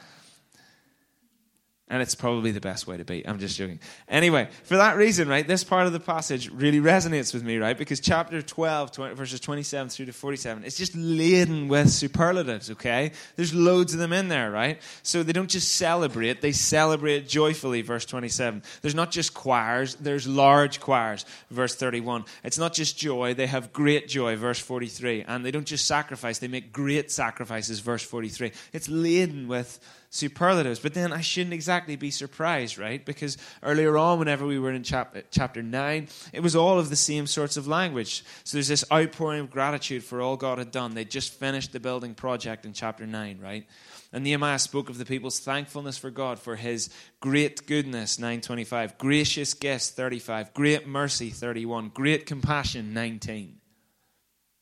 And 1.90 2.00
it's 2.00 2.14
probably 2.14 2.50
the 2.50 2.62
best 2.62 2.86
way 2.86 2.96
to 2.96 3.04
be. 3.04 3.28
I'm 3.28 3.38
just 3.38 3.58
joking. 3.58 3.78
Anyway, 4.08 4.48
for 4.62 4.78
that 4.78 4.96
reason, 4.96 5.28
right, 5.28 5.46
this 5.46 5.64
part 5.64 5.86
of 5.86 5.92
the 5.92 6.00
passage 6.00 6.50
really 6.50 6.80
resonates 6.80 7.34
with 7.34 7.44
me, 7.44 7.58
right? 7.58 7.76
Because 7.76 8.00
chapter 8.00 8.40
12, 8.40 8.90
20, 8.90 9.14
verses 9.14 9.38
27 9.38 9.90
through 9.90 10.06
to 10.06 10.12
47, 10.14 10.64
it's 10.64 10.78
just 10.78 10.96
laden 10.96 11.68
with 11.68 11.90
superlatives, 11.90 12.70
okay? 12.70 13.12
There's 13.36 13.52
loads 13.52 13.92
of 13.92 14.00
them 14.00 14.14
in 14.14 14.28
there, 14.28 14.50
right? 14.50 14.80
So 15.02 15.22
they 15.22 15.34
don't 15.34 15.50
just 15.50 15.76
celebrate, 15.76 16.40
they 16.40 16.52
celebrate 16.52 17.28
joyfully, 17.28 17.82
verse 17.82 18.06
27. 18.06 18.62
There's 18.80 18.94
not 18.94 19.10
just 19.10 19.34
choirs, 19.34 19.94
there's 19.96 20.26
large 20.26 20.80
choirs, 20.80 21.26
verse 21.50 21.74
31. 21.74 22.24
It's 22.44 22.58
not 22.58 22.72
just 22.72 22.96
joy, 22.96 23.34
they 23.34 23.46
have 23.46 23.74
great 23.74 24.08
joy, 24.08 24.36
verse 24.36 24.58
43. 24.58 25.24
And 25.28 25.44
they 25.44 25.50
don't 25.50 25.66
just 25.66 25.86
sacrifice, 25.86 26.38
they 26.38 26.48
make 26.48 26.72
great 26.72 27.10
sacrifices, 27.10 27.80
verse 27.80 28.02
43. 28.02 28.52
It's 28.72 28.88
laden 28.88 29.48
with 29.48 29.78
superlatives. 30.14 30.78
But 30.78 30.94
then 30.94 31.12
I 31.12 31.20
shouldn't 31.20 31.52
exactly 31.52 31.96
be 31.96 32.10
surprised, 32.10 32.78
right? 32.78 33.04
Because 33.04 33.36
earlier 33.62 33.98
on, 33.98 34.18
whenever 34.18 34.46
we 34.46 34.58
were 34.58 34.70
in 34.70 34.84
chap- 34.84 35.16
chapter 35.30 35.62
9, 35.62 36.08
it 36.32 36.40
was 36.40 36.54
all 36.54 36.78
of 36.78 36.88
the 36.88 36.96
same 36.96 37.26
sorts 37.26 37.56
of 37.56 37.66
language. 37.66 38.24
So 38.44 38.56
there's 38.56 38.68
this 38.68 38.84
outpouring 38.92 39.40
of 39.40 39.50
gratitude 39.50 40.04
for 40.04 40.20
all 40.20 40.36
God 40.36 40.58
had 40.58 40.70
done. 40.70 40.94
They 40.94 41.04
just 41.04 41.32
finished 41.32 41.72
the 41.72 41.80
building 41.80 42.14
project 42.14 42.64
in 42.64 42.72
chapter 42.72 43.06
9, 43.06 43.40
right? 43.42 43.66
And 44.12 44.22
Nehemiah 44.22 44.60
spoke 44.60 44.88
of 44.88 44.98
the 44.98 45.04
people's 45.04 45.40
thankfulness 45.40 45.98
for 45.98 46.10
God 46.10 46.38
for 46.38 46.54
his 46.54 46.90
great 47.18 47.66
goodness, 47.66 48.18
925, 48.20 48.96
gracious 48.96 49.52
gifts, 49.54 49.90
35, 49.90 50.54
great 50.54 50.86
mercy, 50.86 51.30
31, 51.30 51.88
great 51.88 52.24
compassion, 52.24 52.94
19. 52.94 53.58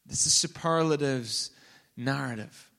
This 0.07 0.27
is 0.27 0.33
superlatives 0.33 1.51
narrative. 1.95 2.72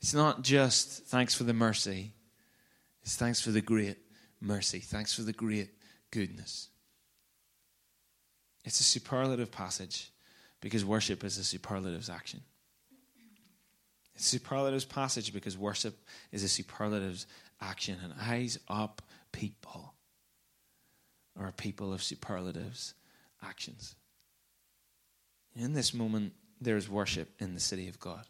It's 0.00 0.14
not 0.14 0.42
just 0.42 1.04
thanks 1.06 1.34
for 1.34 1.44
the 1.44 1.52
mercy, 1.52 2.12
it's 3.02 3.16
thanks 3.16 3.40
for 3.40 3.50
the 3.50 3.60
great 3.60 3.98
mercy, 4.40 4.80
thanks 4.80 5.14
for 5.14 5.22
the 5.22 5.32
great 5.32 5.70
goodness. 6.10 6.68
It's 8.64 8.80
a 8.80 8.84
superlative 8.84 9.50
passage 9.50 10.10
because 10.60 10.84
worship 10.84 11.24
is 11.24 11.38
a 11.38 11.44
superlatives 11.44 12.10
action. 12.10 12.40
It's 14.14 14.26
a 14.26 14.28
superlatives 14.28 14.84
passage 14.84 15.32
because 15.32 15.56
worship 15.56 15.96
is 16.30 16.44
a 16.44 16.48
superlatives 16.48 17.26
action. 17.60 17.96
And 18.02 18.12
eyes 18.20 18.58
up 18.68 19.02
people 19.32 19.94
are 21.38 21.52
people 21.52 21.92
of 21.92 22.02
superlatives 22.02 22.94
actions. 23.42 23.94
In 25.54 25.72
this 25.72 25.94
moment, 25.94 26.34
there 26.60 26.76
is 26.76 26.88
worship 26.88 27.30
in 27.38 27.54
the 27.54 27.60
city 27.60 27.88
of 27.88 27.98
God. 27.98 28.26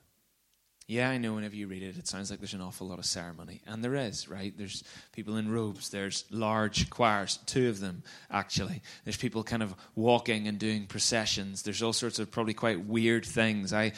Yeah, 0.90 1.08
I 1.08 1.18
know 1.18 1.34
whenever 1.34 1.54
you 1.54 1.68
read 1.68 1.84
it, 1.84 1.96
it 1.98 2.08
sounds 2.08 2.32
like 2.32 2.40
there's 2.40 2.52
an 2.52 2.60
awful 2.60 2.88
lot 2.88 2.98
of 2.98 3.04
ceremony. 3.04 3.60
And 3.64 3.84
there 3.84 3.94
is, 3.94 4.28
right? 4.28 4.52
There's 4.58 4.82
people 5.12 5.36
in 5.36 5.48
robes, 5.48 5.90
there's 5.90 6.24
large 6.32 6.90
choirs, 6.90 7.38
two 7.46 7.68
of 7.68 7.78
them, 7.78 8.02
actually. 8.28 8.82
There's 9.04 9.16
people 9.16 9.44
kind 9.44 9.62
of 9.62 9.72
walking 9.94 10.48
and 10.48 10.58
doing 10.58 10.86
processions. 10.86 11.62
There's 11.62 11.80
all 11.80 11.92
sorts 11.92 12.18
of 12.18 12.32
probably 12.32 12.54
quite 12.54 12.86
weird 12.86 13.24
things. 13.24 13.72
I 13.72 13.92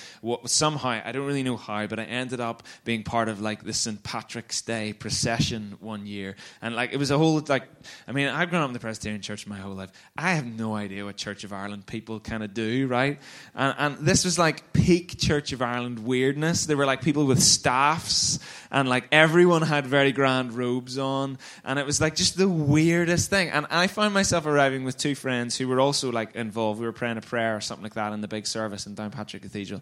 Somehow, 0.44 1.00
I 1.02 1.12
don't 1.12 1.24
really 1.24 1.42
know 1.42 1.56
how, 1.56 1.86
but 1.86 1.98
I 1.98 2.04
ended 2.04 2.40
up 2.40 2.62
being 2.84 3.04
part 3.04 3.30
of 3.30 3.40
like 3.40 3.64
the 3.64 3.72
St. 3.72 4.02
Patrick's 4.02 4.60
Day 4.60 4.92
procession 4.92 5.78
one 5.80 6.04
year. 6.04 6.36
And 6.60 6.76
like, 6.76 6.92
it 6.92 6.98
was 6.98 7.10
a 7.10 7.16
whole, 7.16 7.42
like, 7.48 7.68
I 8.06 8.12
mean, 8.12 8.28
I've 8.28 8.50
grown 8.50 8.60
up 8.60 8.68
in 8.68 8.74
the 8.74 8.80
Presbyterian 8.80 9.22
Church 9.22 9.46
my 9.46 9.56
whole 9.56 9.72
life. 9.72 9.92
I 10.14 10.34
have 10.34 10.44
no 10.44 10.74
idea 10.74 11.06
what 11.06 11.16
Church 11.16 11.42
of 11.42 11.54
Ireland 11.54 11.86
people 11.86 12.20
kind 12.20 12.42
of 12.42 12.52
do, 12.52 12.86
right? 12.86 13.18
And, 13.54 13.74
and 13.78 14.06
this 14.06 14.26
was 14.26 14.38
like 14.38 14.74
peak 14.74 15.18
Church 15.18 15.54
of 15.54 15.62
Ireland 15.62 16.00
weirdness. 16.00 16.66
There 16.66 16.81
were 16.82 16.86
like 16.86 17.00
people 17.00 17.26
with 17.26 17.40
staffs, 17.40 18.40
and 18.72 18.88
like 18.88 19.06
everyone 19.12 19.62
had 19.62 19.86
very 19.86 20.10
grand 20.10 20.52
robes 20.52 20.98
on, 20.98 21.38
and 21.64 21.78
it 21.78 21.86
was 21.86 22.00
like 22.00 22.16
just 22.16 22.36
the 22.36 22.48
weirdest 22.48 23.30
thing. 23.30 23.50
And 23.50 23.66
I 23.70 23.86
found 23.86 24.12
myself 24.14 24.46
arriving 24.46 24.82
with 24.82 24.96
two 24.96 25.14
friends 25.14 25.56
who 25.56 25.68
were 25.68 25.78
also 25.78 26.10
like 26.10 26.34
involved. 26.34 26.80
We 26.80 26.86
were 26.86 26.92
praying 26.92 27.18
a 27.18 27.20
prayer 27.20 27.56
or 27.56 27.60
something 27.60 27.84
like 27.84 27.94
that 27.94 28.12
in 28.12 28.20
the 28.20 28.28
big 28.28 28.48
service 28.48 28.86
in 28.86 28.96
Downpatrick 28.96 29.42
Cathedral, 29.42 29.80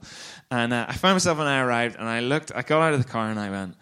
and 0.50 0.74
uh, 0.74 0.86
I 0.88 0.92
found 0.92 1.14
myself 1.14 1.38
when 1.38 1.46
I 1.46 1.60
arrived, 1.60 1.96
and 1.96 2.06
I 2.06 2.20
looked, 2.20 2.52
I 2.54 2.60
got 2.60 2.82
out 2.82 2.92
of 2.92 3.02
the 3.02 3.10
car, 3.10 3.30
and 3.30 3.40
I 3.40 3.50
went 3.50 3.76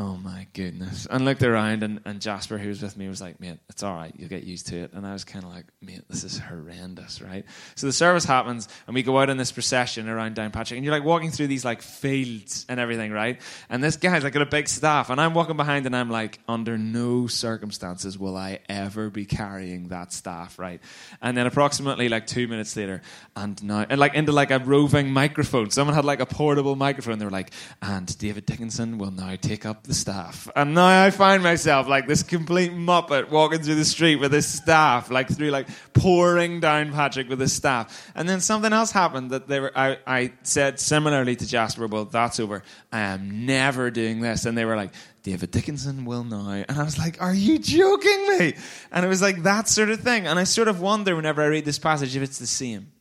oh 0.00 0.16
my 0.16 0.46
goodness. 0.54 1.06
And 1.10 1.26
looked 1.26 1.42
around, 1.42 1.82
and, 1.82 2.00
and 2.06 2.22
Jasper, 2.22 2.56
who 2.56 2.68
was 2.68 2.80
with 2.80 2.96
me, 2.96 3.06
was 3.06 3.20
like, 3.20 3.38
mate, 3.38 3.58
it's 3.68 3.82
all 3.82 3.94
right. 3.94 4.10
You'll 4.16 4.30
get 4.30 4.44
used 4.44 4.68
to 4.68 4.78
it. 4.78 4.94
And 4.94 5.06
I 5.06 5.12
was 5.12 5.24
kind 5.24 5.44
of 5.44 5.52
like, 5.52 5.66
mate, 5.82 6.00
this 6.08 6.24
is 6.24 6.38
horrendous, 6.38 7.20
right? 7.20 7.44
So 7.74 7.86
the 7.86 7.92
service 7.92 8.24
happens, 8.24 8.66
and 8.86 8.94
we 8.94 9.02
go 9.02 9.18
out 9.18 9.28
in 9.28 9.36
this 9.36 9.52
procession 9.52 10.08
around 10.08 10.36
Downpatrick, 10.36 10.76
and 10.76 10.84
you're 10.86 10.94
like 10.94 11.04
walking 11.04 11.30
through 11.30 11.48
these 11.48 11.66
like 11.66 11.82
fields 11.82 12.64
and 12.70 12.80
everything, 12.80 13.12
right? 13.12 13.42
And 13.68 13.84
this 13.84 13.96
guy's 13.96 14.24
like 14.24 14.32
got 14.32 14.40
a 14.40 14.46
big 14.46 14.68
staff, 14.68 15.10
and 15.10 15.20
I'm 15.20 15.34
walking 15.34 15.58
behind, 15.58 15.84
and 15.84 15.94
I'm 15.94 16.08
like, 16.08 16.38
under 16.48 16.78
no 16.78 17.26
circumstances 17.26 18.18
will 18.18 18.38
I 18.38 18.60
ever 18.70 19.10
be 19.10 19.26
carrying 19.26 19.88
that 19.88 20.14
staff, 20.14 20.58
right? 20.58 20.80
And 21.20 21.36
then 21.36 21.46
approximately 21.46 22.08
like 22.08 22.26
two 22.26 22.48
minutes 22.48 22.74
later, 22.74 23.02
and 23.36 23.62
now, 23.62 23.84
and 23.86 24.00
like 24.00 24.14
into 24.14 24.32
like 24.32 24.50
a 24.50 24.60
roving 24.60 25.12
microphone. 25.12 25.68
Someone 25.68 25.94
had 25.94 26.06
like 26.06 26.20
a 26.20 26.26
portable 26.26 26.74
microphone. 26.74 27.18
They 27.18 27.26
were 27.26 27.30
like, 27.30 27.50
and 27.82 28.16
David 28.16 28.46
Dickinson 28.46 28.96
will 28.96 29.10
now 29.10 29.36
take 29.36 29.66
up 29.66 29.89
the 29.90 29.94
staff. 29.94 30.48
And 30.54 30.72
now 30.72 31.04
I 31.04 31.10
find 31.10 31.42
myself 31.42 31.88
like 31.88 32.06
this 32.06 32.22
complete 32.22 32.70
muppet 32.70 33.28
walking 33.28 33.60
through 33.60 33.74
the 33.74 33.84
street 33.84 34.16
with 34.16 34.30
this 34.30 34.46
staff, 34.46 35.10
like 35.10 35.28
through 35.28 35.50
like 35.50 35.66
pouring 35.94 36.60
Downpatrick 36.60 37.28
with 37.28 37.40
this 37.40 37.52
staff. 37.52 38.08
And 38.14 38.28
then 38.28 38.40
something 38.40 38.72
else 38.72 38.92
happened 38.92 39.32
that 39.32 39.48
they 39.48 39.58
were, 39.58 39.72
I, 39.76 39.98
I 40.06 40.32
said 40.44 40.78
similarly 40.78 41.34
to 41.34 41.46
Jasper, 41.46 41.88
well, 41.88 42.04
that's 42.04 42.38
over. 42.38 42.62
I 42.92 43.00
am 43.00 43.46
never 43.46 43.90
doing 43.90 44.20
this. 44.20 44.46
And 44.46 44.56
they 44.56 44.64
were 44.64 44.76
like, 44.76 44.92
David 45.24 45.50
Dickinson 45.50 46.04
will 46.04 46.22
now. 46.22 46.50
And 46.50 46.78
I 46.78 46.84
was 46.84 46.96
like, 46.96 47.20
are 47.20 47.34
you 47.34 47.58
joking 47.58 48.38
me? 48.38 48.54
And 48.92 49.04
it 49.04 49.08
was 49.08 49.20
like 49.20 49.42
that 49.42 49.66
sort 49.66 49.90
of 49.90 50.00
thing. 50.00 50.28
And 50.28 50.38
I 50.38 50.44
sort 50.44 50.68
of 50.68 50.80
wonder 50.80 51.16
whenever 51.16 51.42
I 51.42 51.46
read 51.46 51.64
this 51.64 51.80
passage 51.80 52.14
if 52.14 52.22
it's 52.22 52.38
the 52.38 52.46
same. 52.46 52.92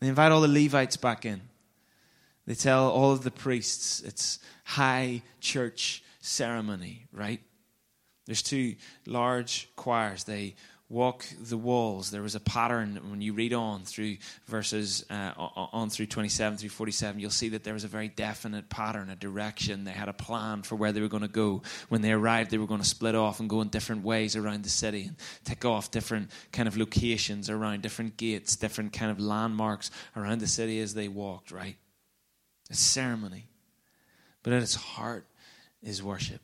They 0.00 0.08
invite 0.08 0.32
all 0.32 0.42
the 0.42 0.48
Levites 0.48 0.98
back 0.98 1.24
in. 1.24 1.40
They 2.46 2.54
tell 2.54 2.90
all 2.90 3.12
of 3.12 3.22
the 3.22 3.30
priests 3.30 4.02
it's 4.02 4.38
high 4.70 5.20
church 5.40 6.00
ceremony, 6.20 7.08
right? 7.12 7.40
There's 8.26 8.42
two 8.42 8.76
large 9.04 9.68
choirs. 9.74 10.22
They 10.22 10.54
walk 10.88 11.24
the 11.40 11.56
walls. 11.56 12.12
There 12.12 12.22
was 12.22 12.36
a 12.36 12.40
pattern 12.40 13.00
when 13.10 13.20
you 13.20 13.32
read 13.32 13.52
on 13.52 13.82
through 13.82 14.18
verses 14.46 15.04
uh, 15.10 15.32
on 15.36 15.90
through 15.90 16.06
27 16.06 16.58
through 16.58 16.68
47. 16.68 17.18
You'll 17.18 17.30
see 17.30 17.48
that 17.48 17.64
there 17.64 17.74
was 17.74 17.82
a 17.82 17.88
very 17.88 18.06
definite 18.06 18.68
pattern, 18.68 19.10
a 19.10 19.16
direction. 19.16 19.82
They 19.82 19.90
had 19.90 20.08
a 20.08 20.12
plan 20.12 20.62
for 20.62 20.76
where 20.76 20.92
they 20.92 21.00
were 21.00 21.08
going 21.08 21.22
to 21.22 21.28
go. 21.28 21.62
When 21.88 22.00
they 22.00 22.12
arrived, 22.12 22.52
they 22.52 22.58
were 22.58 22.68
going 22.68 22.80
to 22.80 22.86
split 22.86 23.16
off 23.16 23.40
and 23.40 23.50
go 23.50 23.62
in 23.62 23.70
different 23.70 24.04
ways 24.04 24.36
around 24.36 24.62
the 24.62 24.68
city 24.68 25.06
and 25.06 25.16
tick 25.42 25.64
off 25.64 25.90
different 25.90 26.30
kind 26.52 26.68
of 26.68 26.76
locations 26.76 27.50
around 27.50 27.82
different 27.82 28.16
gates, 28.16 28.54
different 28.54 28.92
kind 28.92 29.10
of 29.10 29.18
landmarks 29.18 29.90
around 30.16 30.40
the 30.40 30.46
city 30.46 30.78
as 30.78 30.94
they 30.94 31.08
walked. 31.08 31.50
Right, 31.50 31.74
a 32.70 32.74
ceremony 32.74 33.49
but 34.42 34.52
at 34.52 34.62
its 34.62 34.74
heart 34.74 35.26
is 35.82 36.02
worship. 36.02 36.40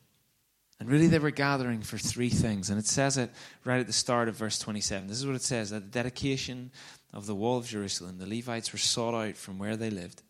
And 0.79 0.89
really, 0.89 1.07
they 1.07 1.19
were 1.19 1.31
gathering 1.31 1.81
for 1.81 1.97
three 1.97 2.29
things. 2.29 2.69
And 2.69 2.77
it 2.77 2.85
says 2.85 3.17
it 3.17 3.31
right 3.65 3.79
at 3.79 3.87
the 3.87 3.93
start 3.93 4.27
of 4.27 4.35
verse 4.35 4.59
27. 4.59 5.07
This 5.07 5.17
is 5.17 5.25
what 5.25 5.35
it 5.35 5.41
says 5.41 5.73
At 5.73 5.83
the 5.83 5.99
dedication 5.99 6.71
of 7.13 7.25
the 7.25 7.35
wall 7.35 7.57
of 7.57 7.67
Jerusalem, 7.67 8.19
the 8.19 8.27
Levites 8.27 8.71
were 8.71 8.79
sought 8.79 9.15
out 9.15 9.37
from 9.37 9.57
where 9.57 9.75
they 9.75 9.89
lived. 9.89 10.21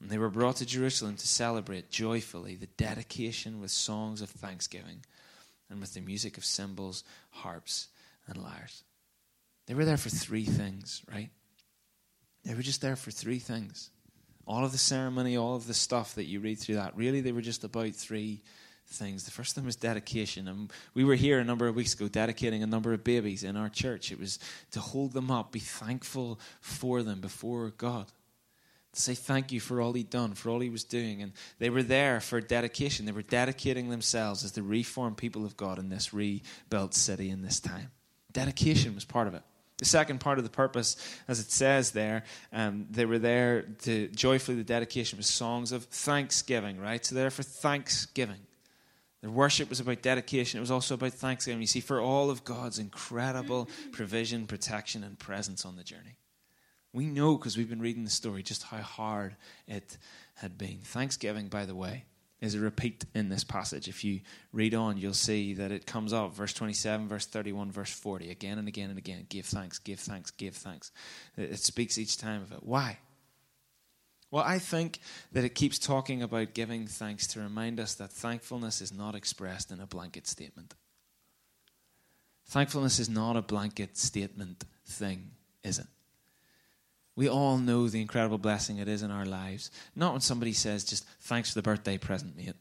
And 0.00 0.08
they 0.08 0.18
were 0.18 0.30
brought 0.30 0.56
to 0.56 0.66
Jerusalem 0.66 1.16
to 1.16 1.26
celebrate 1.26 1.90
joyfully 1.90 2.54
the 2.54 2.68
dedication 2.76 3.60
with 3.60 3.72
songs 3.72 4.22
of 4.22 4.30
thanksgiving 4.30 5.04
and 5.68 5.80
with 5.80 5.94
the 5.94 6.00
music 6.00 6.38
of 6.38 6.44
cymbals, 6.44 7.02
harps, 7.30 7.88
and 8.28 8.36
lyres. 8.36 8.84
They 9.66 9.74
were 9.74 9.84
there 9.84 9.96
for 9.96 10.10
three 10.10 10.44
things, 10.44 11.02
right? 11.12 11.30
They 12.44 12.54
were 12.54 12.62
just 12.62 12.80
there 12.80 12.94
for 12.94 13.10
three 13.10 13.40
things 13.40 13.90
all 14.48 14.64
of 14.64 14.72
the 14.72 14.78
ceremony, 14.78 15.36
all 15.36 15.54
of 15.54 15.66
the 15.66 15.74
stuff 15.74 16.14
that 16.14 16.24
you 16.24 16.40
read 16.40 16.58
through 16.58 16.76
that, 16.76 16.96
really 16.96 17.20
they 17.20 17.32
were 17.32 17.42
just 17.42 17.64
about 17.64 17.92
three 17.92 18.40
things. 18.86 19.24
The 19.24 19.30
first 19.30 19.54
thing 19.54 19.66
was 19.66 19.76
dedication. 19.76 20.48
And 20.48 20.72
we 20.94 21.04
were 21.04 21.14
here 21.14 21.38
a 21.38 21.44
number 21.44 21.68
of 21.68 21.76
weeks 21.76 21.92
ago 21.92 22.08
dedicating 22.08 22.62
a 22.62 22.66
number 22.66 22.94
of 22.94 23.04
babies 23.04 23.44
in 23.44 23.56
our 23.56 23.68
church. 23.68 24.10
It 24.10 24.18
was 24.18 24.38
to 24.70 24.80
hold 24.80 25.12
them 25.12 25.30
up, 25.30 25.52
be 25.52 25.58
thankful 25.58 26.40
for 26.62 27.02
them 27.02 27.20
before 27.20 27.70
God. 27.76 28.06
To 28.94 29.00
say 29.00 29.14
thank 29.14 29.52
you 29.52 29.60
for 29.60 29.82
all 29.82 29.92
he'd 29.92 30.08
done, 30.08 30.32
for 30.32 30.48
all 30.48 30.60
he 30.60 30.70
was 30.70 30.84
doing. 30.84 31.20
And 31.20 31.32
they 31.58 31.68
were 31.68 31.82
there 31.82 32.18
for 32.18 32.40
dedication. 32.40 33.04
They 33.04 33.12
were 33.12 33.20
dedicating 33.20 33.90
themselves 33.90 34.42
as 34.44 34.52
the 34.52 34.62
reformed 34.62 35.18
people 35.18 35.44
of 35.44 35.58
God 35.58 35.78
in 35.78 35.90
this 35.90 36.14
rebuilt 36.14 36.94
city 36.94 37.28
in 37.28 37.42
this 37.42 37.60
time. 37.60 37.90
Dedication 38.32 38.94
was 38.94 39.04
part 39.04 39.28
of 39.28 39.34
it. 39.34 39.42
The 39.78 39.84
second 39.84 40.18
part 40.18 40.38
of 40.38 40.44
the 40.44 40.50
purpose, 40.50 40.96
as 41.28 41.38
it 41.38 41.52
says 41.52 41.92
there, 41.92 42.24
um, 42.52 42.86
they 42.90 43.06
were 43.06 43.20
there 43.20 43.62
to 43.82 44.08
joyfully 44.08 44.56
the 44.56 44.64
dedication 44.64 45.16
was 45.16 45.28
songs 45.28 45.70
of 45.70 45.84
thanksgiving, 45.84 46.80
right? 46.80 47.04
So 47.04 47.14
they're 47.14 47.30
for 47.30 47.44
thanksgiving. 47.44 48.40
Their 49.20 49.30
worship 49.30 49.68
was 49.68 49.80
about 49.80 50.02
dedication. 50.02 50.58
It 50.58 50.60
was 50.60 50.70
also 50.70 50.94
about 50.94 51.12
thanksgiving. 51.12 51.60
You 51.60 51.66
see, 51.68 51.80
for 51.80 52.00
all 52.00 52.28
of 52.28 52.44
God's 52.44 52.78
incredible 52.78 53.68
provision, 53.92 54.46
protection, 54.46 55.04
and 55.04 55.18
presence 55.18 55.64
on 55.64 55.76
the 55.76 55.84
journey. 55.84 56.18
We 56.92 57.06
know 57.06 57.36
because 57.36 57.56
we've 57.56 57.68
been 57.68 57.82
reading 57.82 58.04
the 58.04 58.10
story 58.10 58.42
just 58.42 58.64
how 58.64 58.78
hard 58.78 59.36
it 59.66 59.96
had 60.34 60.58
been. 60.58 60.78
Thanksgiving, 60.82 61.48
by 61.48 61.66
the 61.66 61.74
way, 61.74 62.04
is 62.40 62.54
a 62.54 62.60
repeat 62.60 63.04
in 63.14 63.28
this 63.28 63.44
passage. 63.44 63.88
If 63.88 64.04
you 64.04 64.20
read 64.52 64.74
on, 64.74 64.96
you'll 64.96 65.14
see 65.14 65.54
that 65.54 65.72
it 65.72 65.86
comes 65.86 66.12
up 66.12 66.34
verse 66.34 66.52
27, 66.52 67.08
verse 67.08 67.26
31, 67.26 67.72
verse 67.72 67.90
40, 67.92 68.30
again 68.30 68.58
and 68.58 68.68
again 68.68 68.90
and 68.90 68.98
again. 68.98 69.26
Give 69.28 69.44
thanks, 69.44 69.78
give 69.78 69.98
thanks, 69.98 70.30
give 70.30 70.54
thanks. 70.54 70.92
It 71.36 71.58
speaks 71.58 71.98
each 71.98 72.16
time 72.16 72.42
of 72.42 72.52
it. 72.52 72.62
Why? 72.62 72.98
Well, 74.30 74.44
I 74.44 74.58
think 74.58 75.00
that 75.32 75.44
it 75.44 75.54
keeps 75.54 75.78
talking 75.78 76.22
about 76.22 76.54
giving 76.54 76.86
thanks 76.86 77.26
to 77.28 77.40
remind 77.40 77.80
us 77.80 77.94
that 77.94 78.12
thankfulness 78.12 78.80
is 78.80 78.92
not 78.92 79.14
expressed 79.14 79.70
in 79.70 79.80
a 79.80 79.86
blanket 79.86 80.26
statement. 80.26 80.74
Thankfulness 82.46 82.98
is 82.98 83.08
not 83.08 83.36
a 83.36 83.42
blanket 83.42 83.96
statement 83.96 84.64
thing, 84.86 85.30
is 85.64 85.78
it? 85.78 85.86
We 87.18 87.28
all 87.28 87.58
know 87.58 87.88
the 87.88 88.00
incredible 88.00 88.38
blessing 88.38 88.78
it 88.78 88.86
is 88.86 89.02
in 89.02 89.10
our 89.10 89.26
lives. 89.26 89.72
Not 89.96 90.12
when 90.12 90.20
somebody 90.20 90.52
says, 90.52 90.84
just 90.84 91.04
thanks 91.22 91.50
for 91.50 91.58
the 91.58 91.64
birthday 91.64 91.98
present, 91.98 92.36
mate. 92.36 92.54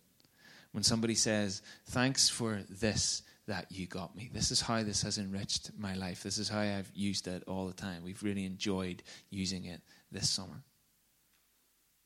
When 0.71 0.81
somebody 0.81 1.13
says, 1.13 1.61
thanks 1.85 2.27
for 2.27 2.63
this 2.67 3.21
that 3.45 3.67
you 3.69 3.85
got 3.85 4.15
me. 4.15 4.31
This 4.33 4.49
is 4.49 4.59
how 4.59 4.81
this 4.81 5.03
has 5.03 5.19
enriched 5.19 5.69
my 5.77 5.93
life. 5.93 6.23
This 6.23 6.39
is 6.39 6.49
how 6.49 6.61
I've 6.61 6.91
used 6.95 7.27
it 7.27 7.43
all 7.47 7.67
the 7.67 7.73
time. 7.73 8.03
We've 8.03 8.23
really 8.23 8.45
enjoyed 8.45 9.03
using 9.29 9.65
it 9.65 9.81
this 10.11 10.27
summer. 10.27 10.63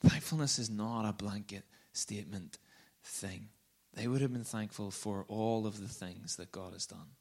Thankfulness 0.04 0.60
is 0.60 0.70
not 0.70 1.08
a 1.08 1.14
blanket 1.14 1.64
statement 1.94 2.58
thing. 3.02 3.48
They 3.94 4.10
would 4.10 4.20
have 4.20 4.34
been 4.34 4.44
thankful 4.44 4.92
for 4.92 5.24
all 5.30 5.66
of 5.66 5.80
the 5.80 5.88
things 5.88 6.36
that 6.36 6.52
God 6.52 6.74
has 6.74 6.86
done. 6.86 7.16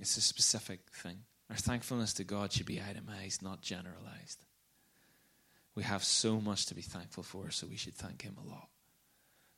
It's 0.00 0.16
a 0.16 0.22
specific 0.22 0.80
thing. 0.90 1.18
Our 1.50 1.56
thankfulness 1.56 2.12
to 2.14 2.24
God 2.24 2.52
should 2.52 2.66
be 2.66 2.80
itemized, 2.80 3.42
not 3.42 3.62
generalized. 3.62 4.44
We 5.74 5.82
have 5.84 6.04
so 6.04 6.40
much 6.40 6.66
to 6.66 6.74
be 6.74 6.82
thankful 6.82 7.22
for, 7.22 7.50
so 7.50 7.66
we 7.66 7.76
should 7.76 7.94
thank 7.94 8.22
Him 8.22 8.36
a 8.36 8.48
lot. 8.48 8.68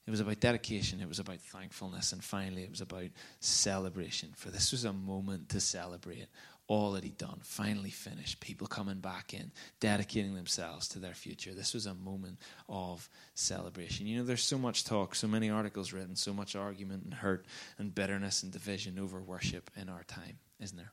It 0.06 0.10
was 0.10 0.20
about 0.20 0.40
dedication, 0.40 1.00
it 1.00 1.08
was 1.08 1.18
about 1.18 1.40
thankfulness, 1.40 2.12
and 2.12 2.22
finally, 2.22 2.62
it 2.62 2.70
was 2.70 2.80
about 2.80 3.10
celebration. 3.40 4.30
For 4.36 4.50
this 4.50 4.72
was 4.72 4.84
a 4.84 4.92
moment 4.92 5.50
to 5.50 5.60
celebrate 5.60 6.26
all 6.66 6.92
that 6.92 7.04
he'd 7.04 7.18
done, 7.18 7.40
finally 7.42 7.90
finished, 7.90 8.40
people 8.40 8.66
coming 8.66 9.00
back 9.00 9.34
in, 9.34 9.50
dedicating 9.80 10.34
themselves 10.34 10.86
to 10.88 11.00
their 11.00 11.14
future. 11.14 11.52
This 11.52 11.74
was 11.74 11.86
a 11.86 11.94
moment 11.94 12.38
of 12.68 13.08
celebration. 13.34 14.06
You 14.06 14.18
know, 14.18 14.24
there's 14.24 14.44
so 14.44 14.56
much 14.56 14.84
talk, 14.84 15.16
so 15.16 15.26
many 15.26 15.50
articles 15.50 15.92
written, 15.92 16.14
so 16.14 16.32
much 16.32 16.54
argument 16.54 17.04
and 17.04 17.14
hurt 17.14 17.44
and 17.78 17.94
bitterness 17.94 18.44
and 18.44 18.52
division 18.52 18.98
over 19.00 19.20
worship 19.20 19.68
in 19.76 19.88
our 19.88 20.04
time, 20.04 20.38
isn't 20.60 20.76
there? 20.76 20.92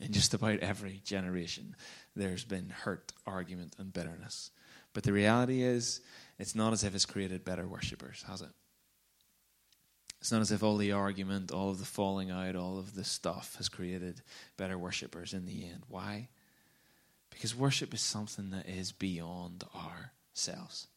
In 0.00 0.12
just 0.12 0.34
about 0.34 0.60
every 0.60 1.00
generation, 1.04 1.74
there's 2.14 2.44
been 2.44 2.68
hurt, 2.68 3.12
argument, 3.26 3.74
and 3.78 3.92
bitterness. 3.92 4.50
But 4.92 5.04
the 5.04 5.12
reality 5.12 5.62
is, 5.62 6.00
it's 6.38 6.54
not 6.54 6.72
as 6.72 6.84
if 6.84 6.94
it's 6.94 7.06
created 7.06 7.44
better 7.44 7.66
worshippers, 7.66 8.24
has 8.28 8.42
it? 8.42 8.50
It's 10.20 10.32
not 10.32 10.40
as 10.40 10.52
if 10.52 10.62
all 10.62 10.76
the 10.76 10.92
argument, 10.92 11.50
all 11.50 11.70
of 11.70 11.78
the 11.78 11.84
falling 11.84 12.30
out, 12.30 12.56
all 12.56 12.78
of 12.78 12.94
the 12.94 13.04
stuff 13.04 13.56
has 13.56 13.68
created 13.68 14.22
better 14.56 14.76
worshippers 14.76 15.32
in 15.32 15.46
the 15.46 15.66
end. 15.66 15.82
Why? 15.88 16.28
Because 17.30 17.54
worship 17.54 17.92
is 17.92 18.00
something 18.00 18.50
that 18.50 18.68
is 18.68 18.92
beyond 18.92 19.64
ourselves. 19.74 20.88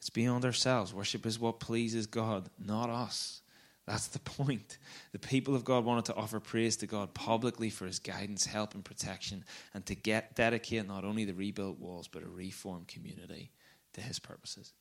It's 0.00 0.10
beyond 0.10 0.44
ourselves. 0.44 0.92
Worship 0.92 1.24
is 1.26 1.38
what 1.38 1.60
pleases 1.60 2.06
God, 2.06 2.50
not 2.58 2.90
us. 2.90 3.41
That's 3.86 4.08
the 4.08 4.18
point. 4.18 4.78
The 5.12 5.18
people 5.18 5.54
of 5.54 5.64
God 5.64 5.84
wanted 5.84 6.06
to 6.06 6.14
offer 6.14 6.40
praise 6.40 6.76
to 6.78 6.86
God 6.86 7.14
publicly 7.14 7.70
for 7.70 7.86
his 7.86 7.98
guidance, 7.98 8.46
help, 8.46 8.74
and 8.74 8.84
protection, 8.84 9.44
and 9.74 9.84
to 9.86 9.94
get 9.94 10.36
dedicate 10.36 10.86
not 10.86 11.04
only 11.04 11.24
the 11.24 11.34
rebuilt 11.34 11.78
walls, 11.78 12.08
but 12.08 12.22
a 12.22 12.28
reformed 12.28 12.88
community 12.88 13.50
to 13.94 14.00
his 14.00 14.18
purposes. 14.18 14.72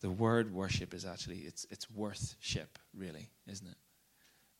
The 0.00 0.10
word 0.10 0.54
worship 0.54 0.94
is 0.94 1.04
actually 1.04 1.38
it's 1.38 1.66
it's 1.70 1.90
worthship, 1.90 2.78
really, 2.94 3.30
isn't 3.46 3.66
it? 3.66 3.76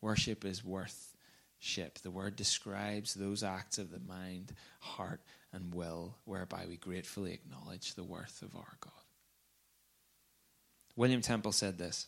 Worship 0.02 0.44
is 0.44 0.64
worthship. 0.64 1.98
The 2.02 2.10
word 2.10 2.36
describes 2.36 3.14
those 3.14 3.42
acts 3.42 3.78
of 3.78 3.90
the 3.90 4.00
mind, 4.00 4.52
heart, 4.80 5.20
and 5.52 5.74
will 5.74 6.16
whereby 6.24 6.66
we 6.68 6.76
gratefully 6.76 7.32
acknowledge 7.32 7.94
the 7.94 8.04
worth 8.04 8.42
of 8.42 8.54
our 8.54 8.76
God. 8.80 8.92
William 10.96 11.22
Temple 11.22 11.52
said 11.52 11.78
this 11.78 12.06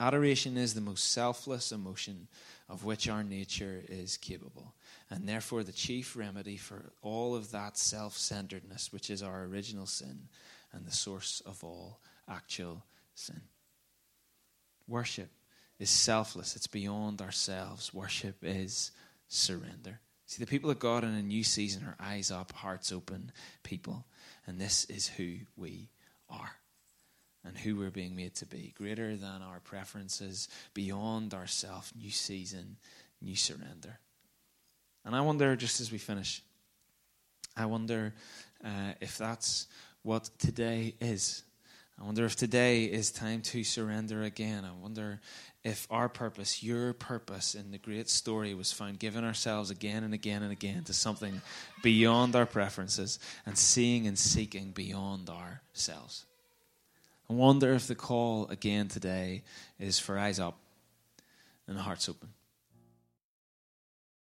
Adoration 0.00 0.56
is 0.56 0.74
the 0.74 0.80
most 0.80 1.12
selfless 1.12 1.70
emotion 1.70 2.26
of 2.68 2.84
which 2.84 3.08
our 3.08 3.22
nature 3.22 3.82
is 3.88 4.16
capable, 4.16 4.74
and 5.08 5.28
therefore 5.28 5.62
the 5.62 5.72
chief 5.72 6.16
remedy 6.16 6.56
for 6.56 6.92
all 7.00 7.36
of 7.36 7.52
that 7.52 7.78
self 7.78 8.16
centeredness, 8.16 8.92
which 8.92 9.08
is 9.08 9.22
our 9.22 9.44
original 9.44 9.86
sin 9.86 10.28
and 10.72 10.84
the 10.84 10.92
source 10.92 11.42
of 11.46 11.62
all 11.62 12.00
actual 12.28 12.84
sin. 13.14 13.40
Worship 14.88 15.30
is 15.78 15.90
selfless, 15.90 16.56
it's 16.56 16.66
beyond 16.66 17.22
ourselves. 17.22 17.94
Worship 17.94 18.38
is 18.42 18.90
surrender. 19.28 20.00
See, 20.26 20.42
the 20.42 20.50
people 20.50 20.70
of 20.70 20.78
God 20.78 21.04
in 21.04 21.14
a 21.14 21.22
new 21.22 21.44
season 21.44 21.84
are 21.84 21.96
eyes 22.00 22.30
up, 22.30 22.50
hearts 22.52 22.90
open 22.90 23.30
people, 23.62 24.06
and 24.46 24.60
this 24.60 24.86
is 24.86 25.06
who 25.06 25.36
we 25.56 25.90
are 26.28 26.56
and 27.44 27.56
who 27.58 27.76
we're 27.76 27.90
being 27.90 28.16
made 28.16 28.34
to 28.36 28.46
be, 28.46 28.72
greater 28.76 29.16
than 29.16 29.42
our 29.42 29.60
preferences, 29.60 30.48
beyond 30.72 31.34
ourself, 31.34 31.92
new 31.96 32.10
season, 32.10 32.76
new 33.20 33.36
surrender. 33.36 33.98
And 35.04 35.14
I 35.14 35.20
wonder, 35.20 35.54
just 35.56 35.80
as 35.80 35.92
we 35.92 35.98
finish, 35.98 36.42
I 37.56 37.66
wonder 37.66 38.14
uh, 38.64 38.92
if 39.00 39.18
that's 39.18 39.66
what 40.02 40.30
today 40.38 40.94
is. 41.00 41.42
I 42.00 42.04
wonder 42.04 42.24
if 42.24 42.34
today 42.34 42.84
is 42.84 43.12
time 43.12 43.40
to 43.42 43.62
surrender 43.62 44.22
again. 44.22 44.64
I 44.64 44.72
wonder 44.72 45.20
if 45.62 45.86
our 45.90 46.08
purpose, 46.08 46.62
your 46.62 46.92
purpose 46.92 47.54
in 47.54 47.70
the 47.70 47.78
great 47.78 48.08
story, 48.10 48.52
was 48.54 48.72
found 48.72 48.98
giving 48.98 49.24
ourselves 49.24 49.70
again 49.70 50.02
and 50.02 50.12
again 50.12 50.42
and 50.42 50.50
again 50.50 50.82
to 50.84 50.92
something 50.92 51.40
beyond 51.82 52.34
our 52.34 52.46
preferences 52.46 53.20
and 53.46 53.56
seeing 53.56 54.06
and 54.06 54.18
seeking 54.18 54.72
beyond 54.72 55.30
ourselves. 55.30 56.24
I 57.28 57.32
wonder 57.32 57.72
if 57.72 57.86
the 57.86 57.94
call 57.94 58.46
again 58.48 58.88
today 58.88 59.42
is 59.78 59.98
for 59.98 60.18
eyes 60.18 60.38
up 60.38 60.58
and 61.66 61.78
hearts 61.78 62.08
open. 62.08 62.28